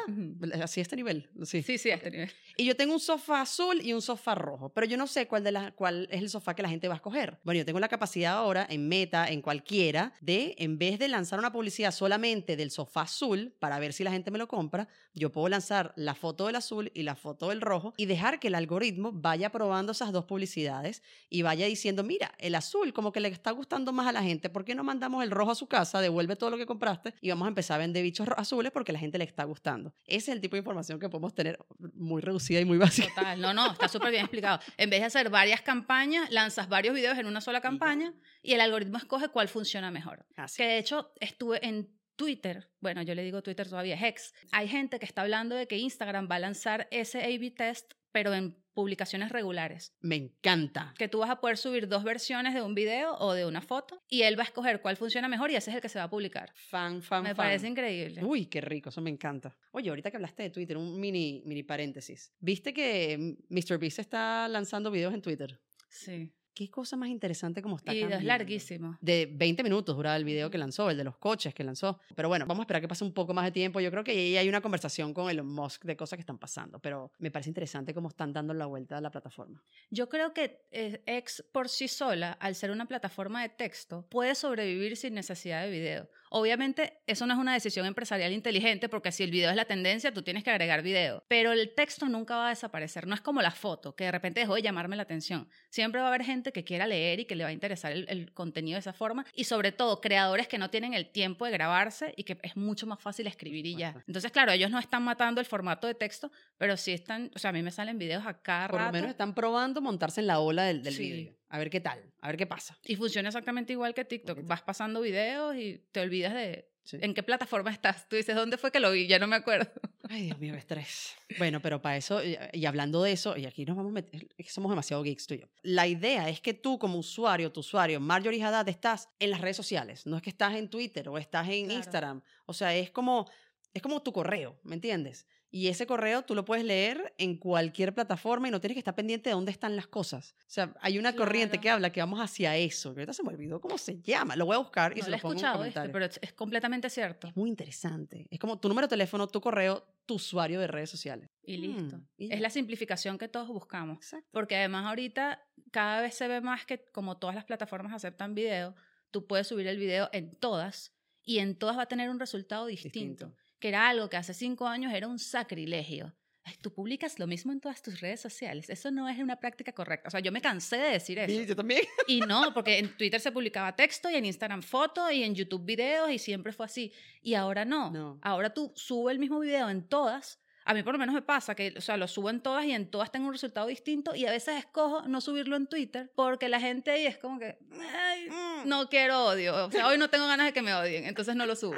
Así 0.62 0.78
a 0.78 0.82
este 0.82 0.94
nivel. 0.94 1.28
Sí. 1.44 1.62
Sí, 1.62 1.76
sí, 1.78 1.90
a 1.90 1.94
este 1.96 2.10
nivel. 2.12 2.30
Y 2.56 2.67
yo 2.68 2.76
tengo 2.76 2.92
un 2.92 3.00
sofá 3.00 3.40
azul 3.40 3.80
y 3.82 3.94
un 3.94 4.02
sofá 4.02 4.34
rojo, 4.34 4.68
pero 4.68 4.86
yo 4.86 4.98
no 4.98 5.06
sé 5.06 5.26
cuál, 5.26 5.42
de 5.42 5.52
la, 5.52 5.72
cuál 5.72 6.06
es 6.10 6.20
el 6.20 6.28
sofá 6.28 6.54
que 6.54 6.62
la 6.62 6.68
gente 6.68 6.86
va 6.86 6.94
a 6.94 6.96
escoger. 6.96 7.38
Bueno, 7.42 7.58
yo 7.58 7.64
tengo 7.64 7.80
la 7.80 7.88
capacidad 7.88 8.34
ahora 8.34 8.66
en 8.68 8.88
Meta, 8.88 9.26
en 9.28 9.40
cualquiera, 9.40 10.12
de 10.20 10.54
en 10.58 10.76
vez 10.76 10.98
de 10.98 11.08
lanzar 11.08 11.38
una 11.38 11.50
publicidad 11.50 11.92
solamente 11.92 12.56
del 12.56 12.70
sofá 12.70 13.02
azul 13.02 13.54
para 13.58 13.78
ver 13.78 13.94
si 13.94 14.04
la 14.04 14.12
gente 14.12 14.30
me 14.30 14.36
lo 14.36 14.48
compra, 14.48 14.86
yo 15.14 15.32
puedo 15.32 15.48
lanzar 15.48 15.94
la 15.96 16.14
foto 16.14 16.46
del 16.46 16.56
azul 16.56 16.92
y 16.94 17.04
la 17.04 17.16
foto 17.16 17.48
del 17.48 17.62
rojo 17.62 17.94
y 17.96 18.04
dejar 18.04 18.38
que 18.38 18.48
el 18.48 18.54
algoritmo 18.54 19.12
vaya 19.12 19.50
probando 19.50 19.92
esas 19.92 20.12
dos 20.12 20.26
publicidades 20.26 21.02
y 21.30 21.40
vaya 21.40 21.64
diciendo, 21.64 22.04
mira, 22.04 22.34
el 22.38 22.54
azul 22.54 22.92
como 22.92 23.12
que 23.12 23.20
le 23.20 23.28
está 23.28 23.50
gustando 23.50 23.94
más 23.94 24.06
a 24.06 24.12
la 24.12 24.22
gente, 24.22 24.50
¿por 24.50 24.66
qué 24.66 24.74
no 24.74 24.84
mandamos 24.84 25.24
el 25.24 25.30
rojo 25.30 25.52
a 25.52 25.54
su 25.54 25.68
casa, 25.68 26.02
devuelve 26.02 26.36
todo 26.36 26.50
lo 26.50 26.58
que 26.58 26.66
compraste 26.66 27.14
y 27.22 27.30
vamos 27.30 27.46
a 27.46 27.48
empezar 27.48 27.76
a 27.76 27.78
vender 27.78 28.02
bichos 28.02 28.28
azules 28.36 28.72
porque 28.72 28.92
la 28.92 28.98
gente 28.98 29.16
le 29.16 29.24
está 29.24 29.44
gustando? 29.44 29.94
Ese 30.04 30.30
es 30.30 30.36
el 30.36 30.42
tipo 30.42 30.54
de 30.54 30.58
información 30.58 31.00
que 31.00 31.08
podemos 31.08 31.34
tener 31.34 31.58
muy 31.94 32.20
reducida 32.20 32.57
y 32.60 32.64
muy 32.64 32.78
básica. 32.78 33.08
Total, 33.14 33.40
no, 33.40 33.52
no, 33.54 33.72
está 33.72 33.88
súper 33.88 34.10
bien 34.10 34.22
explicado. 34.24 34.60
En 34.76 34.90
vez 34.90 35.00
de 35.00 35.06
hacer 35.06 35.30
varias 35.30 35.62
campañas, 35.62 36.30
lanzas 36.30 36.68
varios 36.68 36.94
videos 36.94 37.18
en 37.18 37.26
una 37.26 37.40
sola 37.40 37.60
campaña 37.60 38.14
y 38.42 38.54
el 38.54 38.60
algoritmo 38.60 38.98
escoge 38.98 39.28
cuál 39.28 39.48
funciona 39.48 39.90
mejor. 39.90 40.26
Así. 40.36 40.56
Que 40.58 40.68
de 40.68 40.78
hecho 40.78 41.12
estuve 41.20 41.66
en 41.66 41.98
Twitter, 42.16 42.68
bueno, 42.80 43.02
yo 43.02 43.14
le 43.14 43.22
digo 43.22 43.42
Twitter 43.42 43.68
todavía, 43.68 43.94
es 43.94 44.02
X. 44.02 44.34
Hay 44.50 44.66
gente 44.66 44.98
que 44.98 45.06
está 45.06 45.22
hablando 45.22 45.54
de 45.54 45.68
que 45.68 45.78
Instagram 45.78 46.28
va 46.30 46.34
a 46.34 46.40
lanzar 46.40 46.88
ese 46.90 47.22
A-B 47.22 47.52
test, 47.52 47.92
pero 48.10 48.34
en 48.34 48.58
publicaciones 48.78 49.32
regulares. 49.32 49.92
Me 50.02 50.14
encanta. 50.14 50.94
Que 50.96 51.08
tú 51.08 51.18
vas 51.18 51.30
a 51.30 51.40
poder 51.40 51.56
subir 51.56 51.88
dos 51.88 52.04
versiones 52.04 52.54
de 52.54 52.62
un 52.62 52.76
video 52.76 53.16
o 53.18 53.32
de 53.32 53.44
una 53.44 53.60
foto 53.60 54.00
y 54.08 54.22
él 54.22 54.38
va 54.38 54.44
a 54.44 54.46
escoger 54.46 54.80
cuál 54.80 54.96
funciona 54.96 55.26
mejor 55.26 55.50
y 55.50 55.56
ese 55.56 55.70
es 55.70 55.74
el 55.76 55.82
que 55.82 55.88
se 55.88 55.98
va 55.98 56.04
a 56.04 56.10
publicar. 56.10 56.52
Fan, 56.54 57.02
fan, 57.02 57.24
Me 57.24 57.30
fan. 57.30 57.36
parece 57.38 57.66
increíble. 57.66 58.22
Uy, 58.24 58.46
qué 58.46 58.60
rico, 58.60 58.90
eso 58.90 59.00
me 59.00 59.10
encanta. 59.10 59.56
Oye, 59.72 59.88
ahorita 59.88 60.12
que 60.12 60.16
hablaste 60.18 60.44
de 60.44 60.50
Twitter, 60.50 60.76
un 60.76 61.00
mini, 61.00 61.42
mini 61.44 61.64
paréntesis. 61.64 62.32
¿Viste 62.38 62.72
que 62.72 63.36
MrBeast 63.48 63.98
está 63.98 64.46
lanzando 64.46 64.92
videos 64.92 65.12
en 65.12 65.22
Twitter? 65.22 65.58
Sí. 65.88 66.30
Qué 66.58 66.68
cosa 66.68 66.96
más 66.96 67.08
interesante 67.08 67.62
como 67.62 67.76
está 67.76 67.94
Y 67.94 67.98
es 67.98 68.02
cambiando. 68.02 68.26
larguísimo. 68.26 68.98
De 69.00 69.30
20 69.32 69.62
minutos 69.62 69.94
duraba 69.94 70.16
el 70.16 70.24
video 70.24 70.50
que 70.50 70.58
lanzó, 70.58 70.90
el 70.90 70.96
de 70.96 71.04
los 71.04 71.16
coches 71.16 71.54
que 71.54 71.62
lanzó. 71.62 72.00
Pero 72.16 72.28
bueno, 72.28 72.46
vamos 72.46 72.62
a 72.62 72.64
esperar 72.64 72.82
que 72.82 72.88
pase 72.88 73.04
un 73.04 73.12
poco 73.12 73.32
más 73.32 73.44
de 73.44 73.52
tiempo. 73.52 73.78
Yo 73.78 73.92
creo 73.92 74.02
que 74.02 74.10
ahí 74.10 74.36
hay 74.36 74.48
una 74.48 74.60
conversación 74.60 75.14
con 75.14 75.30
Elon 75.30 75.46
Musk 75.46 75.84
de 75.84 75.96
cosas 75.96 76.16
que 76.16 76.22
están 76.22 76.36
pasando. 76.36 76.80
Pero 76.80 77.12
me 77.18 77.30
parece 77.30 77.50
interesante 77.50 77.94
cómo 77.94 78.08
están 78.08 78.32
dando 78.32 78.54
la 78.54 78.66
vuelta 78.66 78.98
a 78.98 79.00
la 79.00 79.12
plataforma. 79.12 79.62
Yo 79.90 80.08
creo 80.08 80.34
que 80.34 80.66
eh, 80.72 81.00
X 81.06 81.44
por 81.52 81.68
sí 81.68 81.86
sola, 81.86 82.32
al 82.32 82.56
ser 82.56 82.72
una 82.72 82.86
plataforma 82.86 83.40
de 83.42 83.50
texto, 83.50 84.04
puede 84.08 84.34
sobrevivir 84.34 84.96
sin 84.96 85.14
necesidad 85.14 85.62
de 85.62 85.70
video. 85.70 86.08
Obviamente, 86.30 86.98
eso 87.06 87.26
no 87.26 87.34
es 87.34 87.38
una 87.38 87.52
decisión 87.54 87.86
empresarial 87.86 88.32
inteligente 88.32 88.88
porque 88.88 89.12
si 89.12 89.22
el 89.22 89.30
video 89.30 89.50
es 89.50 89.56
la 89.56 89.64
tendencia, 89.64 90.12
tú 90.12 90.22
tienes 90.22 90.44
que 90.44 90.50
agregar 90.50 90.82
video. 90.82 91.24
Pero 91.28 91.52
el 91.52 91.74
texto 91.74 92.08
nunca 92.08 92.36
va 92.36 92.46
a 92.46 92.50
desaparecer. 92.50 93.06
No 93.06 93.14
es 93.14 93.20
como 93.20 93.42
la 93.42 93.50
foto, 93.50 93.94
que 93.94 94.04
de 94.04 94.12
repente 94.12 94.40
dejó 94.40 94.54
de 94.54 94.62
llamarme 94.62 94.96
la 94.96 95.02
atención. 95.02 95.48
Siempre 95.70 96.00
va 96.00 96.06
a 96.06 96.08
haber 96.08 96.24
gente 96.24 96.52
que 96.52 96.64
quiera 96.64 96.86
leer 96.86 97.20
y 97.20 97.24
que 97.24 97.34
le 97.34 97.44
va 97.44 97.50
a 97.50 97.52
interesar 97.52 97.92
el, 97.92 98.06
el 98.08 98.32
contenido 98.32 98.76
de 98.76 98.80
esa 98.80 98.92
forma. 98.92 99.24
Y 99.34 99.44
sobre 99.44 99.72
todo, 99.72 100.00
creadores 100.00 100.48
que 100.48 100.58
no 100.58 100.70
tienen 100.70 100.94
el 100.94 101.10
tiempo 101.10 101.44
de 101.46 101.52
grabarse 101.52 102.12
y 102.16 102.24
que 102.24 102.38
es 102.42 102.56
mucho 102.56 102.86
más 102.86 103.00
fácil 103.00 103.26
escribir 103.26 103.66
y 103.66 103.76
ya. 103.76 104.02
Entonces, 104.06 104.30
claro, 104.30 104.52
ellos 104.52 104.70
no 104.70 104.78
están 104.78 105.02
matando 105.02 105.40
el 105.40 105.46
formato 105.46 105.86
de 105.86 105.94
texto, 105.94 106.30
pero 106.56 106.76
sí 106.76 106.92
están, 106.92 107.30
o 107.34 107.38
sea, 107.38 107.50
a 107.50 107.52
mí 107.52 107.62
me 107.62 107.70
salen 107.70 107.98
videos 107.98 108.26
a 108.26 108.40
cada 108.42 108.68
Por 108.68 108.80
lo 108.80 108.92
menos 108.92 109.10
están 109.10 109.34
probando 109.34 109.80
montarse 109.80 110.20
en 110.20 110.26
la 110.26 110.40
ola 110.40 110.64
del, 110.64 110.82
del 110.82 110.94
Sí. 110.94 111.10
video. 111.12 111.37
A 111.50 111.58
ver 111.58 111.70
qué 111.70 111.80
tal, 111.80 112.02
a 112.20 112.26
ver 112.28 112.36
qué 112.36 112.46
pasa. 112.46 112.78
Y 112.84 112.96
funciona 112.96 113.28
exactamente 113.28 113.72
igual 113.72 113.94
que 113.94 114.04
TikTok. 114.04 114.40
Vas 114.44 114.62
pasando 114.62 115.00
videos 115.00 115.56
y 115.56 115.78
te 115.92 116.00
olvidas 116.00 116.34
de 116.34 116.68
Sí. 116.84 116.96
en 117.02 117.12
qué 117.12 117.22
plataforma 117.22 117.70
estás. 117.70 118.08
Tú 118.08 118.16
dices, 118.16 118.34
¿dónde 118.34 118.56
fue 118.56 118.72
que 118.72 118.80
lo 118.80 118.90
vi? 118.90 119.06
Ya 119.06 119.18
no 119.18 119.26
me 119.26 119.36
acuerdo. 119.36 119.70
Ay, 120.08 120.22
Dios 120.22 120.38
mío, 120.38 120.54
estrés. 120.54 121.16
Bueno, 121.36 121.60
pero 121.60 121.82
para 121.82 121.98
eso, 121.98 122.24
y, 122.24 122.38
y 122.54 122.64
hablando 122.64 123.02
de 123.02 123.12
eso, 123.12 123.36
y 123.36 123.44
aquí 123.44 123.66
nos 123.66 123.76
vamos 123.76 123.90
a 123.90 123.92
meter, 123.92 124.26
es 124.38 124.46
que 124.46 124.50
somos 124.50 124.70
demasiado 124.70 125.02
geeks 125.02 125.26
tú 125.26 125.34
y 125.34 125.40
yo. 125.40 125.48
La 125.62 125.86
idea 125.86 126.30
es 126.30 126.40
que 126.40 126.54
tú 126.54 126.78
como 126.78 126.96
usuario, 126.98 127.52
tu 127.52 127.60
usuario, 127.60 128.00
Marjorie 128.00 128.42
Haddad, 128.42 128.66
estás 128.70 129.10
en 129.18 129.30
las 129.30 129.42
redes 129.42 129.56
sociales. 129.58 130.06
No 130.06 130.16
es 130.16 130.22
que 130.22 130.30
estás 130.30 130.54
en 130.54 130.70
Twitter 130.70 131.10
o 131.10 131.18
estás 131.18 131.46
en 131.50 131.66
Claro. 131.66 131.78
Instagram. 131.78 132.22
O 132.46 132.54
sea, 132.54 132.74
es 132.74 132.90
como, 132.90 133.28
es 133.74 133.82
como 133.82 134.00
tu 134.02 134.10
correo, 134.14 134.58
¿me 134.62 134.74
entiendes? 134.74 135.26
Y 135.50 135.68
ese 135.68 135.86
correo 135.86 136.22
tú 136.22 136.34
lo 136.34 136.44
puedes 136.44 136.64
leer 136.64 137.14
en 137.16 137.36
cualquier 137.36 137.94
plataforma 137.94 138.48
y 138.48 138.50
no 138.50 138.60
tienes 138.60 138.74
que 138.74 138.80
estar 138.80 138.94
pendiente 138.94 139.30
de 139.30 139.34
dónde 139.34 139.50
están 139.50 139.76
las 139.76 139.86
cosas. 139.86 140.34
O 140.40 140.50
sea, 140.50 140.74
hay 140.80 140.98
una 140.98 141.14
corriente 141.14 141.58
que 141.58 141.70
habla 141.70 141.90
que 141.90 142.00
vamos 142.00 142.20
hacia 142.20 142.56
eso. 142.56 142.92
Que 142.92 143.00
ahorita 143.00 143.14
se 143.14 143.22
me 143.22 143.30
olvidó 143.30 143.60
cómo 143.60 143.78
se 143.78 144.00
llama. 144.00 144.36
Lo 144.36 144.44
voy 144.44 144.56
a 144.56 144.58
buscar 144.58 144.92
y 144.92 145.00
no 145.00 145.04
se 145.04 145.10
lo 145.10 145.16
he 145.16 145.20
pongo 145.20 145.32
en 145.32 145.38
escuchado, 145.38 145.64
¿viste? 145.64 145.80
comentarios. 145.80 146.18
pero 146.18 146.26
es, 146.26 146.32
completamente 146.34 146.90
cierto. 146.90 147.28
Es 147.28 147.36
muy 147.36 147.48
interesante. 147.48 148.26
Es 148.30 148.38
como 148.38 148.58
tu 148.58 148.68
número 148.68 148.86
de 148.86 148.90
teléfono, 148.90 149.26
tu 149.26 149.40
correo, 149.40 149.86
tu 150.04 150.14
usuario 150.14 150.60
de 150.60 150.66
redes 150.66 150.90
sociales. 150.90 151.30
Y 151.42 151.56
listo. 151.56 151.96
Mm, 151.96 152.04
y 152.18 152.32
es 152.32 152.40
la 152.40 152.50
simplificación 152.50 153.16
que 153.16 153.28
todos 153.28 153.48
buscamos. 153.48 153.96
Exacto. 153.96 154.28
Porque 154.32 154.56
además 154.56 154.84
ahorita 154.86 155.42
cada 155.70 156.02
vez 156.02 156.14
se 156.14 156.28
ve 156.28 156.42
más 156.42 156.66
que 156.66 156.84
como 156.92 157.16
todas 157.16 157.34
las 157.34 157.44
plataformas 157.44 157.94
aceptan 157.94 158.34
video, 158.34 158.74
tú 159.10 159.26
puedes 159.26 159.46
subir 159.46 159.66
el 159.66 159.78
video 159.78 160.10
en 160.12 160.34
todas 160.36 160.92
y 161.22 161.38
en 161.38 161.56
todas 161.56 161.76
va 161.76 161.82
a 161.82 161.86
tener 161.86 162.10
un 162.10 162.20
resultado 162.20 162.66
distinto. 162.66 163.26
Distinto. 163.26 163.47
Que 163.58 163.68
era 163.68 163.88
algo 163.88 164.08
que 164.08 164.16
hace 164.16 164.34
cinco 164.34 164.66
años 164.66 164.92
era 164.92 165.08
un 165.08 165.18
sacrilegio. 165.18 166.14
Ay, 166.44 166.54
tú 166.62 166.72
publicas 166.72 167.18
lo 167.18 167.26
mismo 167.26 167.52
en 167.52 167.60
todas 167.60 167.82
tus 167.82 168.00
redes 168.00 168.20
sociales. 168.20 168.70
Eso 168.70 168.90
no 168.90 169.06
es 169.08 169.18
una 169.18 169.36
práctica 169.36 169.72
correcta. 169.72 170.08
O 170.08 170.10
sea, 170.10 170.20
yo 170.20 170.32
me 170.32 170.40
cansé 170.40 170.76
de 170.78 170.90
decir 170.92 171.18
eso. 171.18 171.30
Sí, 171.40 171.44
yo 171.46 171.54
también. 171.54 171.82
Y 172.06 172.20
no, 172.20 172.54
porque 172.54 172.78
en 172.78 172.96
Twitter 172.96 173.20
se 173.20 173.32
publicaba 173.32 173.76
texto 173.76 174.08
y 174.08 174.14
en 174.14 174.24
Instagram 174.24 174.62
foto 174.62 175.10
y 175.10 175.24
en 175.24 175.34
YouTube 175.34 175.64
videos 175.66 176.10
y 176.10 176.18
siempre 176.18 176.52
fue 176.52 176.64
así. 176.66 176.92
Y 177.20 177.34
ahora 177.34 177.64
no. 177.66 177.90
No. 177.90 178.18
Ahora 178.22 178.54
tú 178.54 178.72
subes 178.76 179.12
el 179.12 179.18
mismo 179.18 179.40
video 179.40 179.68
en 179.68 179.86
todas. 179.86 180.40
A 180.64 180.72
mí 180.74 180.82
por 180.82 180.92
lo 180.92 180.98
menos 180.98 181.14
me 181.14 181.22
pasa 181.22 181.54
que, 181.54 181.74
o 181.76 181.80
sea, 181.80 181.96
lo 181.96 182.06
subo 182.08 182.28
en 182.30 182.40
todas 182.42 182.64
y 182.66 182.72
en 182.72 182.90
todas 182.90 183.10
tengo 183.10 183.26
un 183.26 183.32
resultado 183.32 183.66
distinto 183.66 184.14
y 184.14 184.26
a 184.26 184.30
veces 184.30 184.56
escojo 184.58 185.02
no 185.08 185.20
subirlo 185.22 185.56
en 185.56 185.66
Twitter 185.66 186.12
porque 186.14 186.48
la 186.50 186.60
gente 186.60 186.90
ahí 186.90 187.06
es 187.06 187.16
como 187.18 187.38
que, 187.38 187.58
"Ay, 187.94 188.28
Mm. 188.28 188.68
no 188.68 188.88
quiero 188.90 189.26
odio. 189.26 189.66
O 189.66 189.70
sea, 189.70 189.86
hoy 189.88 189.96
no 189.98 190.08
tengo 190.10 190.26
ganas 190.26 190.46
de 190.46 190.52
que 190.52 190.60
me 190.62 190.74
odien, 190.74 191.04
entonces 191.06 191.34
no 191.36 191.46
lo 191.46 191.56
subo. 191.56 191.76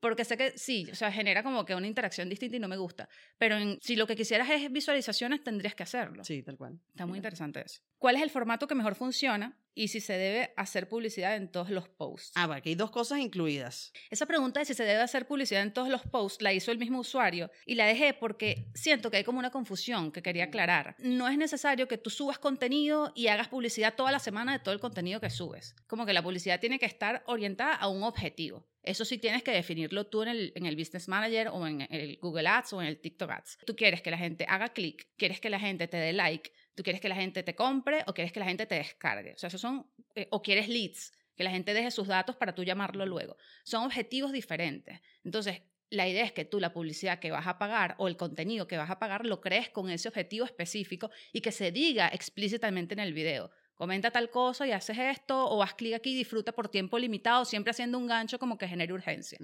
Porque 0.00 0.24
sé 0.24 0.36
que 0.36 0.56
sí, 0.58 0.86
o 0.92 0.94
sea, 0.94 1.10
genera 1.10 1.42
como 1.42 1.64
que 1.64 1.74
una 1.74 1.86
interacción 1.86 2.28
distinta 2.28 2.56
y 2.56 2.60
no 2.60 2.68
me 2.68 2.76
gusta. 2.76 3.08
Pero 3.38 3.56
en- 3.56 3.78
si 3.82 3.96
lo 3.96 4.06
que 4.06 4.14
quisieras 4.16 4.48
es 4.50 4.70
visualizaciones, 4.70 5.42
tendrías 5.42 5.74
que 5.74 5.82
hacerlo. 5.82 6.22
Sí, 6.24 6.42
tal 6.42 6.56
cual. 6.56 6.78
Está 6.88 7.06
muy 7.06 7.18
interesante 7.18 7.62
eso. 7.64 7.80
¿Cuál 7.98 8.16
es 8.16 8.22
el 8.22 8.30
formato 8.30 8.66
que 8.68 8.74
mejor 8.74 8.94
funciona 8.94 9.56
y 9.74 9.88
si 9.88 10.00
se 10.00 10.12
debe 10.14 10.52
hacer 10.56 10.88
publicidad 10.88 11.34
en 11.36 11.50
todos 11.50 11.70
los 11.70 11.88
posts? 11.88 12.32
Ah, 12.34 12.44
aquí 12.54 12.70
hay 12.70 12.74
dos 12.74 12.90
cosas 12.90 13.18
incluidas. 13.20 13.92
Esa 14.10 14.26
pregunta 14.26 14.60
de 14.60 14.66
si 14.66 14.74
se 14.74 14.84
debe 14.84 15.00
hacer 15.02 15.26
publicidad 15.26 15.62
en 15.62 15.72
todos 15.72 15.88
los 15.88 16.02
posts 16.02 16.42
la 16.42 16.52
hizo 16.52 16.70
el 16.72 16.78
mismo 16.78 17.00
usuario 17.00 17.50
y 17.64 17.74
la 17.74 17.86
dejé 17.86 18.12
porque 18.14 18.68
siento 18.74 19.10
que 19.10 19.16
hay 19.18 19.24
como 19.24 19.38
una 19.38 19.50
confusión 19.50 20.12
que 20.12 20.22
quería 20.22 20.44
aclarar. 20.44 20.94
No 20.98 21.26
es 21.28 21.38
necesario 21.38 21.88
que 21.88 21.96
tú 21.98 22.10
subas 22.10 22.38
contenido 22.38 23.12
y 23.14 23.28
hagas 23.28 23.48
publicidad 23.48 23.94
toda 23.94 24.12
la 24.12 24.18
semana 24.18 24.52
de 24.52 24.58
todo 24.58 24.74
el 24.74 24.80
contenido 24.80 25.20
que 25.20 25.30
subes. 25.30 25.74
Como 25.86 26.04
que 26.04 26.12
la 26.12 26.22
publicidad 26.22 26.60
tiene 26.60 26.78
que 26.78 26.86
estar 26.86 27.22
orientada 27.26 27.74
a 27.74 27.88
un 27.88 28.02
objetivo. 28.02 28.66
Eso 28.86 29.04
sí 29.04 29.18
tienes 29.18 29.42
que 29.42 29.50
definirlo 29.50 30.06
tú 30.06 30.22
en 30.22 30.28
el, 30.28 30.52
en 30.54 30.64
el 30.64 30.76
Business 30.76 31.08
Manager 31.08 31.48
o 31.48 31.66
en 31.66 31.86
el 31.90 32.18
Google 32.22 32.48
Ads 32.48 32.72
o 32.72 32.80
en 32.80 32.88
el 32.88 32.98
TikTok 32.98 33.30
Ads. 33.30 33.58
Tú 33.66 33.76
quieres 33.76 34.00
que 34.00 34.10
la 34.10 34.18
gente 34.18 34.46
haga 34.48 34.70
clic, 34.70 35.08
quieres 35.16 35.40
que 35.40 35.50
la 35.50 35.58
gente 35.58 35.88
te 35.88 35.96
dé 35.96 36.12
like, 36.12 36.52
tú 36.74 36.82
quieres 36.82 37.00
que 37.00 37.08
la 37.08 37.16
gente 37.16 37.42
te 37.42 37.54
compre 37.54 38.04
o 38.06 38.14
quieres 38.14 38.32
que 38.32 38.40
la 38.40 38.46
gente 38.46 38.64
te 38.66 38.76
descargue. 38.76 39.34
O 39.34 39.38
sea, 39.38 39.48
esos 39.48 39.60
son, 39.60 39.90
eh, 40.14 40.28
o 40.30 40.40
quieres 40.40 40.68
leads, 40.68 41.12
que 41.36 41.44
la 41.44 41.50
gente 41.50 41.74
deje 41.74 41.90
sus 41.90 42.06
datos 42.06 42.36
para 42.36 42.54
tú 42.54 42.64
llamarlo 42.64 43.04
luego. 43.04 43.36
Son 43.64 43.84
objetivos 43.84 44.32
diferentes. 44.32 45.00
Entonces, 45.24 45.62
la 45.90 46.08
idea 46.08 46.24
es 46.24 46.32
que 46.32 46.44
tú 46.44 46.58
la 46.58 46.72
publicidad 46.72 47.18
que 47.18 47.30
vas 47.30 47.46
a 47.46 47.58
pagar 47.58 47.94
o 47.98 48.08
el 48.08 48.16
contenido 48.16 48.66
que 48.66 48.76
vas 48.76 48.90
a 48.90 48.98
pagar 48.98 49.24
lo 49.24 49.40
crees 49.40 49.68
con 49.68 49.90
ese 49.90 50.08
objetivo 50.08 50.44
específico 50.44 51.10
y 51.32 51.40
que 51.40 51.52
se 51.52 51.70
diga 51.70 52.08
explícitamente 52.08 52.94
en 52.94 53.00
el 53.00 53.12
video. 53.12 53.50
Comenta 53.76 54.10
tal 54.10 54.30
cosa 54.30 54.66
y 54.66 54.72
haces 54.72 54.98
esto, 54.98 55.46
o 55.46 55.62
haz 55.62 55.74
clic 55.74 55.94
aquí 55.94 56.12
y 56.12 56.16
disfruta 56.16 56.52
por 56.52 56.68
tiempo 56.68 56.98
limitado, 56.98 57.44
siempre 57.44 57.70
haciendo 57.70 57.98
un 57.98 58.06
gancho 58.06 58.38
como 58.38 58.56
que 58.56 58.66
genere 58.66 58.92
urgencia. 58.92 59.38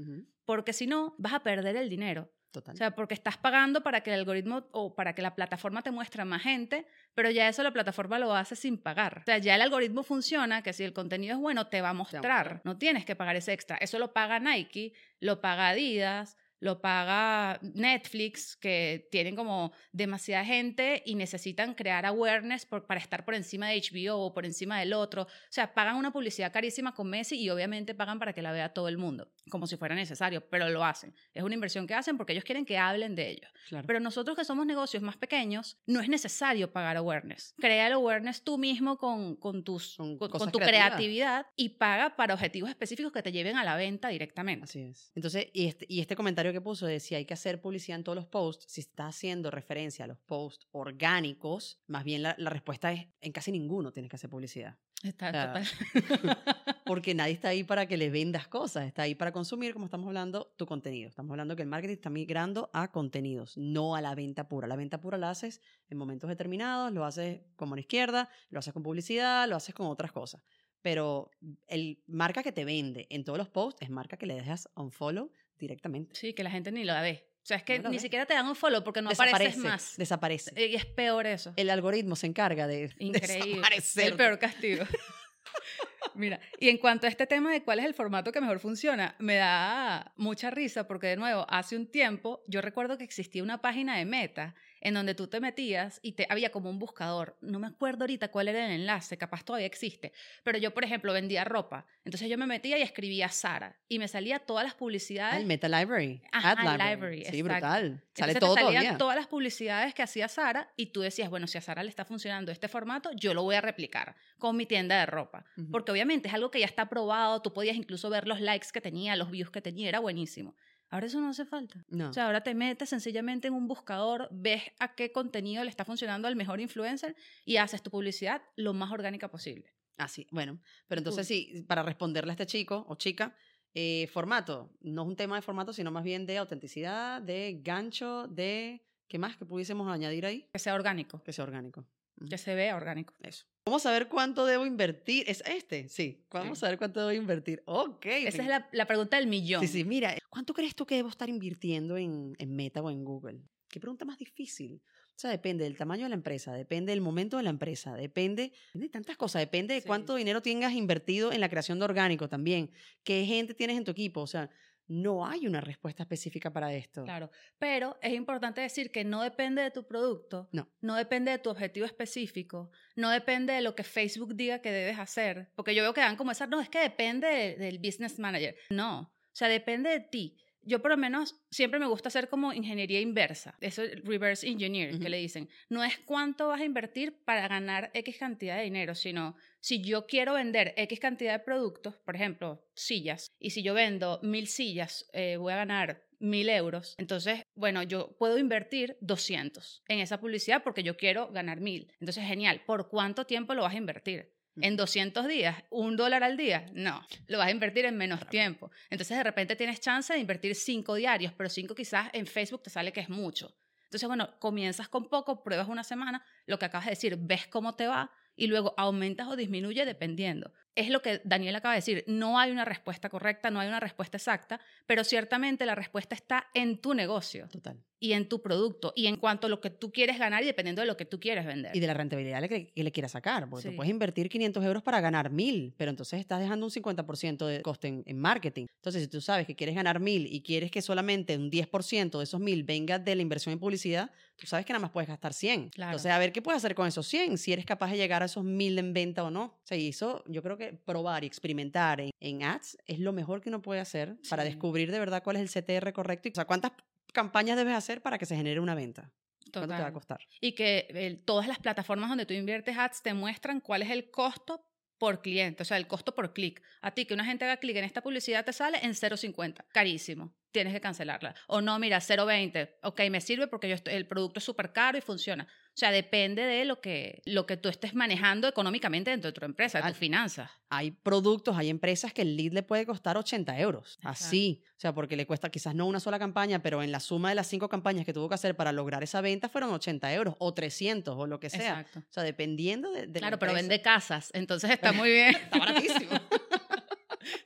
Porque 0.47 0.73
si 0.73 0.87
no, 0.87 1.15
vas 1.19 1.35
a 1.35 1.43
perder 1.43 1.77
el 1.77 1.89
dinero. 1.89 2.31
Total. 2.51 2.75
O 2.75 2.77
sea, 2.77 2.95
porque 2.95 3.15
estás 3.15 3.39
pagando 3.39 3.83
para 3.83 4.03
que 4.03 4.13
el 4.13 4.21
algoritmo 4.21 4.69
o 4.73 4.95
para 4.95 5.15
que 5.15 5.23
la 5.23 5.35
plataforma 5.35 5.81
te 5.81 5.91
muestre 5.91 6.21
a 6.21 6.27
más 6.27 6.43
gente, 6.43 6.87
pero 7.15 7.31
ya 7.31 7.49
eso 7.49 7.63
la 7.63 7.73
plataforma 7.73 8.19
lo 8.19 8.35
hace 8.35 8.57
sin 8.57 8.77
pagar. 8.77 9.21
O 9.23 9.25
sea, 9.25 9.39
ya 9.39 9.55
el 9.55 9.63
algoritmo 9.63 10.03
funciona 10.03 10.63
que 10.63 10.75
si 10.75 10.85
el 10.85 10.93
contenido 10.93 11.35
es 11.35 11.41
bueno, 11.41 11.69
te 11.69 11.81
va 11.81 11.91
a 11.91 11.95
mostrar. 11.95 12.61
No 12.65 12.77
tienes 12.77 13.07
que 13.07 13.17
pagar 13.17 13.37
ese 13.37 13.55
extra. 13.55 13.79
Eso 13.79 13.99
lo 13.99 14.13
paga 14.13 14.39
Nike, 14.39 14.93
lo 15.19 15.41
paga 15.41 15.71
Adidas, 15.71 16.37
lo 16.63 16.81
paga 16.81 17.59
Netflix, 17.75 18.57
que 18.57 19.09
tienen 19.11 19.35
como 19.35 19.73
demasiada 19.91 20.45
gente 20.45 21.03
y 21.05 21.17
necesitan 21.17 21.75
crear 21.75 22.07
awareness 22.07 22.67
por- 22.67 22.87
para 22.87 23.01
estar 23.01 23.25
por 23.25 23.35
encima 23.35 23.69
de 23.69 23.75
HBO 23.77 24.17
o 24.27 24.33
por 24.33 24.47
encima 24.47 24.79
del 24.79 24.93
otro. 24.93 25.23
O 25.25 25.27
sea, 25.51 25.75
pagan 25.75 25.97
una 25.97 26.13
publicidad 26.13 26.53
carísima 26.53 26.95
con 26.95 27.11
Messi 27.11 27.37
y 27.41 27.51
obviamente 27.51 27.97
pagan 27.97 28.21
para 28.21 28.33
que 28.33 28.43
la 28.43 28.53
vea 28.53 28.69
todo 28.73 28.87
el 28.89 28.97
mundo, 28.97 29.33
como 29.51 29.67
si 29.67 29.77
fuera 29.77 29.97
necesario, 29.97 30.49
pero 30.49 30.69
lo 30.71 30.85
hacen. 30.85 31.13
Es 31.35 31.43
una 31.43 31.55
inversión 31.55 31.87
que 31.89 31.95
hacen 31.95 32.17
porque 32.17 32.33
ellos 32.33 32.45
quieren 32.45 32.65
que 32.65 32.79
hablen 32.79 33.17
de 33.17 33.31
ellos. 33.31 33.51
claro. 33.69 33.87
Pero 33.89 33.99
nosotros 33.99 34.37
que 34.37 34.45
somos 34.45 34.65
negocios 34.65 35.03
más 35.03 35.17
pequeños, 35.17 35.79
no 35.87 36.01
es 36.01 36.09
necesario 36.09 36.73
pagar 36.73 36.97
awareness. 36.97 37.55
Crea 37.59 37.89
el 37.89 37.95
awareness 37.95 38.45
tú 38.45 38.57
mismo 38.57 38.99
con, 38.99 39.35
con, 39.35 39.65
tus, 39.65 39.97
Con 39.97 40.17
con, 40.17 40.29
con 40.31 40.39
cosas 40.39 40.53
tu 40.53 40.59
creativas. 40.59 40.87
creatividad 40.91 41.47
y 41.57 41.71
paga 41.71 42.15
para 42.15 42.35
objetivos 42.35 42.71
específicos 42.71 43.11
que 43.13 43.23
te 43.23 43.33
lleven 43.33 43.57
a 43.57 43.65
la 43.65 43.75
venta 43.75 44.09
directamente. 44.11 44.65
Así 44.65 44.81
es. 44.81 45.11
Entonces, 45.17 45.49
y 45.53 45.67
este, 45.67 45.87
y 45.89 46.01
este 46.01 46.15
comentario 46.15 46.52
que 46.53 46.61
puso 46.61 46.87
de 46.87 47.01
si 47.01 47.15
hay 47.15 47.25
que 47.25 47.35
hacer 47.35 47.61
publicidad 47.61 47.99
en 47.99 48.05
todos 48.05 48.17
los 48.17 48.27
posts, 48.27 48.67
si 48.69 48.81
está 48.81 49.07
haciendo 49.07 49.51
referencia 49.51 50.05
a 50.05 50.09
los 50.09 50.19
posts 50.19 50.67
orgánicos, 50.73 51.81
más 51.87 52.05
bien 52.05 52.23
la, 52.23 52.35
la 52.39 52.51
respuesta 52.51 52.93
es 52.93 53.07
en 53.21 53.33
casi 53.33 53.53
ninguno 53.53 53.93
tienes 53.93 54.11
que 54.11 54.17
hacer 54.17 54.31
publicidad. 54.31 54.77
Está 55.03 55.31
Claro. 55.31 55.61
total. 55.61 56.37
Porque 56.87 57.15
nadie 57.15 57.33
está 57.33 57.49
ahí 57.49 57.65
para 57.65 57.87
que 57.87 57.97
le 57.97 58.11
vendas 58.11 58.47
cosas, 58.47 58.87
está 58.87 59.03
ahí 59.03 59.15
para 59.15 59.33
consumir, 59.33 59.73
como 59.73 59.87
estamos 59.87 60.07
hablando, 60.07 60.53
tu 60.57 60.67
contenido. 60.67 61.09
Estamos 61.09 61.31
hablando 61.33 61.57
que 61.57 61.63
el 61.63 61.69
marketing 61.69 61.95
está 61.95 62.11
migrando 62.11 62.71
a 62.73 62.91
contenidos, 62.93 63.57
no 63.57 63.97
a 63.97 64.01
la 64.01 64.15
venta 64.15 64.49
pura. 64.49 64.69
La 64.69 64.77
venta 64.77 65.01
pura 65.01 65.19
la 65.19 65.31
haces 65.31 65.61
en 65.89 65.99
momentos 65.99 66.29
determinados, 66.29 66.93
lo 66.93 67.05
haces 67.05 67.41
como 67.57 67.75
en 67.75 67.81
izquierda, 67.81 68.29
lo 68.51 68.61
haces 68.61 68.73
con 68.73 68.83
publicidad, 68.83 69.49
lo 69.49 69.57
haces 69.57 69.75
con 69.75 69.87
otras 69.87 70.13
cosas. 70.13 70.43
Pero 70.83 71.31
el 71.69 72.03
marca 72.07 72.43
que 72.43 72.53
te 72.53 72.65
vende 72.65 73.07
en 73.11 73.25
todos 73.25 73.39
los 73.39 73.49
posts 73.49 73.83
es 73.83 73.91
marca 73.91 74.17
que 74.17 74.27
le 74.27 74.35
dejas 74.35 74.69
un 74.75 74.91
follow 74.93 75.31
directamente. 75.63 76.15
Sí, 76.15 76.35
que 76.35 76.43
la 76.43 76.51
gente 76.51 76.71
ni 76.73 76.85
lo 76.85 76.93
ve. 76.95 77.25
O 77.43 77.45
sea, 77.47 77.57
es 77.57 77.63
que 77.63 77.79
No 77.79 77.89
ni 77.91 77.99
siquiera 77.99 78.27
te 78.27 78.35
dan 78.35 78.47
un 78.47 78.55
follow 78.55 78.85
porque 78.85 79.01
no 79.03 79.11
apareces 79.11 79.39
desaparece, 79.57 79.69
más. 79.69 79.97
Desaparece. 79.97 80.69
Y 80.69 80.75
es 80.75 80.85
peor 80.87 81.27
eso. 81.27 81.53
El 81.57 81.71
algoritmo 81.71 82.15
se 82.15 82.27
encarga 82.27 82.67
de 82.67 82.91
Increíble. 82.99 83.49
desaparecer. 83.57 84.07
El 84.09 84.15
peor 84.17 84.39
castigo. 84.39 84.85
Mira, 86.15 86.41
y 86.59 86.69
en 86.69 86.79
cuanto 86.79 87.07
a 87.07 87.11
este 87.11 87.27
tema 87.27 87.53
de 87.53 87.63
cuál 87.63 87.79
es 87.79 87.87
el 87.87 87.95
formato 87.95 88.33
que 88.33 88.41
mejor 88.41 88.59
funciona, 88.59 89.17
me 89.19 89.37
da 89.37 90.13
mucha 90.17 90.51
risa 90.51 90.87
porque 90.87 91.07
de 91.07 91.17
nuevo, 91.17 91.47
hace 91.49 91.77
un 91.77 91.87
tiempo 91.87 92.43
yo 92.47 92.61
recuerdo 92.61 92.99
que 92.99 93.05
existía 93.05 93.43
una 93.43 93.61
página 93.63 93.97
de 93.97 94.05
Meta 94.05 94.55
en 94.85 94.95
donde 94.95 95.15
tú 95.15 95.29
te 95.29 95.41
metías 95.41 96.01
y 96.03 96.13
te 96.13 96.27
había 96.29 96.51
como 96.51 96.69
un 96.69 96.79
buscador. 96.79 97.37
No 97.41 97.59
me 97.59 97.69
acuerdo 97.69 98.03
ahorita 98.03 98.29
cuál 98.29 98.49
era 98.49 98.67
el 98.67 98.73
enlace, 98.73 99.17
capaz 99.17 99.45
todavía 99.45 99.67
existe, 99.67 100.13
pero 100.43 100.59
yo 100.59 100.75
por 100.75 100.85
ejemplo 100.85 101.13
vendía 101.13 101.45
ropa. 101.45 101.87
Entonces 102.05 102.29
yo 102.29 102.37
me 102.37 102.47
metía 102.47 102.77
y 102.79 102.83
escribía 102.83 103.29
Sara 103.29 103.77
y 103.89 103.99
me 103.99 104.09
salía 104.09 104.41
todas 104.41 104.65
las 104.65 104.75
publicidades 104.75 105.41
el 105.41 105.47
Meta 105.47 105.69
Library. 105.69 106.21
Ajá, 106.33 106.51
Ad 106.53 106.59
Library. 106.59 106.91
library, 106.91 107.17
Sí, 107.25 107.39
exacto. 107.39 107.45
brutal. 107.45 108.03
Sale 108.15 108.33
Entonces 108.33 108.41
todo 108.41 108.55
te 108.57 108.61
salían 108.63 108.83
todavía. 108.83 108.99
todas 108.99 109.17
las 109.17 109.27
publicidades 109.29 109.95
que 109.95 110.03
hacía 110.03 110.29
Sara 110.29 110.73
y 110.77 110.87
tú 110.87 111.01
decías, 111.01 111.31
bueno, 111.31 111.47
si 111.47 111.57
a 111.59 111.61
Sara 111.61 111.83
le 111.85 111.89
está 111.89 112.05
funcionando 112.05 112.51
este 112.53 112.69
formato, 112.69 113.11
yo 113.15 113.33
lo 113.35 113.43
voy 113.45 113.55
a 113.55 113.61
replicar 113.61 114.17
con 114.39 114.57
mi 114.57 114.67
tienda 114.67 114.99
de 114.99 115.07
ropa. 115.07 115.45
Porque 115.71 115.93
obviamente 115.93 116.29
es 116.29 116.35
algo 116.35 116.51
que 116.51 116.59
ya 116.61 116.67
está 116.67 116.89
probado, 116.89 117.41
tú 117.41 117.53
podías 117.53 117.77
incluso 117.77 118.11
ver 118.11 118.27
los 118.27 118.41
likes 118.41 118.67
que 118.73 118.81
tenía, 118.81 119.15
los 119.17 119.31
views 119.31 119.51
que 119.51 119.63
tenía, 119.63 119.89
era 119.89 120.01
buenísimo. 120.01 120.57
Ahora 120.93 121.07
eso 121.07 121.23
no 121.23 121.31
hace 121.31 121.47
falta. 121.47 121.83
No. 121.89 122.11
O 122.11 122.13
sea, 122.13 122.27
ahora 122.27 122.43
te 122.43 122.55
metes 122.55 122.91
sencillamente 122.91 123.49
en 123.49 123.55
un 123.55 123.67
buscador, 123.67 124.29
ves 124.31 124.63
a 124.79 124.95
qué 124.95 125.11
contenido 125.11 125.65
le 125.65 125.71
está 125.71 125.87
funcionando 125.87 126.29
al 126.29 126.37
mejor 126.37 126.61
influencer 126.61 127.17
y 127.47 127.57
haces 127.57 127.83
tu 127.83 127.91
publicidad 127.91 128.43
lo 128.57 128.75
más 128.75 128.93
orgánica 128.93 129.31
posible. 129.31 129.73
Así, 129.97 130.27
bueno. 130.31 130.61
Pero 130.89 130.99
entonces 130.99 131.27
sí, 131.27 131.65
para 131.67 131.83
responderle 131.83 132.33
a 132.33 132.35
este 132.35 132.45
chico 132.45 132.85
o 132.89 132.97
chica, 132.97 133.35
eh, 133.73 134.07
formato. 134.13 134.71
No 134.83 135.05
es 135.05 135.09
un 135.09 135.17
tema 135.17 135.37
de 135.37 135.41
formato, 135.41 135.73
sino 135.73 135.91
más 135.91 136.05
bien 136.05 136.27
de 136.27 136.37
autenticidad, 136.37 137.23
de 137.23 137.59
gancho, 137.63 138.29
de... 138.29 138.85
¿Qué 139.09 139.19
más 139.19 139.39
que 139.39 139.47
pudiésemos 139.47 139.89
añadir 139.89 140.27
ahí? 140.27 140.47
Que 140.53 140.59
sea 140.59 140.75
orgánico, 140.75 141.23
Que 141.23 141.33
sea 141.33 141.45
orgánico. 141.45 141.87
Que 142.29 142.39
se 142.39 142.55
vea 142.55 142.77
orgánico. 142.77 143.15
Eso. 143.21 143.45
Vamos 143.67 143.87
a 143.87 143.93
ver 143.93 144.09
cuánto 144.09 144.45
debo 144.47 144.67
invertir. 144.67 145.25
¿Es 145.29 145.43
este? 145.47 145.89
Sí. 145.89 146.25
Vamos 146.31 146.59
Sí. 146.59 146.67
a 146.67 146.69
ver 146.69 146.79
cuánto 146.79 147.01
debo 147.01 147.13
invertir. 147.13 147.63
Ok. 147.67 148.07
Esa 148.07 148.43
es 148.43 148.49
la, 148.49 148.69
la 148.73 148.87
pregunta 148.87 149.17
del 149.17 149.27
millón. 149.29 149.61
Sí, 149.63 149.69
sí, 149.69 149.85
mira, 149.85 150.17
¿cuánto 150.31 150.53
crees 150.55 150.75
tú 150.75 150.85
que 150.87 150.97
debo 150.97 151.09
estar 151.09 151.29
invirtiendo 151.29 151.97
en, 151.97 152.35
en 152.39 152.55
Meta 152.57 152.83
o 152.83 152.91
en 152.91 153.05
Google? 153.05 153.41
Qué 153.69 153.81
pregunta 153.81 154.05
más 154.05 154.19
difícil. 154.19 154.83
O 155.15 155.19
sea, 155.23 155.31
depende 155.31 155.65
del 155.65 155.77
tamaño 155.77 156.05
de 156.05 156.09
la 156.09 156.15
empresa, 156.15 156.53
depende 156.55 156.91
del 156.91 157.01
momento 157.01 157.37
de 157.37 157.43
la 157.45 157.51
empresa, 157.51 157.95
depende 157.95 158.53
de 158.73 158.89
tantas 158.89 159.17
cosas, 159.17 159.41
depende 159.43 159.75
de 159.75 159.81
Sí. 159.83 159.87
cuánto 159.87 160.17
dinero 160.17 160.41
tengas 160.43 160.73
invertido 160.73 161.33
en 161.33 161.41
la 161.41 161.49
creación 161.49 161.79
de 161.79 161.85
orgánico 161.85 162.29
también, 162.29 162.71
qué 163.05 163.25
gente 163.27 163.55
tienes 163.55 163.77
en 163.77 163.85
tu 163.85 163.91
equipo, 163.93 164.23
o 164.23 164.27
sea, 164.27 164.51
no 164.89 165.27
hay 165.27 165.47
una 165.47 165.61
respuesta 165.61 166.03
específica 166.03 166.53
para 166.53 166.73
esto. 166.75 167.05
Claro, 167.05 167.31
pero 167.59 167.97
es 168.03 168.13
importante 168.13 168.61
decir 168.61 168.91
que 168.91 169.05
no 169.05 169.23
depende 169.23 169.63
de 169.63 169.71
tu 169.71 169.87
producto, 169.87 170.49
No. 170.53 170.97
depende 170.97 171.31
de 171.31 171.39
tu 171.39 171.51
objetivo 171.51 171.87
específico, 171.87 172.71
no 172.97 173.11
depende 173.11 173.53
de 173.53 173.63
lo 173.63 173.75
que 173.75 173.85
Facebook 173.85 174.35
diga 174.35 174.61
que 174.61 174.71
debes 174.73 174.99
hacer, 174.99 175.49
porque 175.55 175.75
yo 175.75 175.83
veo 175.83 175.95
que 175.95 176.01
dan 176.01 176.17
como 176.17 176.31
esa, 176.33 176.47
no, 176.47 176.61
es 176.61 176.69
que 176.69 176.81
depende 176.81 177.27
de- 177.29 177.57
del 177.57 177.79
business 177.79 178.19
manager. 178.19 178.57
No, 178.71 179.01
o 179.03 179.35
sea, 179.35 179.49
depende 179.49 179.89
de 179.91 180.01
ti. 180.01 180.37
Yo 180.65 180.81
por 180.81 180.91
lo 180.91 180.97
menos 180.97 181.37
siempre 181.51 181.81
me 181.81 181.87
gusta 181.87 182.09
hacer 182.09 182.29
como 182.29 182.53
ingeniería 182.53 183.01
inversa, 183.01 183.57
eso 183.61 183.83
es 183.83 184.03
reverse 184.05 184.47
engineer 184.49 184.99
que 184.99 185.09
le 185.09 185.19
dicen. 185.19 185.49
No 185.69 185.83
es 185.83 185.99
cuánto 185.99 186.49
vas 186.49 186.61
a 186.61 186.65
invertir 186.65 187.25
para 187.25 187.49
ganar 187.49 187.91
X 187.95 188.17
cantidad 188.19 188.57
de 188.57 188.65
dinero, 188.65 188.95
sino 188.95 189.37
si 189.61 189.83
yo 189.83 190.07
quiero 190.07 190.35
vender 190.35 190.75
X 190.77 191.01
cantidad 191.01 191.33
de 191.33 191.45
productos, 191.45 191.97
por 191.97 192.15
ejemplo, 192.15 192.65
sillas, 192.75 193.29
y 193.39 193.51
si 193.51 193.63
yo 193.63 193.75
vendo 193.75 194.21
mil 194.23 194.47
sillas, 194.47 195.09
eh, 195.13 195.37
voy 195.37 195.53
a 195.53 195.57
ganar 195.57 196.05
mil 196.23 196.49
euros. 196.49 196.95
Entonces, 196.99 197.43
bueno, 197.55 197.83
yo 197.83 198.17
puedo 198.17 198.39
invertir 198.39 198.97
200 199.01 199.83
en 199.89 199.99
esa 199.99 200.21
publicidad 200.21 200.63
porque 200.63 200.85
yo 200.85 200.97
quiero 200.97 201.29
ganar 201.33 201.61
mil. 201.61 201.93
Entonces, 202.01 202.25
genial. 202.25 202.63
¿Por 202.65 202.89
cuánto 202.89 203.27
tiempo 203.27 203.55
lo 203.55 203.63
vas 203.63 203.75
a 203.75 203.79
invertir? 203.79 204.33
¿En 204.61 204.77
200 204.77 205.27
días? 205.27 205.65
¿Un 205.71 205.97
dólar 205.97 206.23
al 206.23 206.37
día? 206.37 206.67
No, 206.75 207.01
lo 207.27 207.39
vas 207.39 207.49
a 207.49 207.51
invertir 207.51 207.87
en 207.87 207.97
menos 207.97 208.29
tiempo. 208.29 208.71
Entonces, 208.91 209.17
de 209.17 209.25
repente 209.25 209.57
tienes 209.57 209.81
chance 209.81 210.13
de 210.13 210.19
invertir 210.19 210.55
5 210.55 210.95
diarios, 210.95 211.33
pero 211.33 211.49
5 211.49 211.75
quizás 211.75 212.11
en 212.13 212.27
Facebook 212.27 212.63
te 212.63 212.71
sale 212.71 212.93
que 212.93 213.01
es 213.01 213.09
mucho. 213.09 213.57
Entonces, 213.85 214.07
bueno, 214.07 214.39
comienzas 214.39 214.89
con 214.89 215.09
poco, 215.09 215.43
pruebas 215.43 215.69
una 215.69 215.85
semana, 215.85 216.25
lo 216.47 216.59
que 216.59 216.67
acabas 216.67 216.87
de 216.87 216.93
decir, 216.93 217.17
ves 217.19 217.47
cómo 217.47 217.75
te 217.77 217.87
va 217.87 218.11
y 218.37 218.47
luego 218.47 218.75
aumentas 218.77 219.29
o 219.29 219.37
disminuye 219.37 219.85
dependiendo. 219.85 220.53
Es 220.75 220.89
lo 220.89 221.03
que 221.03 221.21
Daniel 221.25 221.55
acaba 221.57 221.75
de 221.75 221.79
decir, 221.79 222.05
no 222.07 222.39
hay 222.39 222.51
una 222.51 222.65
respuesta 222.65 223.09
correcta, 223.11 223.51
no 223.51 223.61
hay 223.61 223.69
una 223.69 223.81
respuesta 223.81 224.17
exacta, 224.17 224.59
pero 224.87 225.05
ciertamente 225.05 225.67
la 225.67 225.75
respuesta 225.75 226.15
está 226.15 226.47
en 226.55 226.79
tu 226.79 226.95
negocio 226.95 227.47
Total. 227.49 227.77
y 228.01 228.15
en 228.15 228.27
tu 228.27 228.41
producto 228.41 228.93
y 228.97 229.07
en 229.07 229.17
cuanto 229.17 229.49
a 229.49 229.51
lo 229.51 229.61
que 229.61 229.69
tú 229.69 229.93
quieres 229.93 230.19
ganar 230.19 230.43
y 230.43 230.47
dependiendo 230.47 230.81
de 230.81 230.87
lo 230.87 230.97
que 230.97 231.05
tú 231.05 231.21
quieres 231.21 231.45
vender. 231.45 231.77
Y 231.77 231.81
de 231.81 231.87
la 231.87 231.93
rentabilidad 231.95 232.43
que, 232.49 232.69
que 232.73 232.83
le 232.85 232.91
quieras 232.91 233.13
sacar, 233.13 233.51
porque 233.51 233.65
Sí. 233.65 233.69
tú 233.71 233.77
puedes 233.77 233.91
invertir 233.91 234.31
500 234.31 234.65
euros 234.65 234.83
para 234.83 235.01
ganar 235.03 235.29
1000, 235.31 235.75
pero 235.77 235.91
entonces 235.91 236.21
estás 236.21 236.41
dejando 236.41 236.65
un 236.65 236.73
50% 236.73 237.47
de 237.47 237.61
coste 237.61 237.89
en, 237.89 238.03
en 238.07 238.19
marketing. 238.19 238.67
Entonces, 238.77 239.03
si 239.03 239.09
tú 239.09 239.21
sabes 239.21 239.47
que 239.47 239.55
quieres 239.55 239.75
ganar 239.75 240.01
1000 240.01 240.27
y 240.27 240.43
quieres 240.43 240.71
que 240.71 240.81
solamente 240.81 241.37
un 241.37 241.51
10% 241.51 242.17
de 242.19 242.25
esos 242.25 242.41
1000 242.41 242.65
venga 242.65 242.99
de 242.99 243.15
la 243.15 243.21
inversión 243.23 243.53
en 243.53 243.59
publicidad, 243.61 244.11
tú 244.37 244.47
sabes 244.47 244.65
que 244.67 244.73
nada 244.73 244.81
más 244.81 244.91
puedes 244.91 245.09
gastar 245.09 245.35
100. 245.35 245.69
Claro. 245.69 245.91
Entonces, 245.93 246.11
a 246.11 246.19
ver 246.19 246.33
qué 246.33 246.41
puedes 246.43 246.57
hacer 246.57 246.75
con 246.75 246.89
esos 246.89 247.07
100, 247.07 247.37
si 247.39 247.53
eres 247.53 247.67
capaz 247.67 247.91
de 247.91 247.99
llegar 247.99 248.23
a 248.23 248.25
esos 248.27 248.43
1000 248.43 248.79
en 248.79 248.93
venta 248.95 249.23
o 249.23 249.31
no. 249.31 249.45
O 249.45 249.61
sea, 249.65 249.77
y 249.77 249.89
eso 249.89 250.25
yo 250.27 250.43
creo 250.43 250.57
que 250.57 250.62
probar 250.85 251.25
y 251.25 251.27
experimentar 251.27 252.01
en, 252.01 252.11
en 252.21 252.43
ads 252.43 252.79
es 252.87 252.99
lo 252.99 253.13
mejor 253.13 253.41
que 253.41 253.49
uno 253.49 253.63
puede 253.63 253.81
hacer 253.81 254.17
para 254.29 254.45
descubrir 254.45 254.91
de 254.91 254.99
verdad 254.99 255.23
cuál 255.23 255.37
es 255.37 255.43
el 255.43 255.63
CTR 255.63 255.93
correcto 255.93 256.29
y 256.29 256.33
o 256.33 256.35
sea, 256.35 256.45
cuántas 256.45 256.73
campañas 257.13 257.57
debes 257.57 257.75
hacer 257.75 258.03
para 258.03 258.19
que 258.19 258.27
se 258.27 258.37
genere 258.37 258.61
una 258.61 258.75
venta. 258.75 259.11
¿Cuánto 259.53 259.61
te 259.61 259.67
va 259.67 259.75
a 259.75 259.79
Total. 259.79 259.93
costar? 259.93 260.21
Y 260.41 260.53
que 260.53 260.87
eh, 260.89 261.23
todas 261.25 261.47
las 261.47 261.59
plataformas 261.59 262.09
donde 262.09 262.27
tú 262.27 262.35
inviertes 262.35 262.77
ads 262.79 263.03
te 263.03 263.13
muestran 263.13 263.61
cuál 263.61 263.83
es 263.83 263.91
el 263.91 264.11
costo 264.11 264.65
por 264.99 265.21
cliente, 265.21 265.63
o 265.63 265.67
sea, 265.67 265.77
el 265.79 265.89
costo 265.89 266.15
por 266.15 266.33
clic. 266.33 266.63
A 266.81 266.93
ti 266.93 267.07
que 267.07 267.15
una 267.15 267.25
gente 267.25 267.45
haga 267.45 267.57
clic 267.57 267.77
en 267.77 267.85
esta 267.85 268.03
publicidad 268.03 268.45
te 268.45 268.53
sale 268.53 268.79
en 268.83 268.93
0.50, 268.93 269.65
carísimo, 269.73 270.33
tienes 270.53 270.73
que 270.73 270.81
cancelarla. 270.81 271.35
O 271.49 271.61
no, 271.61 271.79
mira, 271.79 271.99
0.20, 272.01 272.71
ok, 272.83 273.01
me 273.11 273.21
sirve 273.21 273.47
porque 273.49 273.69
yo 273.69 273.75
estoy- 273.75 273.95
el 273.95 274.07
producto 274.07 274.39
es 274.39 274.45
súper 274.45 274.73
caro 274.73 274.97
y 274.99 275.01
funciona. 275.01 275.45
O 275.45 275.75
sea, 275.75 275.91
depende 275.91 276.43
de 276.43 276.67
lo 276.67 276.83
que, 276.83 277.23
lo 277.25 277.47
que 277.47 277.57
tú 277.57 277.71
estés 277.71 277.95
manejando 277.95 278.47
económicamente 278.47 279.11
dentro 279.11 279.31
de 279.31 279.33
tu 279.41 279.43
empresa, 279.43 279.81
de 279.81 279.89
tus 279.89 279.97
finanzas. 279.97 280.51
hay 280.69 280.91
productos, 280.91 281.57
hay 281.57 281.71
empresas 281.71 282.13
que 282.13 282.21
el 282.23 282.37
lead 282.37 282.53
le 282.53 282.63
puede 282.63 282.85
costar 282.85 283.17
80 283.17 283.59
euros. 283.59 283.99
Así. 284.03 284.63
O 284.77 284.81
sea, 284.83 284.93
porque 284.95 285.17
le 285.17 285.27
cuesta 285.27 285.49
quizás 285.51 285.75
no 285.75 285.87
una 285.87 285.99
sola 286.01 286.19
campaña, 286.19 286.63
pero 286.63 286.83
en 286.83 286.93
la 286.93 287.01
suma 287.01 287.31
de 287.31 287.37
las 287.37 287.47
cinco 287.47 287.71
campañas 287.71 288.05
que 288.05 288.13
tuvo 288.13 288.29
que 288.29 288.35
hacer 288.35 288.55
para 288.55 288.71
lograr 288.73 289.03
esa 289.03 289.23
venta 289.23 289.49
fueron 289.49 289.71
80 289.73 290.13
euros 290.13 290.35
o 290.41 290.53
300 290.53 291.15
o 291.17 291.27
lo 291.27 291.41
que 291.41 291.49
sea. 291.49 291.81
Exacto. 291.81 292.01
O 292.01 292.13
sea, 292.13 292.23
dependiendo 292.23 292.91
de, 292.91 293.07
de 293.07 293.21
la 293.21 293.29
Claro, 293.29 293.39
pero 293.39 293.55
vende 293.55 293.81
casas, 293.81 294.31
entonces 294.35 294.71
está 294.71 294.93
muy 294.93 295.11
bien. 295.11 295.35
Está 295.37 295.59
baratísimo. 295.59 296.11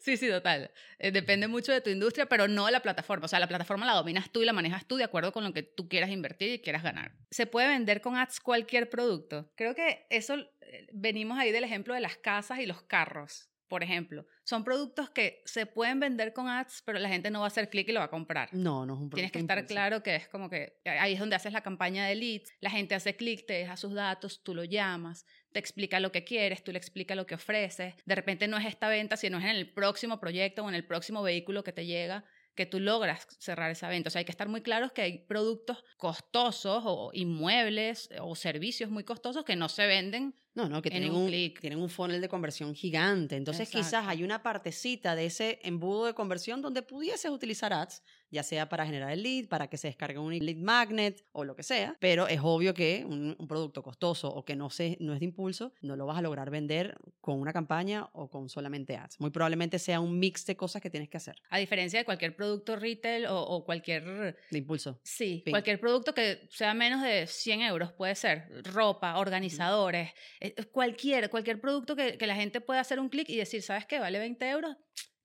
Sí, 0.07 0.17
sí, 0.17 0.29
total. 0.29 0.71
Eh, 1.01 1.11
depende 1.11 1.49
mucho 1.49 1.73
de 1.73 1.81
tu 1.81 1.91
industria, 1.91 2.27
pero 2.27 2.47
no 2.47 2.67
de 2.67 2.71
la 2.71 2.81
plataforma. 2.81 3.25
O 3.25 3.29
sea, 3.29 3.41
la 3.41 3.49
plataforma 3.49 3.85
la 3.87 3.95
dominas 3.95 4.31
tú 4.31 4.41
y 4.41 4.45
la 4.45 4.53
manejas 4.53 4.87
tú 4.87 4.95
de 4.95 5.03
acuerdo 5.03 5.33
con 5.33 5.43
lo 5.43 5.53
que 5.53 5.65
tú 5.65 5.89
quieras 5.89 6.11
invertir 6.11 6.53
y 6.53 6.61
quieras 6.61 6.85
ganar. 6.85 7.11
¿Se 7.33 7.47
puede 7.47 7.67
vender 7.67 8.01
con 8.01 8.15
ads 8.15 8.39
cualquier 8.39 8.89
producto? 8.89 9.51
Creo 9.57 9.75
que 9.75 10.07
eso, 10.09 10.37
eh, 10.61 10.87
venimos 10.93 11.41
ahí 11.41 11.51
del 11.51 11.65
ejemplo 11.65 11.93
de 11.93 11.99
las 11.99 12.17
casas 12.17 12.61
y 12.61 12.67
los 12.67 12.83
carros, 12.83 13.49
por 13.69 13.83
ejemplo. 13.83 14.27
Son 14.45 14.65
productos 14.65 15.11
que 15.11 15.43
se 15.45 15.67
pueden 15.67 16.01
vender 16.01 16.33
con 16.33 16.49
ads, 16.49 16.83
pero 16.85 16.99
la 16.99 17.09
gente 17.09 17.31
no 17.31 17.41
va 17.41 17.47
a 17.47 17.49
hacer 17.49 17.69
clic 17.69 17.89
y 17.89 17.93
lo 17.93 18.01
va 18.01 18.07
a 18.07 18.11
comprar. 18.11 18.49
No, 18.53 18.87
no 18.87 18.95
es 18.95 19.01
un 19.01 19.11
Tienes 19.11 19.33
que 19.33 19.39
producto 19.39 19.61
estar 19.61 19.67
claro 19.67 20.03
que 20.03 20.17
es 20.17 20.29
como 20.29 20.49
que 20.49 20.81
ahí 20.85 21.15
es 21.15 21.21
donde 21.21 21.37
haces 21.37 21.53
la 21.53 21.63
campaña 21.63 22.07
de 22.07 22.15
leads, 22.15 22.53
la 22.61 22.71
gente 22.71 22.95
hace 22.95 23.17
clic, 23.17 23.47
te 23.47 23.55
deja 23.55 23.77
sus 23.77 23.95
datos, 23.95 24.43
tú 24.43 24.55
lo 24.55 24.65
llamas, 24.65 25.27
te 25.53 25.59
explica 25.59 26.01
lo 26.01 26.13
que 26.13 26.25
quieres, 26.25 26.63
tú 26.63 26.73
le 26.73 26.79
explicas 26.79 27.17
lo 27.17 27.27
que 27.27 27.35
ofreces. 27.35 27.95
De 28.05 28.15
repente 28.15 28.49
no 28.49 28.57
es 28.57 28.67
esta 28.67 28.89
venta, 28.89 29.17
sino 29.17 29.39
es 29.39 29.45
en 29.45 29.51
el 29.51 29.73
próximo 29.73 30.21
proyecto 30.21 30.65
o 30.65 30.69
en 30.69 30.75
el 30.75 30.87
próximo 30.87 31.23
vehículo 31.23 31.65
que 31.65 31.73
te 31.73 31.87
llega 31.87 32.25
que 32.57 32.67
tú 32.67 32.81
logras 32.81 33.29
cerrar 33.39 33.71
esa 33.71 33.89
venta. 33.89 34.09
O 34.09 34.11
sea, 34.11 34.21
hay 34.21 34.25
que 34.25 34.33
estar 34.33 34.49
muy 34.49 34.63
claros 34.63 34.91
que 34.91 35.03
hay 35.03 35.19
productos 35.27 35.85
costosos 35.99 36.83
o 36.87 37.11
inmuebles 37.13 38.09
o 38.21 38.35
servicios 38.35 38.91
muy 38.91 39.05
costosos 39.05 39.45
que 39.45 39.55
no 39.55 39.69
se 39.69 39.87
venden 39.87 40.35
No, 40.57 40.71
no, 40.71 40.81
que 40.81 40.89
en 40.89 40.95
tienen 40.95 41.15
un 41.15 41.25
un, 41.25 41.31
tienen 41.61 41.79
un 41.79 41.91
funnel 41.91 42.19
de 42.19 42.31
conversión 42.31 42.75
gigante. 42.75 43.37
Entonces, 43.37 43.69
quizás 43.69 44.07
hay 44.09 44.25
una 44.25 44.43
partecita 44.43 45.15
de 45.15 45.27
ese 45.27 45.61
embudo 45.63 46.07
de 46.07 46.15
conversión 46.15 46.63
donde 46.63 46.81
pudieses 46.81 47.31
utilizar 47.31 47.75
ads, 47.75 48.03
ya 48.31 48.43
sea 48.43 48.69
para 48.69 48.87
generar 48.87 49.13
el 49.13 49.23
lead, 49.23 49.49
para 49.49 49.69
que 49.69 49.77
se 49.77 49.89
descargue 49.89 50.19
un 50.19 50.37
lead 50.37 50.57
magnet 50.57 51.25
o 51.33 51.45
lo 51.45 51.57
que 51.57 51.63
sea. 51.63 51.97
Pero 52.01 52.29
es 52.29 52.41
obvio 52.43 52.75
que 52.75 53.05
un, 53.07 53.37
un 53.39 53.49
producto 53.49 53.83
costoso 53.83 54.29
o 54.29 54.45
que 54.45 54.57
no, 54.57 54.71
se, 54.71 54.97
no 55.01 55.13
es 55.13 55.21
de 55.21 55.27
impulso, 55.27 55.73
no 55.81 55.97
lo 55.97 56.07
vas 56.07 56.19
a 56.19 56.23
lograr 56.23 56.51
vender 56.51 56.97
con 57.21 57.41
una 57.41 57.53
campaña 57.53 58.09
o 58.13 58.29
con 58.29 58.49
solamente 58.49 58.97
ads. 58.97 59.21
Muy 59.21 59.31
probablemente 59.31 59.79
sea 59.79 60.01
un 60.01 60.19
mix 60.19 60.47
de 60.47 60.57
cosas 60.57 60.83
que 60.83 60.91
tienes 60.91 61.09
que 61.09 61.17
hacer 61.17 61.37
A 61.51 61.59
diferencia 61.59 61.99
de 61.99 62.05
cualquier 62.05 62.35
producto 62.37 62.77
retail 62.77 63.27
o, 63.27 63.41
o 63.41 63.65
cualquier 63.65 64.37
de 64.51 64.59
impulso. 64.59 65.01
Sí, 65.03 65.43
cualquier 65.49 65.81
producto 65.81 66.15
que 66.15 66.47
sea 66.51 66.75
menos 66.75 67.03
de 67.03 67.27
100 67.27 67.63
euros 67.63 67.93
puede 67.93 68.15
ser. 68.15 68.49
Ropa, 68.65 69.19
organizadores, 69.19 70.11
eh, 70.41 70.55
cualquier, 70.73 71.31
cualquier 71.31 71.61
producto 71.61 71.97
que, 71.97 72.19
que 72.19 72.27
la 72.27 72.35
gente 72.35 72.61
pueda 72.61 72.81
hacer 72.81 73.01
un 73.01 73.09
clic 73.09 73.29
y 73.29 73.37
decir, 73.37 73.63
¿sabes 73.63 73.87
qué? 73.87 73.99
Vale 73.99 74.19
20 74.19 74.49
euros. 74.51 74.77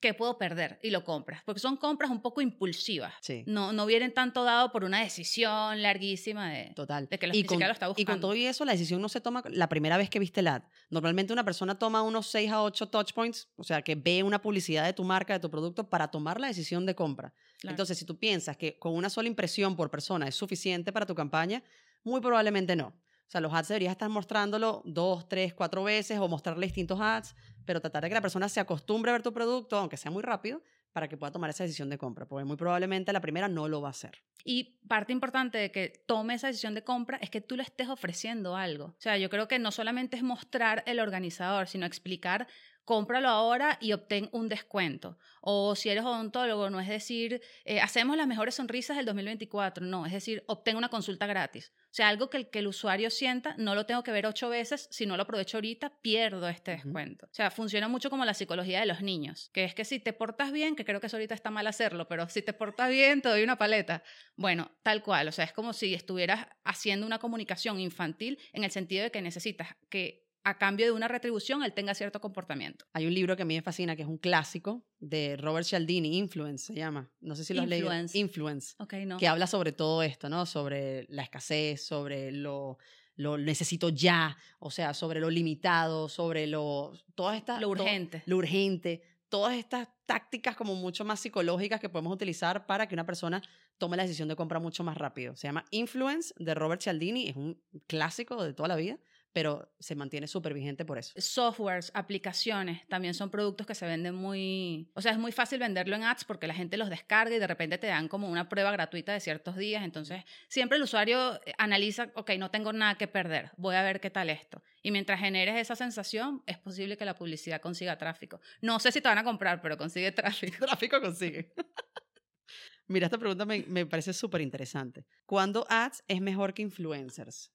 ¿Qué 0.02 0.14
puedo 0.14 0.38
perder? 0.38 0.80
Y 0.82 0.90
lo 0.90 1.04
compras, 1.04 1.42
porque 1.46 1.60
son 1.60 1.78
compras 1.78 2.12
un 2.12 2.22
poco 2.22 2.42
impulsivas. 2.42 3.14
Sí. 3.22 3.44
No, 3.46 3.72
no 3.72 3.86
vienen 3.86 4.14
tanto 4.14 4.44
dado 4.44 4.72
por 4.72 4.84
una 4.84 5.02
decisión 5.02 5.82
larguísima 5.82 6.52
de, 6.52 6.74
Total. 6.76 7.08
de 7.08 7.18
que 7.18 7.28
la 7.28 7.36
y, 7.36 7.44
con, 7.44 7.60
lo 7.60 7.66
está 7.68 7.86
y 7.86 7.90
buscando. 7.90 8.12
con 8.12 8.20
todo 8.20 8.36
y 8.36 8.46
eso, 8.46 8.66
la 8.66 8.74
decisión 8.74 9.02
no 9.02 9.08
se 9.08 9.22
toma 9.22 9.44
la 9.50 9.70
primera 9.70 9.98
vez 9.98 10.10
que 10.10 10.20
viste 10.20 10.42
el 10.42 10.48
ad. 10.48 10.64
Normalmente 10.90 11.32
una 11.32 11.46
persona 11.46 11.78
toma 11.78 12.02
unos 12.02 12.28
6 12.28 12.52
a 12.52 12.64
8 12.64 12.90
touch 12.90 13.14
points, 13.14 13.48
o 13.56 13.64
sea, 13.64 13.82
que 13.82 13.96
ve 13.96 14.24
una 14.24 14.42
publicidad 14.42 14.84
de 14.84 14.94
tu 14.94 15.04
marca, 15.04 15.34
de 15.34 15.40
tu 15.40 15.50
producto, 15.50 15.90
para 15.90 16.10
tomar 16.10 16.40
la 16.42 16.48
decisión 16.48 16.86
de 16.86 16.96
compra. 16.96 17.34
Claro. 17.60 17.74
Entonces, 17.74 17.98
si 17.98 18.06
tú 18.06 18.18
piensas 18.18 18.58
que 18.58 18.78
con 18.80 18.96
una 18.96 19.10
sola 19.10 19.28
impresión 19.28 19.76
por 19.76 19.92
persona 19.92 20.28
es 20.28 20.36
suficiente 20.36 20.92
para 20.92 21.06
tu 21.06 21.14
campaña, 21.14 21.64
muy 22.04 22.20
probablemente 22.20 22.76
no. 22.76 22.88
O 22.88 23.32
sea, 23.32 23.40
los 23.40 23.54
ads 23.54 23.70
deberías 23.70 23.92
estar 23.92 24.10
mostrándolo 24.10 24.82
dos, 24.84 25.30
tres, 25.30 25.54
cuatro 25.54 25.86
veces 25.86 26.20
o 26.20 26.28
mostrarle 26.28 26.66
distintos 26.66 27.00
ads, 27.00 27.34
pero 27.66 27.82
tratar 27.82 28.04
de 28.04 28.10
que 28.10 28.16
la 28.16 28.22
persona 28.22 28.50
se 28.50 28.60
acostumbre 28.60 29.12
a 29.12 29.14
ver 29.14 29.24
tu 29.24 29.34
producto, 29.34 29.78
aunque 29.78 29.98
sea 29.98 30.12
muy 30.12 30.24
rápido, 30.24 30.62
para 30.94 31.08
que 31.08 31.18
pueda 31.18 31.32
tomar 31.32 31.50
esa 31.50 31.64
decisión 31.64 31.90
de 31.90 31.98
compra, 31.98 32.28
porque 32.28 32.46
muy 32.46 32.58
probablemente 32.58 33.14
la 33.14 33.22
primera 33.22 33.48
no 33.48 33.68
lo 33.68 33.82
va 33.82 33.90
a 33.90 33.92
hacer. 33.92 34.24
Y 34.44 34.80
parte 34.88 35.14
importante 35.14 35.58
de 35.58 35.72
que 35.72 36.04
tome 36.06 36.34
esa 36.34 36.48
decisión 36.48 36.74
de 36.74 36.84
compra 36.84 37.18
es 37.22 37.30
que 37.30 37.42
tú 37.42 37.56
le 37.56 37.64
estés 37.64 37.88
ofreciendo 37.90 38.56
algo. 38.56 38.86
O 38.86 38.96
sea, 39.00 39.18
yo 39.18 39.30
creo 39.30 39.48
que 39.48 39.60
no 39.60 39.72
solamente 39.72 40.18
es 40.18 40.24
mostrar 40.24 40.84
el 40.88 41.00
organizador, 41.00 41.68
sino 41.68 41.86
explicar, 41.86 42.48
cómpralo 42.92 43.30
ahora 43.30 43.78
y 43.80 43.94
obtén 43.94 44.28
un 44.34 44.50
descuento. 44.50 45.18
O 45.40 45.76
si 45.78 45.88
eres 45.88 46.04
odontólogo, 46.04 46.70
no 46.70 46.82
es 46.82 46.90
decir, 46.90 47.42
eh, 47.64 47.80
hacemos 47.80 48.18
las 48.18 48.28
mejores 48.28 48.56
sonrisas 48.56 48.98
del 48.98 49.06
2024, 49.06 49.86
no, 49.86 50.06
es 50.06 50.12
decir, 50.12 50.44
obtén 50.48 50.76
una 50.76 50.90
consulta 50.90 51.26
gratis. 51.26 51.72
O 51.84 51.94
sea, 51.94 52.10
algo 52.10 52.30
que 52.30 52.36
el, 52.36 52.50
que 52.50 52.60
el 52.60 52.68
usuario 52.68 53.10
sienta, 53.10 53.56
no 53.58 53.76
lo 53.76 53.86
tengo 53.86 54.04
que 54.04 54.12
ver 54.12 54.26
ocho 54.26 54.50
veces, 54.50 54.90
si 54.92 55.06
no 55.06 55.16
lo 55.16 55.24
aprovecho 55.24 55.56
ahorita, 55.56 56.02
pierdo 56.02 56.50
este 56.50 56.72
descuento. 56.72 57.28
O 57.28 57.34
sea, 57.34 57.50
funciona 57.50 57.88
mucho 57.88 58.10
como 58.10 58.26
la 58.26 58.34
psicología 58.34 58.82
de 58.82 58.88
los 58.88 59.02
niños, 59.02 59.50
que 59.54 59.64
es 59.64 59.74
que 59.74 59.86
si 59.86 60.02
te 60.02 60.12
portas 60.12 60.52
bien, 60.52 60.76
que 60.76 60.84
creo 60.84 61.00
que 61.00 61.08
eso 61.08 61.16
ahorita 61.16 61.34
está 61.34 61.50
mal 61.50 61.68
hacerlo, 61.68 62.10
pero 62.10 62.28
si 62.28 62.42
te 62.42 62.52
portas 62.52 62.90
bien, 62.90 63.22
te 63.22 63.30
doy 63.30 63.42
una 63.42 63.58
paleta. 63.58 64.04
Bueno, 64.36 64.70
tal 64.84 65.02
cual, 65.02 65.30
o 65.30 65.32
sea, 65.32 65.46
es 65.46 65.54
como 65.54 65.72
si 65.72 65.94
estuvieras 65.94 66.46
haciendo 66.66 67.06
una 67.06 67.20
comunicación 67.20 67.80
infantil 67.80 68.38
en 68.52 68.66
el 68.66 68.72
sentido 68.72 69.04
de 69.04 69.12
que 69.12 69.22
necesitas 69.22 69.78
que 69.90 70.31
a 70.44 70.58
cambio 70.58 70.86
de 70.86 70.92
una 70.92 71.08
retribución 71.08 71.64
él 71.64 71.74
tenga 71.74 71.94
cierto 71.94 72.20
comportamiento. 72.20 72.86
Hay 72.94 73.06
un 73.06 73.14
libro 73.14 73.36
que 73.36 73.44
a 73.44 73.46
mí 73.46 73.56
me 73.56 73.62
fascina, 73.62 73.96
que 73.96 74.02
es 74.02 74.08
un 74.08 74.18
clásico 74.18 74.84
de 75.00 75.38
Robert 75.38 75.66
Cialdini, 75.66 76.18
Influence 76.18 76.68
se 76.68 76.76
llama. 76.76 77.12
No 77.20 77.36
sé 77.36 77.44
si 77.44 77.54
lo 77.54 77.62
has 77.62 77.68
leído. 77.68 77.88
Influence. 77.88 78.18
Influence. 78.18 78.76
Ok, 78.80 78.94
no. 79.06 79.18
Que 79.18 79.28
habla 79.28 79.48
sobre 79.48 79.72
todo 79.72 80.02
esto, 80.04 80.30
¿no? 80.30 80.46
Sobre 80.46 81.06
la 81.10 81.24
escasez, 81.24 81.86
sobre 81.86 82.32
lo, 82.32 82.78
lo 83.16 83.38
necesito 83.38 83.90
ya, 83.90 84.38
o 84.60 84.72
sea, 84.72 84.94
sobre 84.94 85.20
lo 85.20 85.30
limitado, 85.30 86.10
sobre 86.10 86.48
lo... 86.48 86.94
Todas 87.16 87.38
estas... 87.38 87.62
Lo 87.62 87.70
urgente. 87.70 88.24
lo 88.26 88.38
urgente. 88.38 89.04
Todas 89.30 89.56
estas 89.56 89.88
tácticas 90.06 90.56
como 90.56 90.76
mucho 90.76 91.06
más 91.06 91.20
psicológicas 91.20 91.80
que 91.80 91.88
podemos 91.88 92.14
utilizar 92.14 92.66
para 92.66 92.88
que 92.88 92.96
una 92.96 93.06
persona 93.06 93.42
tome 93.78 93.96
la 93.96 94.04
decisión 94.04 94.28
de 94.28 94.36
compra 94.36 94.60
mucho 94.60 94.84
más 94.84 94.98
rápido. 94.98 95.36
Se 95.36 95.48
llama 95.48 95.66
Influence 95.72 96.34
de 96.38 96.54
Robert 96.54 96.82
Cialdini, 96.82 97.30
es 97.30 97.36
un 97.36 97.62
clásico 97.88 98.44
de 98.44 98.54
toda 98.54 98.68
la 98.68 98.76
vida, 98.76 99.00
pero 99.34 99.72
se 99.80 99.96
mantiene 99.96 100.28
súper 100.28 100.54
vigente 100.54 100.86
por 100.86 100.98
eso. 100.98 101.14
Softwares, 101.16 101.92
aplicaciones, 101.94 102.86
también 102.88 103.14
son 103.14 103.30
productos 103.30 103.66
que 103.66 103.76
se 103.76 103.86
venden 103.86 104.16
muy... 104.16 104.90
O 104.94 105.02
sea, 105.02 105.14
es 105.14 105.18
muy 105.18 105.32
fácil 105.32 105.60
venderlo 105.60 105.96
en 105.96 106.04
ads 106.04 106.26
porque 106.26 106.48
la 106.48 106.54
gente 106.54 106.78
los 106.78 106.90
descarga 106.90 107.36
y 107.36 107.40
de 107.40 107.48
repente 107.48 107.78
te 107.78 107.88
dan 107.88 108.08
como 108.08 108.30
una 108.30 108.50
prueba 108.50 108.72
gratuita 108.72 109.14
de 109.14 109.20
ciertos 109.20 109.56
días. 109.56 109.84
Entonces, 109.84 110.24
siempre 110.48 110.78
el 110.78 110.84
usuario 110.84 111.36
eh, 111.46 111.54
analiza, 111.58 112.12
ok, 112.16 112.32
no 112.38 112.52
tengo 112.52 112.74
nada 112.74 112.96
que 112.96 113.08
perder, 113.08 113.52
voy 113.58 113.76
a 113.76 113.84
ver 113.84 114.00
qué 114.00 114.10
tal 114.10 114.30
esto. 114.30 114.62
Y 114.82 114.92
mientras 114.92 115.20
generes 115.20 115.56
esa 115.56 115.76
sensación, 115.76 116.44
es 116.46 116.58
posible 116.58 116.98
que 116.98 117.06
la 117.06 117.16
publicidad 117.16 117.62
consiga 117.62 117.98
tráfico. 117.98 118.42
No 118.62 118.80
sé 118.80 118.92
si 118.92 119.02
te 119.02 119.08
van 119.08 119.18
a 119.18 119.24
comprar, 119.24 119.62
pero 119.62 119.78
consigue 119.78 120.12
tráfico. 120.12 120.66
tráfico 120.66 121.00
consigue? 121.00 121.54
Mira, 122.88 123.06
esta 123.06 123.18
pregunta 123.18 123.46
me, 123.46 123.64
me 123.68 123.86
parece 123.86 124.12
súper 124.12 124.42
interesante. 124.42 125.06
¿Cuándo 125.26 125.66
ads 125.70 126.04
es 126.10 126.20
mejor 126.20 126.54
que 126.54 126.64
influencers? 126.64 127.54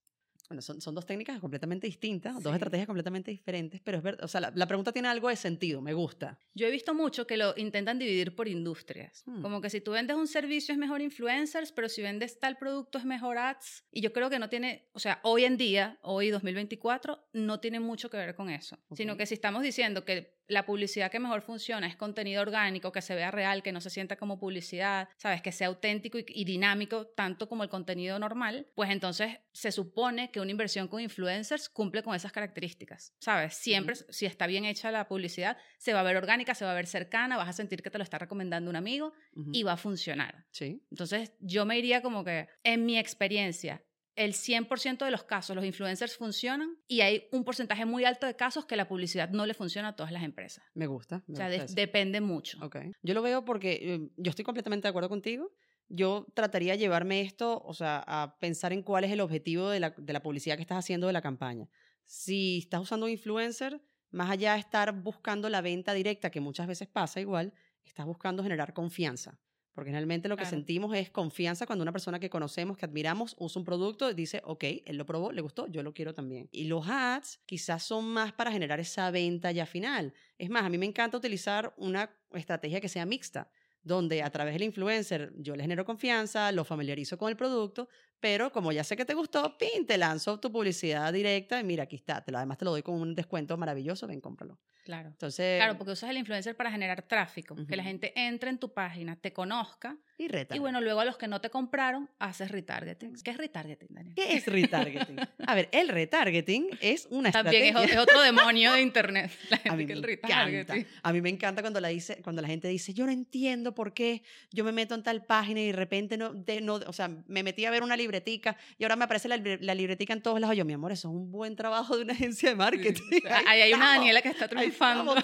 Bueno, 0.48 0.62
son, 0.62 0.80
son 0.80 0.94
dos 0.94 1.06
técnicas 1.06 1.40
completamente 1.40 1.86
distintas, 1.86 2.42
dos 2.42 2.52
estrategias 2.54 2.86
completamente 2.86 3.30
diferentes, 3.30 3.80
pero 3.80 3.98
es 3.98 4.02
verdad, 4.02 4.24
o 4.24 4.28
sea, 4.28 4.40
la, 4.40 4.52
la 4.54 4.66
pregunta 4.66 4.92
tiene 4.92 5.08
algo 5.08 5.28
de 5.28 5.36
sentido, 5.36 5.80
me 5.80 5.92
gusta. 5.92 6.38
Yo 6.54 6.66
he 6.66 6.70
visto 6.70 6.94
mucho 6.94 7.26
que 7.26 7.36
lo 7.36 7.54
intentan 7.56 7.98
dividir 7.98 8.34
por 8.34 8.48
industrias. 8.48 9.22
Hmm. 9.26 9.42
Como 9.42 9.60
que 9.60 9.70
si 9.70 9.80
tú 9.80 9.92
vendes 9.92 10.16
un 10.16 10.26
servicio 10.26 10.72
es 10.72 10.78
mejor 10.78 11.00
influencers, 11.00 11.72
pero 11.72 11.88
si 11.88 12.02
vendes 12.02 12.38
tal 12.38 12.56
producto 12.56 12.98
es 12.98 13.04
mejor 13.04 13.38
ads. 13.38 13.84
Y 13.90 14.00
yo 14.00 14.12
creo 14.12 14.30
que 14.30 14.38
no 14.38 14.48
tiene, 14.48 14.88
o 14.92 14.98
sea, 14.98 15.20
hoy 15.22 15.44
en 15.44 15.56
día, 15.56 15.98
hoy 16.02 16.30
2024, 16.30 17.28
no 17.32 17.60
tiene 17.60 17.80
mucho 17.80 18.10
que 18.10 18.16
ver 18.16 18.34
con 18.34 18.50
eso. 18.50 18.78
Sino 18.92 19.16
que 19.16 19.26
si 19.26 19.34
estamos 19.34 19.62
diciendo 19.62 20.04
que 20.04 20.35
la 20.48 20.64
publicidad 20.64 21.10
que 21.10 21.18
mejor 21.18 21.42
funciona 21.42 21.86
es 21.86 21.96
contenido 21.96 22.42
orgánico, 22.42 22.92
que 22.92 23.02
se 23.02 23.14
vea 23.14 23.30
real, 23.30 23.62
que 23.62 23.72
no 23.72 23.80
se 23.80 23.90
sienta 23.90 24.16
como 24.16 24.38
publicidad, 24.38 25.08
sabes, 25.16 25.42
que 25.42 25.52
sea 25.52 25.68
auténtico 25.68 26.18
y, 26.18 26.24
y 26.28 26.44
dinámico 26.44 27.06
tanto 27.06 27.48
como 27.48 27.62
el 27.62 27.68
contenido 27.68 28.18
normal, 28.18 28.66
pues 28.74 28.90
entonces 28.90 29.38
se 29.52 29.72
supone 29.72 30.30
que 30.30 30.40
una 30.40 30.50
inversión 30.50 30.88
con 30.88 31.00
influencers 31.00 31.68
cumple 31.68 32.02
con 32.02 32.14
esas 32.14 32.32
características, 32.32 33.14
¿sabes? 33.18 33.54
Siempre, 33.54 33.94
si 33.94 34.26
está 34.26 34.46
bien 34.46 34.64
hecha 34.64 34.90
la 34.90 35.08
publicidad, 35.08 35.56
se 35.78 35.92
va 35.92 36.00
a 36.00 36.04
ver 36.04 36.16
orgánica, 36.16 36.54
se 36.54 36.64
va 36.64 36.72
a 36.72 36.74
ver 36.74 36.86
cercana, 36.86 37.36
vas 37.36 37.48
a 37.48 37.52
sentir 37.52 37.82
que 37.82 37.90
te 37.90 37.98
lo 37.98 38.04
está 38.04 38.18
recomendando 38.18 38.70
un 38.70 38.76
amigo 38.76 39.12
Ujú. 39.34 39.50
y 39.52 39.62
va 39.62 39.72
a 39.72 39.76
funcionar. 39.76 40.46
Sí, 40.50 40.82
Entonces, 40.90 41.32
yo 41.40 41.64
me 41.66 41.78
iría 41.78 42.02
como 42.02 42.24
que, 42.24 42.48
en 42.62 42.86
mi 42.86 42.98
experiencia, 42.98 43.82
el 44.16 44.32
100% 44.32 45.04
de 45.04 45.10
los 45.10 45.22
casos 45.24 45.54
los 45.54 45.64
influencers 45.64 46.16
funcionan 46.16 46.76
y 46.88 47.02
hay 47.02 47.28
un 47.32 47.44
porcentaje 47.44 47.84
muy 47.84 48.04
alto 48.04 48.26
de 48.26 48.34
casos 48.34 48.64
que 48.66 48.74
la 48.76 48.88
publicidad 48.88 49.28
no 49.30 49.46
le 49.46 49.54
funciona 49.54 49.88
a 49.88 49.96
todas 49.96 50.10
las 50.10 50.24
empresas. 50.24 50.64
me 50.74 50.86
gusta. 50.86 51.22
me 51.26 51.34
O 51.34 51.36
sea, 51.36 51.46
gusta 51.46 51.58
de- 51.60 51.64
eso. 51.66 51.74
depende 51.74 52.20
mucho. 52.20 52.58
Ok. 52.64 52.76
Yo 53.02 53.14
lo 53.14 53.22
veo 53.22 53.44
porque 53.44 53.78
eh, 53.82 54.10
yo 54.16 54.30
estoy 54.30 54.44
completamente 54.44 54.86
de 54.86 54.90
acuerdo 54.90 55.08
contigo. 55.08 55.52
Yo 55.88 56.26
trataría 56.34 56.72
de 56.72 56.78
llevarme 56.78 57.20
esto, 57.20 57.62
o 57.64 57.72
sea, 57.74 58.02
a 58.06 58.38
pensar 58.40 58.72
en 58.72 58.82
cuál 58.82 59.04
es 59.04 59.12
el 59.12 59.20
objetivo 59.20 59.68
de 59.68 59.78
la, 59.80 59.90
de 59.96 60.12
la 60.12 60.20
publicidad 60.22 60.56
que 60.56 60.62
estás 60.62 60.78
haciendo 60.78 61.06
de 61.06 61.12
la 61.12 61.22
campaña. 61.22 61.68
Si 62.04 62.58
estás 62.58 62.80
usando 62.80 63.06
un 63.06 63.12
influencer, 63.12 63.80
más 64.10 64.30
allá 64.30 64.54
de 64.54 64.60
estar 64.60 64.92
buscando 64.92 65.48
la 65.48 65.60
venta 65.60 65.92
directa, 65.92 66.30
que 66.30 66.40
muchas 66.40 66.66
veces 66.66 66.88
pasa 66.88 67.20
igual, 67.20 67.52
estás 67.84 68.06
buscando 68.06 68.42
generar 68.42 68.72
confianza. 68.72 69.38
Porque 69.76 69.90
realmente 69.92 70.28
lo 70.28 70.38
que 70.38 70.44
Claro. 70.44 70.56
sentimos 70.56 70.96
es 70.96 71.10
confianza 71.10 71.66
cuando 71.66 71.82
una 71.82 71.92
persona 71.92 72.18
que 72.18 72.30
conocemos, 72.30 72.78
que 72.78 72.86
admiramos, 72.86 73.36
usa 73.38 73.60
un 73.60 73.66
producto 73.66 74.10
y 74.10 74.14
dice, 74.14 74.40
ok, 74.44 74.64
él 74.86 74.96
lo 74.96 75.04
probó, 75.06 75.32
le 75.32 75.42
gustó, 75.42 75.66
yo 75.68 75.82
lo 75.84 75.92
quiero 75.94 76.14
también. 76.14 76.48
Y 76.50 76.64
los 76.64 76.88
ads 76.88 77.40
quizás 77.46 77.82
son 77.84 78.06
más 78.06 78.32
para 78.32 78.50
generar 78.50 78.80
esa 78.80 79.10
venta 79.10 79.52
ya 79.52 79.66
final. 79.66 80.14
Es 80.38 80.48
más, 80.50 80.64
a 80.64 80.70
mí 80.70 80.78
me 80.78 80.86
encanta 80.86 81.18
utilizar 81.18 81.74
una 81.76 82.10
estrategia 82.32 82.80
que 82.80 82.88
sea 82.88 83.06
mixta, 83.06 83.50
donde 83.82 84.22
a 84.22 84.30
través 84.30 84.54
del 84.54 84.62
influencer 84.64 85.32
yo 85.36 85.54
le 85.54 85.62
genero 85.62 85.84
confianza, 85.84 86.50
lo 86.52 86.64
familiarizo 86.64 87.18
con 87.18 87.28
el 87.28 87.36
producto, 87.36 87.88
pero 88.26 88.50
como 88.50 88.72
ya 88.72 88.82
sé 88.82 88.96
que 88.96 89.04
te 89.04 89.14
gustó, 89.14 89.56
pin, 89.56 89.86
te 89.86 89.96
lanzo 89.96 90.40
tu 90.40 90.50
publicidad 90.50 91.12
directa 91.12 91.60
y 91.60 91.64
mira, 91.64 91.84
aquí 91.84 91.94
está. 91.94 92.24
Te 92.24 92.32
lo, 92.32 92.38
además 92.38 92.58
te 92.58 92.64
lo 92.64 92.72
doy 92.72 92.82
con 92.82 93.00
un 93.00 93.14
descuento 93.14 93.56
maravilloso, 93.56 94.08
ven, 94.08 94.20
cómpralo. 94.20 94.58
Claro. 94.82 95.08
Entonces, 95.08 95.58
Claro, 95.58 95.76
porque 95.78 95.92
usas 95.92 96.10
el 96.10 96.16
influencer 96.16 96.56
para 96.56 96.70
generar 96.70 97.02
tráfico, 97.02 97.56
que 97.68 97.74
la 97.76 97.82
gente 97.82 98.12
entre 98.16 98.50
en 98.50 98.58
tu 98.58 98.72
página, 98.72 99.16
te 99.16 99.32
conozca 99.32 99.96
y 100.18 100.28
reta. 100.28 100.54
y 100.56 100.60
bueno, 100.60 100.80
luego 100.80 101.00
a 101.00 101.04
los 101.04 101.16
que 101.18 101.26
no 101.26 101.40
te 101.40 101.50
compraron, 101.50 102.08
haces 102.20 102.50
retargeting. 102.52 103.14
¿Qué 103.22 103.32
es 103.32 103.36
retargeting, 103.36 103.88
Daniel? 103.90 104.14
¿Qué 104.14 104.34
es 104.36 104.46
retargeting? 104.46 105.16
A 105.46 105.54
ver, 105.56 105.68
el 105.72 105.88
retargeting 105.88 106.68
es 106.80 107.06
una 107.10 107.32
También 107.32 107.62
es, 107.64 107.68
estrategia. 107.70 107.94
es 107.96 108.00
otro 108.00 108.20
demonio 108.22 108.72
de 108.74 108.80
internet. 108.82 109.32
La 109.50 109.56
gente 109.58 109.70
A 109.70 109.76
mí 109.76 109.86
que 109.86 109.94
me 109.96 109.98
el 110.06 110.10
encanta. 110.10 110.44
retargeting. 110.44 110.86
A 111.02 111.12
mí 111.12 111.20
me 111.20 111.30
encanta 111.30 111.62
cuando 111.62 111.80
la, 111.80 111.88
dice, 111.88 112.20
cuando 112.22 112.40
la 112.42 112.48
gente 112.48 112.68
dice, 112.68 112.94
yo 112.94 113.06
no 113.06 113.12
entiendo 113.12 113.74
por 113.74 113.92
qué 113.92 114.22
yo 114.52 114.62
me 114.64 114.70
meto 114.72 114.94
en 114.94 115.02
tal 115.02 115.24
página 115.24 115.60
y 115.60 115.66
de 115.66 115.72
repente 115.72 116.16
no, 116.16 116.32
de, 116.32 116.60
no 116.60 116.74
o 116.76 116.92
sea, 116.92 117.08
me 117.26 117.42
metí 117.42 117.64
a 117.64 117.70
ver 117.72 117.82
una 117.82 117.96
libretica 118.16 118.56
y 118.78 118.84
ahora 118.84 118.96
me 118.96 119.04
aparece 119.04 119.28
la, 119.28 119.36
la 119.60 119.74
libretica 119.74 120.12
en 120.12 120.22
todos 120.22 120.40
lados. 120.40 120.56
Yo, 120.56 120.64
mi 120.64 120.72
amor, 120.72 120.92
eso 120.92 121.08
es 121.08 121.14
un 121.14 121.30
buen 121.30 121.54
trabajo 121.56 121.96
de 121.96 122.02
una 122.04 122.12
agencia 122.14 122.48
de 122.50 122.54
marketing. 122.56 123.02
Sí, 123.10 123.20
sea, 123.20 123.42
ahí 123.46 123.60
hay 123.62 123.72
una 123.72 123.88
Daniela 123.94 124.22
que 124.22 124.28
está 124.30 124.44
ahí 124.44 124.50
triunfando. 124.50 125.14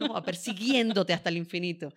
No, 0.00 0.22
persiguiéndote 0.22 1.12
hasta 1.12 1.28
el 1.30 1.36
infinito. 1.36 1.92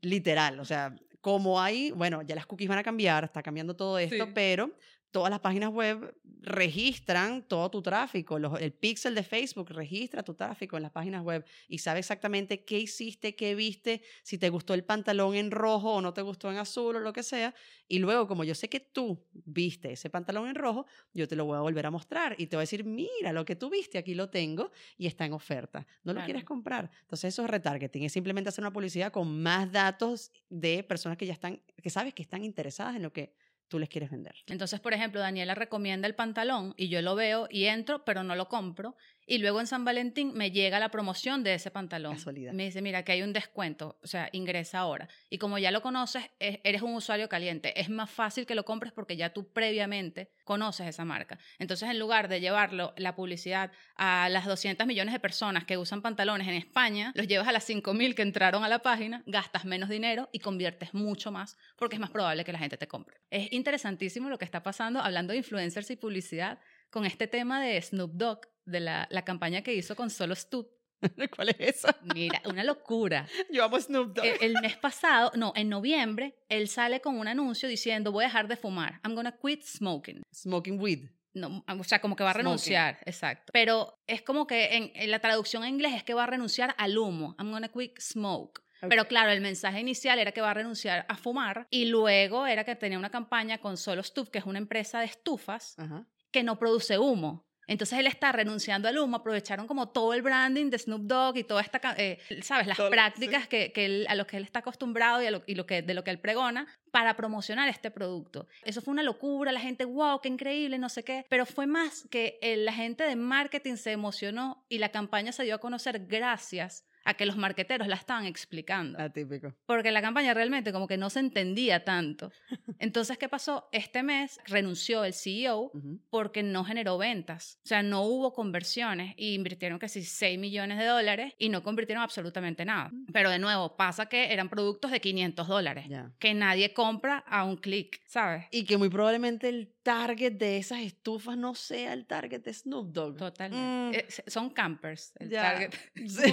Literal, 0.00 0.58
o 0.60 0.64
sea, 0.64 0.94
como 1.20 1.60
hay, 1.60 1.90
bueno, 1.92 2.22
ya 2.22 2.34
las 2.34 2.46
cookies 2.46 2.68
van 2.68 2.78
a 2.78 2.82
cambiar, 2.82 3.24
está 3.24 3.42
cambiando 3.42 3.74
todo 3.76 3.98
esto, 3.98 4.24
Sí. 4.26 4.30
pero 4.34 4.70
todas 5.12 5.30
las 5.30 5.40
páginas 5.40 5.70
web 5.70 6.14
registran 6.40 7.42
todo 7.46 7.70
tu 7.70 7.82
tráfico. 7.82 8.38
Los- 8.38 8.60
el 8.60 8.72
pixel 8.72 9.14
de 9.14 9.22
Facebook 9.22 9.68
registra 9.70 10.22
tu 10.22 10.34
tráfico 10.34 10.76
en 10.76 10.82
las 10.82 10.90
páginas 10.92 11.22
web 11.22 11.44
y 11.68 11.78
sabe 11.78 12.00
exactamente 12.00 12.64
qué 12.64 12.80
hiciste, 12.80 13.36
qué 13.36 13.54
viste, 13.54 14.02
si 14.24 14.38
te 14.38 14.48
gustó 14.48 14.74
el 14.74 14.82
pantalón 14.84 15.34
en 15.36 15.50
rojo 15.50 15.94
o 15.94 16.00
no 16.00 16.12
te 16.12 16.22
gustó 16.22 16.50
en 16.50 16.58
azul 16.58 16.96
o 16.96 17.00
lo 17.00 17.12
que 17.12 17.22
sea. 17.22 17.54
Y 17.86 17.98
luego, 18.00 18.26
como 18.26 18.42
yo 18.42 18.54
sé 18.54 18.68
que 18.68 18.80
tú 18.80 19.24
viste 19.32 19.92
ese 19.92 20.10
pantalón 20.10 20.48
en 20.48 20.54
rojo, 20.56 20.86
yo 21.12 21.28
te 21.28 21.36
lo 21.36 21.44
voy 21.44 21.56
a 21.56 21.60
volver 21.60 21.86
a 21.86 21.90
mostrar 21.90 22.34
y 22.38 22.46
te 22.46 22.56
voy 22.56 22.62
a 22.62 22.64
decir, 22.64 22.84
mira, 22.84 23.32
lo 23.32 23.44
que 23.44 23.54
tú 23.54 23.70
viste 23.70 23.98
aquí 23.98 24.14
lo 24.14 24.30
tengo 24.30 24.72
y 24.96 25.06
está 25.06 25.26
en 25.26 25.34
oferta. 25.34 25.86
¿No 26.02 26.12
lo 26.12 26.16
Claro. 26.16 26.24
quieres 26.26 26.44
comprar? 26.44 26.90
Entonces 27.02 27.32
eso 27.34 27.44
es 27.44 27.50
retargeting, 27.50 28.02
es 28.04 28.12
simplemente 28.12 28.48
hacer 28.48 28.62
una 28.62 28.72
publicidad 28.72 29.12
con 29.12 29.42
más 29.42 29.70
datos 29.70 30.32
de 30.48 30.82
personas 30.82 31.18
que 31.18 31.26
ya 31.26 31.34
están, 31.34 31.60
que 31.82 31.90
sabes 31.90 32.14
que 32.14 32.22
están 32.22 32.42
interesadas 32.44 32.96
en 32.96 33.02
lo 33.02 33.12
que 33.12 33.34
tú 33.72 33.78
les 33.78 33.88
quieres 33.88 34.10
vender. 34.10 34.34
Entonces, 34.48 34.80
por 34.80 34.92
ejemplo, 34.92 35.18
Daniela 35.18 35.54
recomienda 35.54 36.06
el 36.06 36.14
pantalón 36.14 36.74
y 36.76 36.90
yo 36.90 37.00
lo 37.00 37.14
veo 37.14 37.48
y 37.50 37.64
entro, 37.64 38.04
pero 38.04 38.22
no 38.22 38.36
lo 38.36 38.46
compro. 38.46 38.96
Y 39.26 39.38
luego 39.38 39.60
en 39.60 39.66
San 39.66 39.84
Valentín 39.84 40.32
me 40.34 40.50
llega 40.50 40.80
la 40.80 40.90
promoción 40.90 41.42
de 41.42 41.54
ese 41.54 41.70
pantalón. 41.70 42.14
Casualidad. 42.14 42.52
Me 42.52 42.64
dice, 42.64 42.82
mira, 42.82 43.04
que 43.04 43.12
hay 43.12 43.22
un 43.22 43.32
descuento, 43.32 43.98
o 44.02 44.06
sea, 44.06 44.28
ingresa 44.32 44.80
ahora. 44.80 45.08
Y 45.30 45.38
como 45.38 45.58
ya 45.58 45.70
lo 45.70 45.80
conoces, 45.82 46.24
e- 46.40 46.60
eres 46.64 46.82
un 46.82 46.94
usuario 46.94 47.28
caliente. 47.28 47.80
Es 47.80 47.88
más 47.88 48.10
fácil 48.10 48.46
que 48.46 48.54
lo 48.54 48.64
compres 48.64 48.92
porque 48.92 49.16
ya 49.16 49.32
tú 49.32 49.52
previamente 49.52 50.30
conoces 50.44 50.86
esa 50.88 51.04
marca. 51.04 51.38
Entonces, 51.58 51.88
en 51.88 51.98
lugar 51.98 52.28
de 52.28 52.40
llevarlo, 52.40 52.94
la 52.96 53.14
publicidad, 53.14 53.70
a 53.96 54.28
las 54.28 54.46
200 54.46 54.86
millones 54.86 55.12
de 55.12 55.20
personas 55.20 55.64
que 55.64 55.78
usan 55.78 56.02
pantalones 56.02 56.48
en 56.48 56.54
España, 56.54 57.12
los 57.14 57.28
llevas 57.28 57.48
a 57.48 57.52
las 57.52 57.68
5.000 57.68 58.14
que 58.14 58.22
entraron 58.22 58.64
a 58.64 58.68
la 58.68 58.80
página, 58.80 59.22
gastas 59.26 59.64
menos 59.64 59.88
dinero 59.88 60.28
y 60.32 60.40
conviertes 60.40 60.94
mucho 60.94 61.30
más 61.30 61.56
porque 61.76 61.96
es 61.96 62.00
más 62.00 62.10
probable 62.10 62.44
que 62.44 62.52
la 62.52 62.58
gente 62.58 62.76
te 62.76 62.88
compre. 62.88 63.20
Es 63.30 63.52
interesantísimo 63.52 64.28
lo 64.28 64.38
que 64.38 64.44
está 64.44 64.62
pasando 64.62 65.00
hablando 65.00 65.32
de 65.32 65.38
influencers 65.38 65.90
y 65.90 65.96
publicidad 65.96 66.58
con 66.90 67.06
este 67.06 67.26
tema 67.26 67.62
de 67.62 67.80
Snoop 67.80 68.12
Dogg, 68.14 68.40
de 68.64 68.80
la, 68.80 69.06
la 69.10 69.24
campaña 69.24 69.62
que 69.62 69.74
hizo 69.74 69.96
con 69.96 70.10
Solo 70.10 70.34
Stoop. 70.34 70.68
¿Cuál 71.36 71.48
es 71.48 71.56
esa? 71.58 71.96
Mira, 72.14 72.40
una 72.44 72.62
locura. 72.64 73.26
Yo 73.50 73.64
amo 73.64 73.80
Snoop 73.80 74.14
Dogg. 74.14 74.24
El, 74.24 74.36
el 74.40 74.62
mes 74.62 74.76
pasado, 74.76 75.32
no, 75.34 75.52
en 75.56 75.68
noviembre, 75.68 76.36
él 76.48 76.68
sale 76.68 77.00
con 77.00 77.18
un 77.18 77.26
anuncio 77.26 77.68
diciendo 77.68 78.12
voy 78.12 78.24
a 78.24 78.28
dejar 78.28 78.46
de 78.48 78.56
fumar. 78.56 79.00
I'm 79.04 79.14
gonna 79.14 79.32
quit 79.36 79.62
smoking. 79.64 80.22
Smoking 80.32 80.80
weed. 80.80 81.08
No, 81.34 81.64
o 81.66 81.84
sea, 81.84 82.00
como 82.00 82.14
que 82.14 82.22
va 82.22 82.30
a 82.30 82.34
Smoking. 82.34 82.44
renunciar, 82.46 82.98
exacto. 83.06 83.50
Pero 83.54 83.98
es 84.06 84.20
como 84.22 84.46
que 84.46 84.76
en, 84.76 84.92
en 84.94 85.10
la 85.10 85.18
traducción 85.18 85.64
en 85.64 85.70
inglés 85.74 85.94
es 85.94 86.04
que 86.04 86.12
va 86.14 86.24
a 86.24 86.26
renunciar 86.26 86.74
al 86.78 86.96
humo. 86.98 87.34
I'm 87.38 87.50
gonna 87.50 87.68
quit 87.68 87.98
smoke. 87.98 88.60
Pero 88.88 89.06
claro, 89.06 89.30
el 89.30 89.40
mensaje 89.40 89.80
inicial 89.80 90.18
era 90.18 90.32
que 90.32 90.40
va 90.40 90.50
a 90.50 90.54
renunciar 90.54 91.06
a 91.08 91.16
fumar 91.16 91.68
y 91.70 91.86
luego 91.86 92.46
era 92.46 92.64
que 92.64 92.74
tenía 92.76 92.98
una 92.98 93.10
campaña 93.10 93.58
con 93.58 93.76
Solo 93.76 94.02
Stuf, 94.02 94.28
que 94.28 94.38
es 94.38 94.44
una 94.44 94.58
empresa 94.58 94.98
de 94.98 95.06
estufas 95.06 95.74
Ajá. 95.78 96.04
que 96.32 96.42
no 96.42 96.58
produce 96.58 96.98
humo. 96.98 97.46
Entonces 97.72 97.98
él 97.98 98.06
está 98.06 98.30
renunciando 98.32 98.88
al 98.88 98.98
humo, 98.98 99.16
aprovecharon 99.16 99.66
como 99.66 99.88
todo 99.88 100.14
el 100.14 100.22
branding 100.22 100.70
de 100.70 100.78
Snoop 100.78 101.02
Dogg 101.02 101.36
y 101.38 101.44
toda 101.44 101.62
esta, 101.62 101.80
eh, 101.96 102.18
¿sabes? 102.42 102.66
Las 102.66 102.76
Todo- 102.76 102.90
prácticas 102.90 103.48
que, 103.48 103.72
que 103.72 103.86
él- 103.86 104.06
a 104.08 104.14
los 104.14 104.26
que 104.26 104.36
él 104.36 104.44
está 104.44 104.60
acostumbrado 104.60 105.22
y, 105.22 105.26
a 105.26 105.30
lo, 105.30 105.42
y 105.46 105.54
lo 105.54 105.66
que, 105.66 105.82
de 105.82 105.94
lo 105.94 106.04
que 106.04 106.10
él 106.10 106.18
pregona 106.20 106.66
para 106.90 107.16
promocionar 107.16 107.68
este 107.68 107.90
producto. 107.90 108.46
Eso 108.62 108.80
fue 108.82 108.92
una 108.92 109.02
locura, 109.02 109.50
la 109.52 109.60
gente, 109.60 109.84
wow, 109.86 110.20
qué 110.20 110.28
increíble, 110.28 110.76
no 110.78 110.88
sé 110.88 111.02
qué. 111.02 111.24
Pero 111.28 111.46
fue 111.46 111.66
más 111.66 112.06
que 112.10 112.38
el- 112.42 112.64
la 112.66 112.72
gente 112.74 113.04
de 113.04 113.16
marketing 113.16 113.76
se 113.76 113.92
emocionó 113.92 114.64
y 114.68 114.78
la 114.78 114.90
campaña 114.90 115.32
se 115.32 115.42
dio 115.44 115.54
a 115.54 115.58
conocer 115.58 116.06
gracias 116.06 116.84
a 117.04 117.14
que 117.14 117.26
los 117.26 117.36
marqueteros 117.36 117.88
la 117.88 117.96
estaban 117.96 118.24
explicando 118.26 119.00
Atípico. 119.00 119.54
porque 119.66 119.90
la 119.90 120.02
campaña 120.02 120.34
realmente 120.34 120.72
como 120.72 120.86
que 120.86 120.96
no 120.96 121.10
se 121.10 121.20
entendía 121.20 121.84
tanto. 121.84 122.30
Entonces, 122.78 123.18
¿qué 123.18 123.28
pasó? 123.28 123.68
Este 123.72 124.02
mes 124.02 124.40
renunció 124.46 125.04
el 125.04 125.14
CEO 125.14 125.72
porque 126.10 126.42
no 126.42 126.64
generó 126.64 126.98
ventas, 126.98 127.58
o 127.64 127.68
sea, 127.68 127.82
no 127.82 128.02
hubo 128.02 128.32
conversiones 128.32 129.14
y 129.16 129.34
invirtieron 129.34 129.78
casi 129.78 130.02
6 130.02 130.38
millones 130.38 130.78
de 130.78 130.84
dólares 130.86 131.34
y 131.38 131.48
no 131.48 131.62
convirtieron 131.62 132.02
absolutamente 132.02 132.64
nada. 132.64 132.90
Pero 133.12 133.30
de 133.30 133.38
nuevo, 133.38 133.76
pasa 133.76 134.06
que 134.06 134.32
eran 134.32 134.48
productos 134.48 134.90
de 134.90 135.00
500 135.00 135.48
dólares 135.48 135.86
que 136.18 136.34
nadie 136.34 136.72
compra 136.72 137.18
a 137.18 137.44
un 137.44 137.56
clic, 137.56 138.00
¿sabes? 138.06 138.46
Y 138.50 138.64
que 138.64 138.76
muy 138.76 138.88
probablemente 138.88 139.48
el 139.48 139.72
target 139.82 140.32
de 140.32 140.58
esas 140.58 140.80
estufas 140.80 141.36
no 141.36 141.54
sea 141.54 141.92
el 141.92 142.06
target 142.06 142.42
de 142.42 142.52
Snoop 142.54 142.92
Dogg. 142.92 143.16
Totalmente. 143.16 143.98
Mm. 143.98 144.00
Eh, 144.00 144.30
son 144.30 144.50
campers. 144.50 145.12
El 145.18 145.30
Ya. 145.30 145.42
target. 145.42 145.74
Sí. 146.06 146.32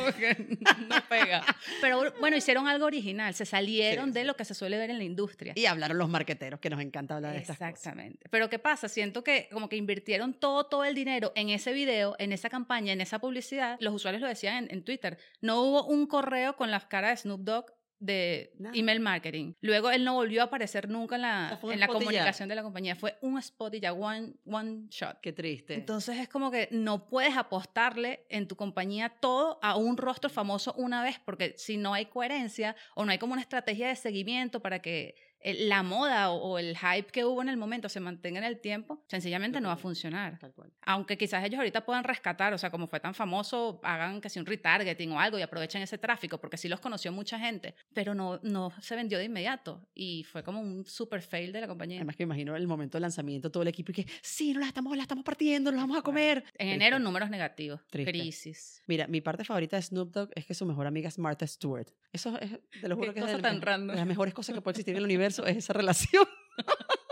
No 0.87 0.95
pega. 1.09 1.43
Pero 1.81 2.13
bueno, 2.19 2.37
hicieron 2.37 2.67
algo 2.67 2.85
original. 2.85 3.33
Se 3.33 3.45
salieron 3.45 4.07
Sí, 4.07 4.11
de 4.13 4.21
sí. 4.21 4.25
lo 4.27 4.35
que 4.35 4.45
se 4.45 4.53
suele 4.53 4.77
ver 4.77 4.89
en 4.89 4.97
la 4.97 5.03
industria. 5.03 5.53
Y 5.55 5.65
hablaron 5.65 5.97
los 5.97 6.09
marqueteros, 6.09 6.59
que 6.59 6.69
nos 6.69 6.81
encanta 6.81 7.15
hablar 7.15 7.33
de 7.33 7.39
estas 7.39 7.57
cosas. 7.57 7.69
Exactamente. 7.71 8.27
Pero 8.29 8.49
¿qué 8.49 8.59
pasa? 8.59 8.87
Siento 8.89 9.23
que 9.23 9.49
como 9.51 9.69
que 9.69 9.75
invirtieron 9.75 10.33
todo, 10.33 10.65
todo 10.65 10.83
el 10.85 10.95
dinero 10.95 11.31
en 11.35 11.49
ese 11.49 11.73
video, 11.73 12.15
en 12.19 12.31
esa 12.33 12.49
campaña, 12.49 12.93
en 12.93 13.01
esa 13.01 13.19
publicidad. 13.19 13.77
Los 13.79 13.93
usuarios 13.93 14.21
lo 14.21 14.27
decían 14.27 14.65
en, 14.65 14.71
en 14.71 14.83
Twitter. 14.83 15.17
No 15.41 15.61
hubo 15.61 15.85
un 15.85 16.07
correo 16.07 16.55
con 16.55 16.71
las 16.71 16.85
caras 16.85 17.11
de 17.11 17.17
Snoop 17.17 17.41
Dogg 17.41 17.65
de 17.99 18.53
Nada. 18.57 18.75
email 18.75 18.99
marketing. 18.99 19.53
Luego 19.61 19.91
él 19.91 20.03
no 20.03 20.13
volvió 20.13 20.41
a 20.41 20.45
aparecer 20.45 20.89
nunca 20.89 21.15
en 21.15 21.21
la, 21.21 21.59
en 21.61 21.79
la 21.79 21.87
comunicación 21.87 22.49
de 22.49 22.55
la 22.55 22.63
compañía. 22.63 22.95
Fue 22.95 23.17
un 23.21 23.37
spot 23.37 23.75
y 23.75 23.79
ya, 23.79 23.93
one, 23.93 24.33
one 24.45 24.87
shot. 24.89 25.19
Qué 25.21 25.33
triste. 25.33 25.73
Entonces 25.73 26.17
es 26.17 26.29
como 26.29 26.51
que 26.51 26.69
no 26.71 27.07
puedes 27.07 27.35
apostarle 27.35 28.25
en 28.29 28.47
tu 28.47 28.55
compañía 28.55 29.09
todo 29.09 29.59
a 29.61 29.75
un 29.75 29.97
rostro 29.97 30.29
famoso 30.29 30.73
una 30.77 31.03
vez, 31.03 31.19
porque 31.23 31.53
si 31.57 31.77
no 31.77 31.93
hay 31.93 32.05
coherencia 32.05 32.75
o 32.95 33.05
no 33.05 33.11
hay 33.11 33.17
como 33.17 33.33
una 33.33 33.41
estrategia 33.41 33.89
de 33.89 33.95
seguimiento 33.95 34.61
para 34.61 34.81
que 34.81 35.15
la 35.43 35.83
moda 35.83 36.31
o, 36.31 36.59
el 36.59 36.77
hype 36.77 37.11
que 37.11 37.25
hubo 37.25 37.41
en 37.41 37.49
el 37.49 37.57
momento 37.57 37.89
se 37.89 37.99
mantenga 37.99 38.39
en 38.39 38.45
el 38.45 38.59
tiempo, 38.59 39.03
sencillamente 39.07 39.61
no 39.61 39.69
va 39.69 39.75
a 39.75 39.77
funcionar. 39.77 40.39
Aunque 40.81 41.17
quizás 41.17 41.43
ellos 41.43 41.59
ahorita 41.59 41.85
puedan 41.85 42.03
rescatar, 42.03 42.53
o 42.53 42.57
sea, 42.57 42.69
como 42.69 42.87
fue 42.87 42.99
tan 42.99 43.13
famoso, 43.13 43.79
hagan 43.83 44.19
casi 44.19 44.39
un 44.39 44.45
retargeting 44.45 45.11
o 45.11 45.19
algo 45.19 45.39
y 45.39 45.41
aprovechen 45.41 45.81
ese 45.81 45.97
tráfico, 45.97 46.39
porque 46.39 46.57
sí 46.57 46.67
los 46.67 46.79
conoció 46.79 47.11
mucha 47.11 47.39
gente, 47.39 47.75
pero 47.93 48.13
no, 48.13 48.39
no 48.43 48.71
se 48.81 48.95
vendió 48.95 49.17
de 49.17 49.25
inmediato 49.25 49.87
y 49.93 50.23
fue 50.23 50.43
como 50.43 50.59
un 50.59 50.85
super 50.85 51.21
fail 51.21 51.51
de 51.51 51.61
la 51.61 51.67
compañía. 51.67 51.97
Además 51.97 52.15
que 52.15 52.23
imagino 52.23 52.55
el 52.55 52.67
momento 52.67 52.97
del 52.97 53.03
lanzamiento, 53.03 53.51
todo 53.51 53.63
el 53.63 53.69
equipo 53.69 53.91
y 53.91 53.95
que, 53.95 54.07
sí, 54.21 54.53
no 54.53 54.59
la 54.59 54.67
estamos, 54.67 54.95
la 54.95 55.03
estamos 55.03 55.23
partiendo, 55.23 55.71
nos 55.71 55.81
vamos 55.81 55.97
a 55.97 56.01
comer. 56.01 56.39
En 56.39 56.43
Triste. 56.43 56.73
enero 56.73 56.99
números 56.99 57.29
negativos, 57.29 57.81
Triste. 57.89 58.11
crisis. 58.11 58.83
Mira, 58.87 59.07
mi 59.07 59.21
parte 59.21 59.43
favorita 59.43 59.77
de 59.77 59.83
Snoop 59.83 60.11
Dogg 60.11 60.29
es 60.35 60.45
que 60.45 60.53
su 60.53 60.65
mejor 60.65 60.87
amiga 60.87 61.07
es 61.07 61.17
Martha 61.17 61.47
Stewart. 61.47 61.87
Eso 62.11 62.37
es, 62.39 62.59
te 62.81 62.87
lo 62.87 62.95
juro 62.95 63.13
que 63.13 63.19
es 63.19 63.27
de, 63.27 63.39
tan 63.39 63.59
de 63.59 63.95
las 63.95 64.05
mejores 64.05 64.33
cosas 64.33 64.55
que 64.55 64.61
puede 64.61 64.73
existir 64.73 64.93
en 64.93 64.97
el 64.97 65.03
universo, 65.03 65.28
es 65.29 65.39
esa 65.57 65.73
relación. 65.73 66.25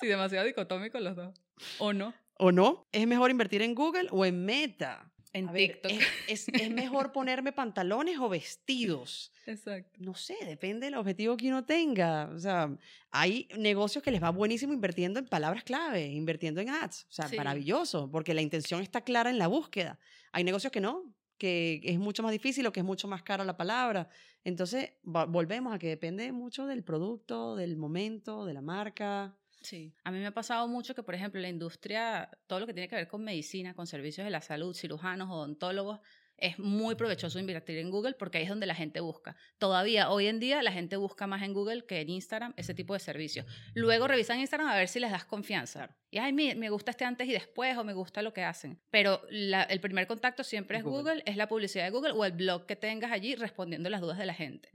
Sí, 0.00 0.06
demasiado 0.06 0.46
dicotómicos 0.46 1.00
los 1.00 1.16
dos. 1.16 1.34
¿O 1.78 1.92
no? 1.92 2.14
¿O 2.34 2.52
no? 2.52 2.86
¿Es 2.92 3.04
mejor 3.06 3.30
invertir 3.32 3.62
en 3.62 3.74
Google 3.74 4.06
o 4.12 4.24
en 4.24 4.44
Meta? 4.44 5.10
En 5.32 5.48
A 5.48 5.52
ver, 5.52 5.72
TikTok. 5.72 5.90
¿es, 5.92 6.48
es, 6.48 6.48
es 6.48 6.70
mejor 6.70 7.10
ponerme 7.12 7.52
pantalones 7.52 8.16
o 8.18 8.28
vestidos? 8.28 9.32
Exacto. 9.46 9.98
No 10.00 10.14
sé, 10.14 10.36
depende 10.46 10.86
del 10.86 10.94
objetivo 10.94 11.36
que 11.36 11.48
uno 11.48 11.64
tenga. 11.64 12.30
O 12.32 12.38
sea, 12.38 12.70
hay 13.10 13.48
negocios 13.58 14.02
que 14.04 14.12
les 14.12 14.22
va 14.22 14.30
buenísimo 14.30 14.72
invirtiendo 14.72 15.18
en 15.18 15.26
palabras 15.26 15.64
clave, 15.64 16.06
invirtiendo 16.06 16.60
en 16.60 16.70
ads. 16.70 17.04
O 17.10 17.12
sea, 17.12 17.26
Sí. 17.28 17.36
maravilloso, 17.36 18.08
porque 18.10 18.32
la 18.34 18.40
intención 18.42 18.80
está 18.80 19.00
clara 19.00 19.28
en 19.30 19.38
la 19.38 19.48
búsqueda. 19.48 19.98
Hay 20.30 20.44
negocios 20.44 20.70
que 20.72 20.80
no, 20.80 21.12
que 21.38 21.80
es 21.84 21.98
mucho 21.98 22.22
más 22.22 22.32
difícil 22.32 22.66
o 22.66 22.72
que 22.72 22.80
es 22.80 22.86
mucho 22.86 23.08
más 23.08 23.22
cara 23.22 23.44
la 23.44 23.56
palabra. 23.56 24.08
Entonces, 24.44 24.90
volvemos 25.02 25.74
a 25.74 25.78
que 25.78 25.88
depende 25.88 26.30
mucho 26.32 26.66
del 26.66 26.84
producto, 26.84 27.56
del 27.56 27.76
momento, 27.76 28.44
de 28.44 28.54
la 28.54 28.60
marca. 28.60 29.36
Sí. 29.62 29.92
A 30.04 30.10
mí 30.10 30.18
me 30.18 30.26
ha 30.26 30.34
pasado 30.34 30.68
mucho 30.68 30.94
que, 30.94 31.02
por 31.02 31.14
ejemplo, 31.14 31.40
la 31.40 31.48
industria, 31.48 32.30
todo 32.46 32.60
lo 32.60 32.66
que 32.66 32.74
tiene 32.74 32.88
que 32.88 32.96
ver 32.96 33.08
con 33.08 33.24
medicina, 33.24 33.74
con 33.74 33.86
servicios 33.86 34.24
de 34.24 34.30
la 34.30 34.40
salud, 34.40 34.74
cirujanos, 34.74 35.30
odontólogos, 35.30 36.00
es 36.38 36.58
muy 36.58 36.94
provechoso 36.94 37.38
invertir 37.38 37.78
en 37.78 37.90
Google 37.90 38.14
porque 38.14 38.38
ahí 38.38 38.44
es 38.44 38.48
donde 38.48 38.66
la 38.66 38.74
gente 38.74 39.00
busca. 39.00 39.36
Todavía, 39.58 40.08
hoy 40.10 40.26
en 40.28 40.38
día, 40.40 40.62
la 40.62 40.72
gente 40.72 40.96
busca 40.96 41.26
más 41.26 41.42
en 41.42 41.52
Google 41.52 41.84
que 41.84 42.00
en 42.00 42.08
Instagram 42.10 42.54
ese 42.56 42.74
tipo 42.74 42.94
de 42.94 43.00
servicios. 43.00 43.44
Luego 43.74 44.06
revisan 44.08 44.38
Instagram 44.40 44.68
a 44.68 44.76
ver 44.76 44.88
si 44.88 45.00
les 45.00 45.10
das 45.10 45.24
confianza. 45.24 45.78
Claro. 45.88 45.94
Y, 46.10 46.18
ay, 46.18 46.32
me, 46.32 46.54
me 46.54 46.70
gusta 46.70 46.92
este 46.92 47.04
antes 47.04 47.28
y 47.28 47.32
después 47.32 47.76
o 47.76 47.84
me 47.84 47.92
gusta 47.92 48.22
lo 48.22 48.32
que 48.32 48.42
hacen. 48.44 48.80
Pero 48.90 49.20
la- 49.30 49.64
el 49.64 49.80
primer 49.80 50.06
contacto 50.06 50.42
siempre 50.44 50.78
Es 50.78 50.84
Google. 50.84 50.98
Google. 51.16 51.22
es 51.26 51.36
la 51.36 51.48
publicidad 51.48 51.84
de 51.84 51.90
Google 51.90 52.12
o 52.12 52.24
el 52.24 52.32
blog 52.32 52.66
que 52.66 52.76
tengas 52.76 53.12
allí 53.12 53.34
respondiendo 53.34 53.90
las 53.90 54.00
dudas 54.00 54.16
de 54.18 54.26
la 54.26 54.34
gente. 54.34 54.70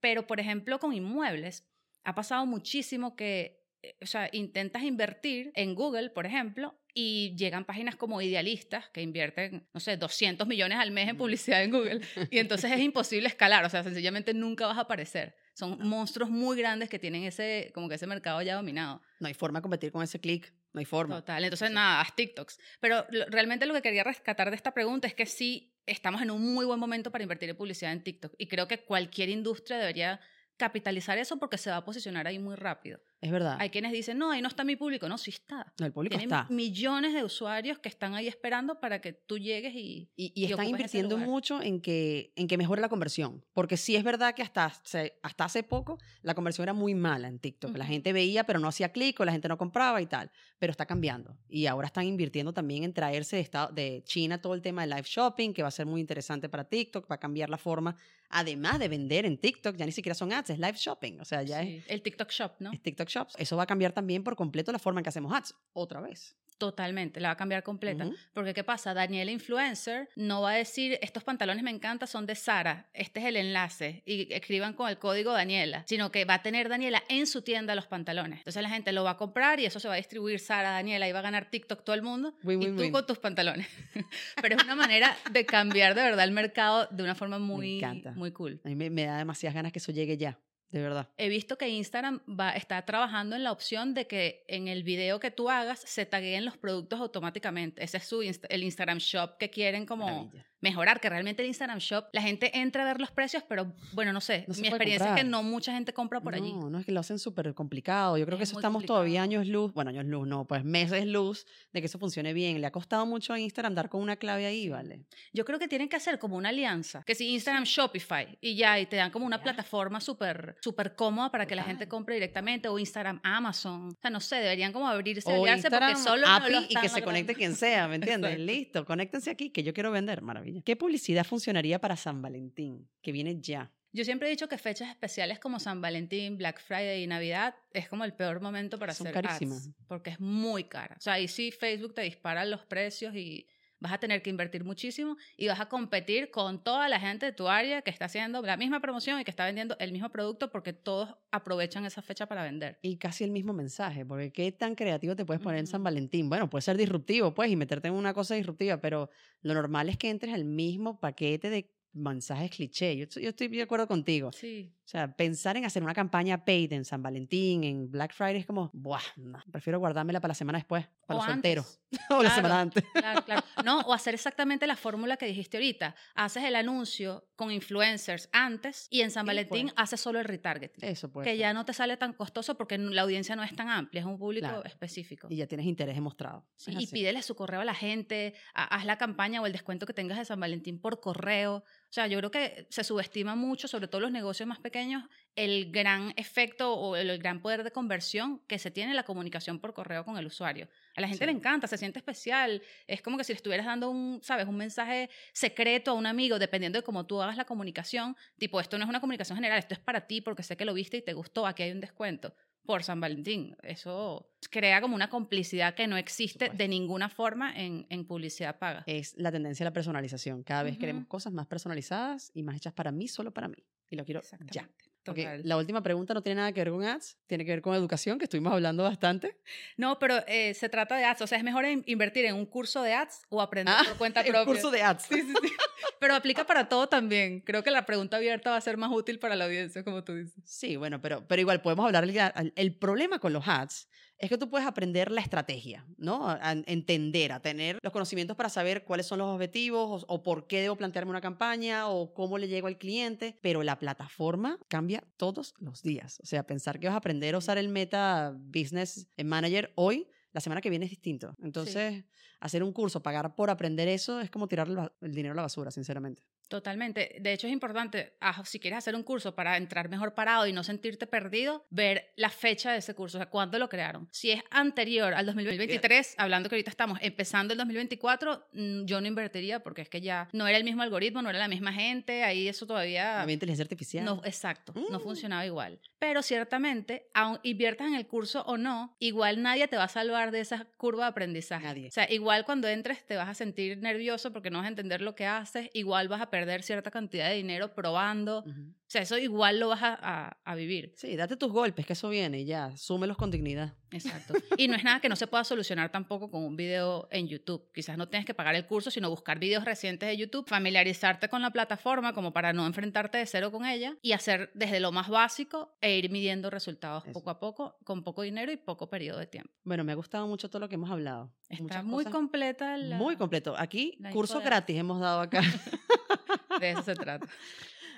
Pero, 0.00 0.26
por 0.26 0.40
ejemplo, 0.40 0.78
con 0.78 0.92
inmuebles, 0.94 1.68
ha 2.04 2.14
pasado 2.14 2.46
muchísimo 2.46 3.14
que, 3.16 3.61
o 4.00 4.06
sea, 4.06 4.28
intentas 4.32 4.82
invertir 4.82 5.50
en 5.54 5.74
Google, 5.74 6.10
por 6.10 6.26
ejemplo, 6.26 6.78
y 6.94 7.34
llegan 7.36 7.64
páginas 7.64 7.96
como 7.96 8.20
idealistas 8.20 8.88
que 8.90 9.00
invierten, 9.02 9.66
no 9.72 9.80
sé, 9.80 9.96
200 9.96 10.46
millones 10.46 10.78
al 10.78 10.90
mes 10.90 11.08
en 11.08 11.16
publicidad 11.16 11.62
en 11.62 11.70
Google. 11.70 12.00
Y 12.30 12.38
entonces 12.38 12.70
es 12.70 12.80
imposible 12.80 13.28
escalar, 13.28 13.64
o 13.64 13.70
sea, 13.70 13.82
sencillamente 13.82 14.34
nunca 14.34 14.66
vas 14.66 14.76
a 14.78 14.82
aparecer. 14.82 15.34
Son 15.54 15.78
monstruos 15.86 16.30
muy 16.30 16.56
grandes 16.56 16.88
que 16.88 16.98
tienen 16.98 17.24
ese, 17.24 17.70
como 17.74 17.88
que 17.88 17.96
ese 17.96 18.06
mercado 18.06 18.40
ya 18.42 18.54
dominado. 18.54 19.02
No 19.20 19.28
hay 19.28 19.34
forma 19.34 19.58
de 19.58 19.62
competir 19.62 19.90
con 19.92 20.02
ese 20.02 20.20
clic, 20.20 20.52
no 20.72 20.78
hay 20.80 20.84
forma. 20.86 21.16
Total, 21.16 21.42
entonces 21.44 21.68
Sí. 21.68 21.74
nada, 21.74 22.00
haz 22.00 22.14
TikToks. 22.14 22.58
Pero 22.80 23.04
lo- 23.10 23.26
realmente 23.26 23.66
lo 23.66 23.74
que 23.74 23.82
quería 23.82 24.04
rescatar 24.04 24.50
de 24.50 24.56
esta 24.56 24.72
pregunta 24.72 25.06
es 25.08 25.14
que 25.14 25.26
sí 25.26 25.74
estamos 25.86 26.22
en 26.22 26.30
un 26.30 26.54
muy 26.54 26.64
buen 26.64 26.78
momento 26.78 27.10
para 27.10 27.22
invertir 27.22 27.48
en 27.50 27.56
publicidad 27.56 27.92
en 27.92 28.02
TikTok. 28.02 28.34
Y 28.38 28.46
creo 28.46 28.68
que 28.68 28.78
cualquier 28.84 29.28
industria 29.28 29.78
debería 29.78 30.20
capitalizar 30.56 31.18
eso 31.18 31.38
porque 31.38 31.58
se 31.58 31.70
va 31.70 31.76
a 31.78 31.84
posicionar 31.84 32.26
ahí 32.26 32.38
muy 32.38 32.54
rápido. 32.54 33.00
Es 33.22 33.30
verdad. 33.30 33.56
Hay 33.60 33.70
quienes 33.70 33.92
dicen, 33.92 34.18
no, 34.18 34.32
ahí 34.32 34.42
no 34.42 34.48
está 34.48 34.64
mi 34.64 34.74
público. 34.74 35.08
No, 35.08 35.16
sí 35.16 35.30
está. 35.30 35.72
No, 35.78 35.86
el 35.86 35.92
público 35.92 36.18
Tiene 36.18 36.24
está. 36.24 36.46
millones 36.52 37.14
de 37.14 37.22
usuarios 37.22 37.78
que 37.78 37.88
están 37.88 38.14
ahí 38.14 38.26
esperando 38.26 38.80
para 38.80 39.00
que 39.00 39.12
tú 39.12 39.38
llegues 39.38 39.74
y... 39.76 40.10
Y, 40.16 40.32
y 40.34 40.42
y 40.42 40.44
están 40.46 40.66
invirtiendo 40.68 41.16
mucho 41.16 41.62
en 41.62 41.80
que, 41.80 42.32
en 42.34 42.48
que 42.48 42.58
mejore 42.58 42.80
la 42.82 42.88
conversión. 42.88 43.44
Porque 43.54 43.76
sí 43.76 43.94
es 43.94 44.02
verdad 44.02 44.34
que 44.34 44.42
hasta 44.42 44.64
hace, 44.64 45.20
hasta 45.22 45.44
hace 45.44 45.62
poco 45.62 45.98
la 46.22 46.34
conversión 46.34 46.64
era 46.64 46.72
muy 46.72 46.94
mala 46.94 47.28
en 47.28 47.38
TikTok. 47.38 47.76
La 47.76 47.86
gente 47.86 48.12
veía, 48.12 48.42
pero 48.42 48.58
no 48.58 48.66
hacía 48.66 48.90
clic 48.90 49.20
o 49.20 49.24
la 49.24 49.30
gente 49.30 49.46
no 49.46 49.56
compraba 49.56 50.02
y 50.02 50.06
tal. 50.06 50.30
Pero 50.58 50.72
está 50.72 50.84
cambiando. 50.86 51.38
Y 51.48 51.66
ahora 51.66 51.86
están 51.86 52.04
invirtiendo 52.06 52.52
también 52.52 52.82
en 52.82 52.92
traerse 52.92 53.36
de, 53.36 53.42
Estado- 53.42 53.72
de 53.72 54.02
China 54.04 54.40
todo 54.42 54.54
el 54.54 54.62
tema 54.62 54.82
de 54.84 54.88
live 54.88 55.06
shopping, 55.06 55.52
que 55.52 55.62
va 55.62 55.68
a 55.68 55.70
ser 55.70 55.86
muy 55.86 56.00
interesante 56.00 56.48
para 56.48 56.64
TikTok, 56.64 57.08
va 57.08 57.14
a 57.14 57.20
cambiar 57.20 57.50
la 57.50 57.58
forma, 57.58 57.96
además 58.30 58.80
de 58.80 58.88
vender 58.88 59.26
en 59.26 59.38
TikTok, 59.38 59.76
ya 59.76 59.86
ni 59.86 59.92
siquiera 59.92 60.14
son 60.16 60.32
ads, 60.32 60.50
es 60.50 60.58
live 60.58 60.74
shopping. 60.76 61.20
O 61.20 61.24
sea, 61.24 61.42
ya 61.44 61.62
es, 61.62 61.84
El 61.86 62.02
TikTok 62.02 62.30
Shop, 62.30 62.52
¿no? 62.58 62.72
es 62.72 62.82
TikTok 62.82 63.08
Eso 63.38 63.56
va 63.56 63.64
a 63.64 63.66
cambiar 63.66 63.92
también 63.92 64.24
por 64.24 64.36
completo 64.36 64.72
la 64.72 64.78
forma 64.78 65.00
en 65.00 65.04
que 65.04 65.08
hacemos 65.10 65.32
ads. 65.32 65.54
Otra 65.72 66.00
vez. 66.00 66.36
Totalmente, 66.58 67.18
la 67.18 67.28
va 67.28 67.32
a 67.32 67.36
cambiar 67.36 67.64
completa. 67.64 68.06
Ujú. 68.06 68.14
Porque 68.32 68.54
¿qué 68.54 68.62
pasa? 68.62 68.94
Daniela 68.94 69.32
Influencer 69.32 70.08
no 70.14 70.42
va 70.42 70.52
a 70.52 70.54
decir, 70.54 70.96
estos 71.02 71.24
pantalones 71.24 71.64
me 71.64 71.72
encantan, 71.72 72.06
son 72.06 72.24
de 72.24 72.36
Sara, 72.36 72.88
este 72.94 73.18
es 73.18 73.26
el 73.26 73.36
enlace, 73.36 74.04
y 74.06 74.32
escriban 74.32 74.74
con 74.74 74.88
el 74.88 74.96
código 74.98 75.32
Daniela, 75.32 75.82
sino 75.88 76.12
que 76.12 76.24
va 76.24 76.34
a 76.34 76.42
tener 76.42 76.68
Daniela 76.68 77.02
en 77.08 77.26
su 77.26 77.42
tienda 77.42 77.74
los 77.74 77.88
pantalones. 77.88 78.38
Entonces 78.38 78.62
la 78.62 78.68
gente 78.68 78.92
lo 78.92 79.02
va 79.02 79.12
a 79.12 79.16
comprar 79.16 79.58
y 79.58 79.66
eso 79.66 79.80
se 79.80 79.88
va 79.88 79.94
a 79.94 79.96
distribuir 79.96 80.38
Sara, 80.38 80.70
Daniela, 80.70 81.08
y 81.08 81.12
va 81.12 81.18
a 81.18 81.22
ganar 81.22 81.50
TikTok 81.50 81.82
todo 81.82 81.94
el 81.96 82.02
mundo, 82.02 82.32
Win, 82.44 82.62
y 82.62 82.66
win, 82.66 82.76
tú 82.76 82.82
win. 82.82 82.92
con 82.92 83.06
tus 83.06 83.18
pantalones. 83.18 83.66
Pero 84.40 84.54
es 84.54 84.62
una 84.62 84.76
manera 84.76 85.16
de 85.32 85.44
cambiar 85.44 85.96
de 85.96 86.02
verdad 86.02 86.24
el 86.24 86.30
mercado 86.32 86.86
de 86.92 87.02
una 87.02 87.16
forma 87.16 87.40
muy, 87.40 87.82
muy 88.14 88.30
cool. 88.30 88.60
A 88.64 88.68
mí 88.68 88.76
me, 88.76 88.88
me 88.88 89.06
da 89.06 89.18
demasiadas 89.18 89.56
ganas 89.56 89.72
que 89.72 89.80
eso 89.80 89.90
llegue 89.90 90.16
ya, 90.16 90.38
de 90.72 90.82
verdad. 90.82 91.08
He 91.18 91.28
visto 91.28 91.58
que 91.58 91.68
Instagram 91.68 92.20
va, 92.28 92.50
está 92.50 92.82
trabajando 92.82 93.36
en 93.36 93.44
la 93.44 93.52
opción 93.52 93.94
de 93.94 94.06
que 94.06 94.44
en 94.48 94.68
el 94.68 94.82
video 94.82 95.20
que 95.20 95.30
tú 95.30 95.50
hagas 95.50 95.80
se 95.80 96.06
tagueen 96.06 96.44
los 96.44 96.56
productos 96.56 96.98
automáticamente. 96.98 97.84
Ese 97.84 97.98
es 97.98 98.04
su 98.04 98.22
el 98.22 98.64
Instagram 98.64 98.98
Shop 98.98 99.36
que 99.38 99.50
quieren 99.50 99.84
como 99.86 100.06
Maravilla. 100.06 100.51
Mejorar, 100.62 101.00
que 101.00 101.10
realmente 101.10 101.42
el 101.42 101.48
Instagram 101.48 101.78
Shop, 101.78 102.06
la 102.12 102.22
gente 102.22 102.56
entra 102.58 102.82
a 102.82 102.86
ver 102.86 103.00
los 103.00 103.10
precios, 103.10 103.42
pero 103.48 103.72
bueno, 103.92 104.12
no 104.12 104.20
sé, 104.22 104.44
No 104.48 104.54
mi 104.54 104.68
experiencia 104.68 105.10
es 105.10 105.16
que 105.22 105.24
no 105.28 105.42
mucha 105.42 105.72
gente 105.72 105.92
compra 105.92 106.20
por 106.20 106.34
allí. 106.34 106.52
No, 106.54 106.70
no 106.70 106.78
es 106.78 106.86
que 106.86 106.92
lo 106.92 107.00
hacen 107.00 107.18
súper 107.18 107.52
complicado. 107.52 108.16
Yo 108.16 108.24
creo 108.24 108.38
que 108.38 108.44
Es 108.44 108.50
eso 108.50 108.58
estamos 108.58 108.76
complicado. 108.80 108.94
todavía 109.00 109.22
años 109.22 109.46
luz, 109.46 109.72
bueno, 109.74 109.90
años 109.90 110.06
luz, 110.06 110.26
no, 110.26 110.46
pues 110.46 110.64
meses 110.64 111.04
luz 111.06 111.46
de 111.72 111.80
que 111.80 111.86
eso 111.86 111.98
funcione 111.98 112.32
bien. 112.32 112.60
Le 112.60 112.66
ha 112.66 112.72
costado 112.72 113.04
mucho 113.04 113.32
a 113.34 113.38
Instagram 113.40 113.74
dar 113.74 113.88
con 113.90 114.00
una 114.00 114.16
clave 114.16 114.46
ahí, 114.46 114.68
¿vale? 114.68 115.00
Yo 115.32 115.44
creo 115.44 115.58
que 115.58 115.68
tienen 115.68 115.88
que 115.88 115.96
hacer 115.96 116.18
como 116.18 116.36
una 116.36 116.48
alianza, 116.50 117.02
que 117.04 117.14
si 117.14 117.28
Instagram 117.34 117.64
Shopify 117.64 118.38
y 118.40 118.54
ya, 118.54 118.78
y 118.78 118.86
te 118.86 118.96
dan 118.96 119.10
como 119.10 119.26
una 119.26 119.38
Ya. 119.38 119.42
plataforma 119.42 120.00
súper 120.00 120.56
súper 120.60 120.94
cómoda 120.94 121.30
para 121.30 121.46
que 121.46 121.56
la 121.56 121.64
gente 121.64 121.88
compre 121.88 122.14
directamente, 122.14 122.68
o 122.68 122.78
Instagram 122.78 123.20
Amazon, 123.24 123.88
o 123.88 124.00
sea, 124.00 124.10
no 124.10 124.20
sé, 124.20 124.36
deberían 124.36 124.72
como 124.72 124.86
abrirse, 124.88 125.28
O 125.28 125.42
aliarse 125.42 125.70
porque 125.70 125.96
solo 125.96 126.26
no 126.26 126.32
API 126.34 126.66
y 126.68 126.74
que 126.76 126.88
se 126.88 127.02
conecte 127.02 127.34
quien 127.34 127.56
sea, 127.56 127.88
¿me 127.88 127.96
entiendes? 128.30 128.38
Listo, 128.38 128.84
conéctense 128.84 129.30
aquí 129.30 129.50
que 129.50 129.62
yo 129.64 129.74
quiero 129.74 129.90
vender, 129.90 130.22
maravilla. 130.22 130.51
¿Qué 130.60 130.76
publicidad 130.76 131.24
funcionaría 131.24 131.80
para 131.80 131.96
San 131.96 132.20
Valentín? 132.20 132.88
Que 133.00 133.12
viene 133.12 133.40
ya. 133.40 133.70
Yo 133.94 134.04
siempre 134.04 134.28
he 134.28 134.30
dicho 134.30 134.48
que 134.48 134.56
fechas 134.56 134.88
especiales 134.88 135.38
como 135.38 135.60
San 135.60 135.80
Valentín, 135.82 136.38
Black 136.38 136.60
Friday 136.62 137.02
y 137.02 137.06
Navidad 137.06 137.54
es 137.72 137.88
como 137.88 138.04
el 138.04 138.14
peor 138.14 138.40
momento 138.40 138.78
para 138.78 138.94
Son 138.94 139.06
hacer 139.06 139.22
carísimas. 139.22 139.66
ads, 139.66 139.74
porque 139.86 140.10
es 140.10 140.20
muy 140.20 140.64
cara. 140.64 140.96
O 140.98 141.00
sea, 141.00 141.14
ahí 141.14 141.28
sí 141.28 141.50
Facebook 141.50 141.94
te 141.94 142.02
dispara 142.02 142.44
los 142.46 142.64
precios 142.64 143.14
y 143.14 143.46
vas 143.82 143.92
a 143.92 143.98
tener 143.98 144.22
que 144.22 144.30
invertir 144.30 144.64
muchísimo 144.64 145.16
y 145.36 145.48
vas 145.48 145.60
a 145.60 145.68
competir 145.68 146.30
con 146.30 146.62
toda 146.62 146.88
la 146.88 147.00
gente 147.00 147.26
de 147.26 147.32
tu 147.32 147.48
área 147.48 147.82
que 147.82 147.90
está 147.90 148.04
haciendo 148.04 148.40
la 148.40 148.56
misma 148.56 148.80
promoción 148.80 149.20
y 149.20 149.24
que 149.24 149.30
está 149.32 149.44
vendiendo 149.44 149.76
el 149.80 149.90
mismo 149.90 150.08
producto 150.10 150.50
porque 150.50 150.72
todos 150.72 151.16
aprovechan 151.32 151.84
esa 151.84 152.00
fecha 152.00 152.26
para 152.26 152.44
vender. 152.44 152.78
Y 152.80 152.96
casi 152.96 153.24
el 153.24 153.32
mismo 153.32 153.52
mensaje, 153.52 154.06
porque 154.06 154.32
qué 154.32 154.52
tan 154.52 154.76
creativo 154.76 155.16
te 155.16 155.24
puedes 155.24 155.42
poner 155.42 155.58
en 155.58 155.66
San. 155.66 155.82
Valentín. 155.82 156.28
Bueno, 156.28 156.48
puede 156.48 156.62
ser 156.62 156.76
disruptivo, 156.76 157.34
pues, 157.34 157.50
y 157.50 157.56
meterte 157.56 157.88
en 157.88 157.94
una 157.94 158.14
cosa 158.14 158.36
disruptiva, 158.36 158.80
pero 158.80 159.10
lo 159.40 159.52
normal 159.52 159.88
es 159.88 159.96
que 159.96 160.10
entres 160.10 160.32
al 160.32 160.44
mismo 160.44 161.00
paquete 161.00 161.50
de 161.50 161.72
mensajes 161.92 162.52
cliché. 162.52 162.96
Yo, 162.96 163.06
yo 163.20 163.30
estoy 163.30 163.48
de 163.48 163.62
acuerdo 163.62 163.88
contigo. 163.88 164.30
Sí. 164.32 164.72
O 164.84 164.88
sea, 164.92 165.14
pensar 165.16 165.56
en 165.56 165.64
hacer 165.64 165.82
una 165.82 165.94
campaña 165.94 166.44
paid 166.44 166.72
en 166.72 166.84
San 166.84 167.02
Valentín, 167.02 167.62
en 167.62 167.90
Black 167.90 168.12
Friday, 168.12 168.38
es 168.38 168.46
como, 168.46 168.68
¡buah! 168.74 169.00
no, 169.16 169.38
prefiero 169.50 169.78
guardármela 169.78 170.20
para 170.20 170.30
la 170.32 170.34
semana 170.34 170.58
después, 170.58 170.86
para 171.06 171.20
O 171.20 171.22
los 171.22 171.32
solteros. 171.32 171.80
antes. 171.92 172.00
o 172.10 172.14
la 172.14 172.18
Claro. 172.20 172.34
semana 172.34 172.60
antes. 172.60 172.84
Claro, 172.92 173.24
claro. 173.24 173.42
No, 173.64 173.80
o 173.82 173.92
hacer 173.94 174.12
exactamente 174.14 174.66
la 174.66 174.74
fórmula 174.76 175.16
que 175.16 175.26
dijiste 175.26 175.56
ahorita. 175.56 175.94
Haces 176.16 176.42
el 176.44 176.56
anuncio 176.56 177.28
con 177.36 177.52
influencers 177.52 178.28
antes 178.32 178.88
y 178.90 179.02
en 179.02 179.12
San 179.12 179.22
Sí, 179.24 179.28
Valentín 179.28 179.66
pues. 179.68 179.74
haces 179.76 180.00
solo 180.00 180.18
el 180.18 180.24
retargeting. 180.24 180.84
Eso 180.84 181.10
puede 181.12 181.26
que 181.26 181.30
ser. 181.32 181.38
ya 181.38 181.52
no 181.54 181.64
te 181.64 181.72
sale 181.74 181.96
tan 181.96 182.12
costoso 182.12 182.56
porque 182.56 182.76
la 182.76 183.02
audiencia 183.02 183.36
no 183.36 183.44
es 183.44 183.54
tan 183.54 183.68
amplia, 183.68 184.00
es 184.00 184.06
un 184.06 184.18
público 184.18 184.48
Claro. 184.48 184.64
específico. 184.64 185.28
Y 185.30 185.36
ya 185.36 185.46
tienes 185.46 185.66
interés 185.66 185.94
demostrado. 185.94 186.44
Sí, 186.56 186.74
y 186.76 186.86
pídele 186.88 187.22
su 187.22 187.36
correo 187.36 187.60
a 187.60 187.64
la 187.64 187.74
gente, 187.74 188.34
ha- 188.52 188.64
haz 188.64 188.84
la 188.84 188.98
campaña 188.98 189.40
o 189.40 189.46
el 189.46 189.52
descuento 189.52 189.86
que 189.86 189.92
tengas 189.94 190.18
de 190.18 190.24
San 190.24 190.40
Valentín 190.40 190.80
por 190.80 191.00
correo. 191.00 191.62
O 191.92 191.94
sea, 191.94 192.06
yo 192.06 192.16
creo 192.16 192.30
que 192.30 192.66
se 192.70 192.84
subestima 192.84 193.34
mucho, 193.34 193.68
sobre 193.68 193.86
todo 193.86 194.00
los 194.00 194.10
negocios 194.10 194.46
más 194.46 194.58
pequeños, 194.58 195.04
el 195.36 195.70
gran 195.70 196.14
efecto 196.16 196.72
o 196.72 196.96
el, 196.96 197.10
el 197.10 197.18
gran 197.18 197.42
poder 197.42 197.64
de 197.64 197.70
conversión 197.70 198.38
que 198.48 198.58
se 198.58 198.70
tiene 198.70 198.92
en 198.92 198.96
la 198.96 199.02
comunicación 199.02 199.60
por 199.60 199.74
correo 199.74 200.02
con 200.02 200.16
el 200.16 200.24
usuario. 200.24 200.70
A 200.96 201.02
la 201.02 201.08
gente 201.08 201.26
Sí. 201.26 201.26
le 201.26 201.32
encanta, 201.32 201.66
se 201.66 201.76
siente 201.76 201.98
especial. 201.98 202.62
Es 202.86 203.02
como 203.02 203.18
que 203.18 203.24
si 203.24 203.34
le 203.34 203.36
estuvieras 203.36 203.66
dando 203.66 203.90
un, 203.90 204.20
¿sabes? 204.22 204.46
Un 204.46 204.56
mensaje 204.56 205.10
secreto 205.34 205.90
a 205.90 205.94
un 205.94 206.06
amigo, 206.06 206.38
dependiendo 206.38 206.78
de 206.78 206.82
cómo 206.82 207.04
tú 207.04 207.20
hagas 207.20 207.36
la 207.36 207.44
comunicación. 207.44 208.16
Tipo, 208.38 208.58
esto 208.58 208.78
no 208.78 208.84
es 208.84 208.88
una 208.88 209.00
comunicación 209.00 209.36
general, 209.36 209.58
esto 209.58 209.74
es 209.74 209.80
para 209.80 210.06
ti 210.06 210.22
porque 210.22 210.42
sé 210.42 210.56
que 210.56 210.64
lo 210.64 210.72
viste 210.72 210.96
y 210.96 211.02
te 211.02 211.12
gustó, 211.12 211.46
aquí 211.46 211.62
hay 211.62 211.72
un 211.72 211.80
descuento 211.80 212.34
por 212.64 212.82
San 212.82 213.00
Valentín. 213.00 213.56
Eso 213.62 214.30
crea 214.50 214.80
como 214.80 214.94
una 214.94 215.08
complicidad 215.08 215.74
que 215.74 215.86
no 215.86 215.96
existe 215.96 216.50
de 216.50 216.68
ninguna 216.68 217.08
forma 217.08 217.52
en, 217.54 217.86
en 217.90 218.06
publicidad 218.06 218.58
paga. 218.58 218.84
Es 218.86 219.14
la 219.16 219.32
tendencia 219.32 219.64
a 219.64 219.70
la 219.70 219.72
personalización. 219.72 220.42
Cada 220.42 220.62
vez 220.62 220.78
queremos 220.78 221.06
cosas 221.06 221.32
más 221.32 221.46
personalizadas 221.46 222.30
y 222.34 222.42
más 222.42 222.56
hechas 222.56 222.72
para 222.72 222.92
mí, 222.92 223.08
solo 223.08 223.32
para 223.32 223.48
mí. 223.48 223.64
Y 223.90 223.96
lo 223.96 224.04
quiero 224.04 224.20
ya. 224.50 224.68
Total. 225.04 225.40
la 225.44 225.56
última 225.56 225.82
pregunta 225.82 226.14
no 226.14 226.22
tiene 226.22 226.36
nada 226.40 226.52
que 226.52 226.60
ver 226.60 226.70
con 226.70 226.84
ads, 226.84 227.16
tiene 227.26 227.44
que 227.44 227.50
ver 227.50 227.62
con 227.62 227.74
educación, 227.74 228.18
que 228.18 228.24
estuvimos 228.24 228.52
hablando 228.52 228.82
bastante. 228.84 229.36
No, 229.76 229.98
pero 229.98 230.22
eh, 230.28 230.54
se 230.54 230.68
trata 230.68 230.96
de 230.96 231.04
ads. 231.04 231.22
O 231.22 231.26
sea, 231.26 231.38
es 231.38 231.44
mejor 231.44 231.64
in- 231.64 231.82
invertir 231.86 232.24
en 232.24 232.34
un 232.36 232.46
curso 232.46 232.82
de 232.82 232.94
ads 232.94 233.22
o 233.28 233.40
aprender 233.42 233.74
Ah, 233.76 233.82
por 233.88 233.96
cuenta 233.98 234.20
El 234.22 234.28
propia. 234.32 234.44
curso 234.46 234.70
de 234.70 234.82
ads. 234.82 235.02
Sí, 235.04 235.22
sí, 235.22 235.34
sí. 235.42 235.52
Pero 235.98 236.14
aplica 236.14 236.44
para 236.46 236.68
todo 236.68 236.88
también. 236.88 237.40
Creo 237.40 237.62
que 237.62 237.70
la 237.70 237.86
pregunta 237.86 238.16
abierta 238.16 238.50
va 238.50 238.56
a 238.56 238.60
ser 238.60 238.76
más 238.76 238.90
útil 238.92 239.18
para 239.18 239.36
la 239.36 239.44
audiencia, 239.44 239.84
como 239.84 240.02
tú 240.04 240.14
dices. 240.14 240.34
Sí, 240.44 240.76
bueno, 240.76 241.00
pero, 241.00 241.26
pero 241.28 241.40
igual 241.40 241.62
podemos 241.62 241.86
hablar. 241.86 242.04
El, 242.36 242.52
el 242.56 242.76
problema 242.76 243.18
con 243.20 243.32
los 243.32 243.46
ads 243.46 243.88
es 244.18 244.28
que 244.28 244.38
tú 244.38 244.48
puedes 244.48 244.66
aprender 244.66 245.10
la 245.10 245.20
estrategia, 245.20 245.84
¿no? 245.96 246.28
A, 246.28 246.52
entender, 246.66 247.32
a 247.32 247.40
tener 247.40 247.78
los 247.82 247.92
conocimientos 247.92 248.36
para 248.36 248.48
saber 248.48 248.84
cuáles 248.84 249.06
son 249.06 249.18
los 249.18 249.28
objetivos 249.28 250.04
o, 250.04 250.14
o 250.14 250.22
por 250.22 250.46
qué 250.46 250.60
debo 250.60 250.76
plantearme 250.76 251.10
una 251.10 251.20
campaña 251.20 251.88
o 251.88 252.14
cómo 252.14 252.38
le 252.38 252.48
llego 252.48 252.68
al 252.68 252.78
cliente, 252.78 253.38
pero 253.42 253.62
la 253.62 253.78
plataforma 253.78 254.58
cambia 254.68 255.02
todos 255.16 255.54
los 255.58 255.82
días. 255.82 256.18
O 256.22 256.26
sea, 256.26 256.44
pensar 256.44 256.78
que 256.78 256.86
vas 256.86 256.94
a 256.94 256.98
aprender 256.98 257.34
a 257.34 257.38
usar 257.38 257.58
el 257.58 257.68
Meta 257.68 258.36
Business 258.36 259.08
Manager 259.22 259.72
hoy, 259.74 260.08
la 260.32 260.40
semana 260.40 260.60
que 260.60 260.70
viene 260.70 260.84
es 260.84 260.90
distinto. 260.90 261.34
Entonces, 261.42 262.04
hacer 262.42 262.62
un 262.62 262.72
curso, 262.72 263.02
pagar 263.02 263.34
por 263.34 263.50
aprender 263.50 263.88
eso, 263.88 264.20
es 264.20 264.30
como 264.30 264.48
tirar 264.48 264.68
el, 265.00 265.14
dinero 265.14 265.32
a 265.32 265.36
la 265.36 265.42
basura, 265.42 265.70
sinceramente. 265.70 266.22
Totalmente. 266.48 267.16
De 267.20 267.32
hecho, 267.32 267.46
es 267.46 267.52
importante, 267.52 268.12
ah, 268.20 268.42
si 268.44 268.58
quieres 268.60 268.76
hacer 268.76 268.94
un 268.94 269.04
curso 269.04 269.34
para 269.34 269.56
entrar 269.56 269.88
mejor 269.88 270.12
parado 270.14 270.46
y 270.46 270.52
no 270.52 270.62
sentirte 270.62 271.06
perdido, 271.06 271.64
ver 271.70 272.12
la 272.16 272.28
fecha 272.28 272.72
de 272.72 272.78
ese 272.78 272.94
curso, 272.94 273.16
o 273.16 273.20
sea, 273.20 273.30
cuándo 273.30 273.58
lo 273.58 273.70
crearon. 273.70 274.06
Si 274.10 274.32
es 274.32 274.42
anterior 274.50 275.14
al 275.14 275.24
2023, 275.24 276.14
hablando 276.18 276.50
que 276.50 276.56
ahorita 276.56 276.70
estamos 276.70 276.98
empezando 277.00 277.54
el 277.54 277.58
2024, 277.58 278.48
mm, 278.52 278.84
yo 278.84 279.00
no 279.00 279.06
invertiría 279.06 279.60
porque 279.62 279.80
es 279.82 279.88
que 279.88 280.02
ya 280.02 280.28
no 280.32 280.46
era 280.46 280.58
el 280.58 280.64
mismo 280.64 280.82
algoritmo, 280.82 281.22
no 281.22 281.30
era 281.30 281.38
la 281.38 281.48
misma 281.48 281.72
gente, 281.72 282.22
ahí 282.22 282.48
eso 282.48 282.66
todavía... 282.66 283.22
Había 283.22 283.34
inteligencia 283.34 283.62
artificial. 283.62 284.04
No, 284.04 284.20
exacto, 284.24 284.74
no 284.90 284.98
Mm. 284.98 285.02
funcionaba 285.02 285.46
igual. 285.46 285.80
Pero 285.98 286.22
ciertamente, 286.22 287.06
aun 287.14 287.38
inviertas 287.44 287.86
en 287.86 287.94
el 287.94 288.06
curso 288.06 288.42
o 288.42 288.58
no, 288.58 288.94
igual 288.98 289.40
nadie 289.42 289.68
te 289.68 289.76
va 289.76 289.84
a 289.84 289.88
salvar 289.88 290.32
de 290.32 290.40
esa 290.40 290.66
curva 290.76 291.04
de 291.04 291.10
aprendizaje. 291.10 291.64
Nadie. 291.64 291.88
O 291.88 291.92
sea, 291.92 292.10
igual 292.10 292.31
cuando 292.44 292.68
entres 292.68 293.04
te 293.06 293.16
vas 293.16 293.28
a 293.28 293.34
sentir 293.34 293.78
nervioso 293.78 294.32
porque 294.32 294.50
no 294.50 294.58
vas 294.58 294.66
a 294.66 294.68
entender 294.68 295.00
lo 295.02 295.14
que 295.14 295.26
haces, 295.26 295.70
igual 295.74 296.08
vas 296.08 296.20
a 296.20 296.30
perder 296.30 296.62
cierta 296.62 296.90
cantidad 296.90 297.28
de 297.28 297.36
dinero 297.36 297.74
probando. 297.74 298.44
Sea, 298.92 299.02
eso 299.02 299.16
igual 299.18 299.58
lo 299.58 299.68
vas 299.68 299.82
a, 299.82 299.98
a- 300.00 300.36
a 300.44 300.54
vivir. 300.54 300.92
Sí, 300.96 301.16
date 301.16 301.36
tus 301.36 301.50
golpes, 301.50 301.86
que 301.86 301.94
eso 301.94 302.08
viene 302.08 302.40
y 302.40 302.44
ya, 302.44 302.76
súmelos 302.76 303.16
con 303.16 303.30
dignidad. 303.30 303.74
Exacto. 303.90 304.34
Y 304.56 304.68
no 304.68 304.76
es 304.76 304.84
nada 304.84 305.00
que 305.00 305.08
no 305.10 305.16
se 305.16 305.26
pueda 305.26 305.44
solucionar 305.44 305.90
tampoco 305.92 306.30
con 306.30 306.42
un 306.44 306.56
video 306.56 307.08
en 307.10 307.28
YouTube. 307.28 307.70
Quizás 307.74 307.98
no 307.98 308.08
tienes 308.08 308.24
que 308.24 308.32
pagar 308.32 308.54
el 308.54 308.64
curso, 308.66 308.90
sino 308.90 309.10
buscar 309.10 309.38
videos 309.38 309.64
recientes 309.66 310.08
de 310.08 310.16
YouTube, 310.16 310.48
familiarizarte 310.48 311.28
con 311.28 311.42
la 311.42 311.50
plataforma 311.50 312.14
como 312.14 312.32
para 312.32 312.52
no 312.54 312.66
enfrentarte 312.66 313.18
de 313.18 313.26
cero 313.26 313.50
con 313.52 313.66
ella 313.66 313.96
y 314.00 314.12
hacer 314.12 314.50
desde 314.54 314.80
lo 314.80 314.92
más 314.92 315.08
básico 315.08 315.76
e 315.82 315.98
ir 315.98 316.10
midiendo 316.10 316.48
resultados 316.48 317.04
Eso. 317.04 317.12
poco 317.12 317.30
a 317.30 317.38
poco, 317.38 317.76
con 317.84 318.02
poco 318.02 318.22
dinero 318.22 318.50
y 318.50 318.56
poco 318.56 318.88
periodo 318.88 319.18
de 319.18 319.26
tiempo. 319.26 319.50
Bueno, 319.64 319.84
me 319.84 319.92
ha 319.92 319.96
gustado 319.96 320.26
mucho 320.26 320.48
todo 320.48 320.60
lo 320.60 320.68
que 320.70 320.76
hemos 320.76 320.90
hablado. 320.90 321.30
Está 321.50 321.62
Muchas 321.62 321.84
muy 321.84 322.04
cosas 322.04 322.12
completa 322.18 322.76
la... 322.78 322.96
Muy 322.96 323.16
completo. 323.16 323.54
Aquí, 323.58 323.96
la 324.00 324.08
info 324.08 324.18
curso 324.18 324.38
de- 324.38 324.44
gratis 324.46 324.76
hemos 324.78 325.00
dado 325.00 325.20
acá. 325.20 325.42
De 326.60 326.70
eso 326.70 326.82
se 326.82 326.94
trata. 326.94 327.26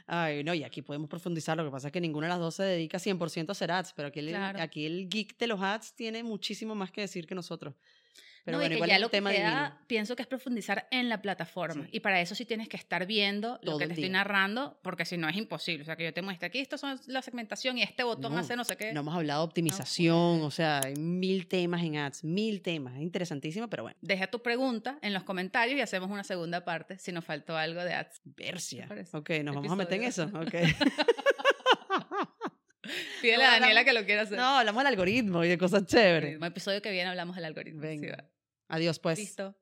Ay, 0.07 0.45
no, 0.45 0.53
y 0.53 0.65
aquí 0.65 0.83
podemos 0.83 1.09
profundizar. 1.09 1.57
Lo 1.57 1.65
que 1.65 1.71
pasa 1.71 1.89
es 1.89 1.93
que 1.93 2.01
ninguna 2.01 2.27
de 2.27 2.33
las 2.33 2.39
dos 2.39 2.55
se 2.57 2.63
dedica 2.65 2.99
100% 2.99 3.49
a 3.51 3.53
hacer 3.53 3.71
ads, 3.73 3.93
pero 3.95 4.09
aquí 4.09 4.21
el, 4.21 4.29
Claro. 4.29 4.61
aquí 4.61 4.85
el 4.85 5.09
geek 5.09 5.39
de 5.39 5.47
los 5.47 5.61
ads 5.63 5.95
tiene 5.95 6.23
muchísimo 6.23 6.75
más 6.75 6.91
que 6.93 7.01
decir 7.01 7.27
que 7.27 7.35
nosotros. 7.35 7.75
Pero 8.45 8.59
no, 8.59 8.63
y 8.63 8.65
bueno, 8.65 8.73
que 8.73 8.77
igual 8.77 8.91
ya 8.91 8.99
lo 8.99 9.07
un 9.07 9.11
que 9.11 9.17
tema 9.17 9.31
queda, 9.33 9.49
divino. 9.65 9.79
pienso 9.87 10.17
que 10.17 10.23
es 10.23 10.29
profundizar 10.29 10.87
en 10.91 11.09
la 11.09 11.23
plataforma. 11.23 11.85
Sí. 11.85 11.91
Y 11.93 12.01
para 12.01 12.21
eso 12.21 12.35
sí 12.35 12.45
tienes 12.45 12.69
que 12.69 12.77
estar 12.77 13.07
viendo 13.07 13.59
Todo 13.61 13.73
lo 13.73 13.79
que 13.79 13.87
te 13.87 13.95
estoy 13.95 14.11
narrando, 14.11 14.79
porque 14.83 15.05
si 15.07 15.17
no 15.17 15.29
es 15.29 15.37
imposible. 15.37 15.81
O 15.83 15.85
sea, 15.87 15.97
que 15.97 16.05
yo 16.05 16.13
te 16.13 16.21
muestre 16.21 16.49
aquí, 16.49 16.59
esto 16.59 16.77
son 16.77 17.01
la 17.07 17.23
segmentación 17.23 17.79
y 17.79 17.83
este 17.83 18.03
botón 18.03 18.33
No, 18.35 18.39
hace 18.39 18.55
no 18.55 18.65
sé 18.65 18.77
qué. 18.77 18.93
No 18.93 19.01
hemos 19.01 19.15
hablado 19.15 19.41
de 19.43 19.49
optimización, 19.49 20.43
o 20.43 20.51
sea, 20.51 20.81
hay 20.85 20.95
mil 20.97 21.49
temas 21.49 21.83
en 21.83 21.97
ads, 21.97 22.23
mil 22.23 22.61
temas. 22.61 22.95
Es 22.97 23.01
interesantísimo, 23.03 23.69
pero 23.69 23.85
bueno, 23.85 23.97
Deja 24.03 24.27
tu 24.27 24.43
pregunta 24.43 24.99
en 25.01 25.15
los 25.15 25.23
comentarios 25.23 25.79
y 25.79 25.81
hacemos 25.81 26.11
una 26.11 26.25
segunda 26.25 26.65
parte 26.65 26.99
si 26.99 27.13
nos 27.13 27.25
faltó 27.25 27.57
algo 27.57 27.83
de 27.83 27.95
ads. 27.95 28.21
Persia. 28.37 28.89
Ok, 29.13 29.31
nos 29.43 29.55
vamos 29.55 29.73
a 29.73 29.77
meter 29.77 29.95
en 30.03 30.05
eso. 30.05 30.25
Ok. 30.35 30.55
Pídele 33.23 33.39
No, 33.45 33.49
a 33.49 33.53
Daniela 33.53 33.81
hablamos- 33.81 33.85
que 33.87 33.93
lo 33.95 34.05
quiera 34.05 34.23
hacer. 34.23 34.37
no, 34.37 34.59
hablamos 34.59 34.81
del 34.83 34.87
algoritmo 34.89 35.43
y 35.45 35.49
de 35.49 35.57
cosas 35.57 35.87
chéveres. 35.87 36.37
El 36.37 36.45
episodio 36.45 36.83
que 36.83 36.91
viene 36.91 37.09
hablamos 37.09 37.35
del 37.37 37.47
algoritmo. 37.47 37.81
Venga. 37.81 38.29
Adiós, 38.69 38.99
pues. 38.99 39.19
Listo. 39.19 39.55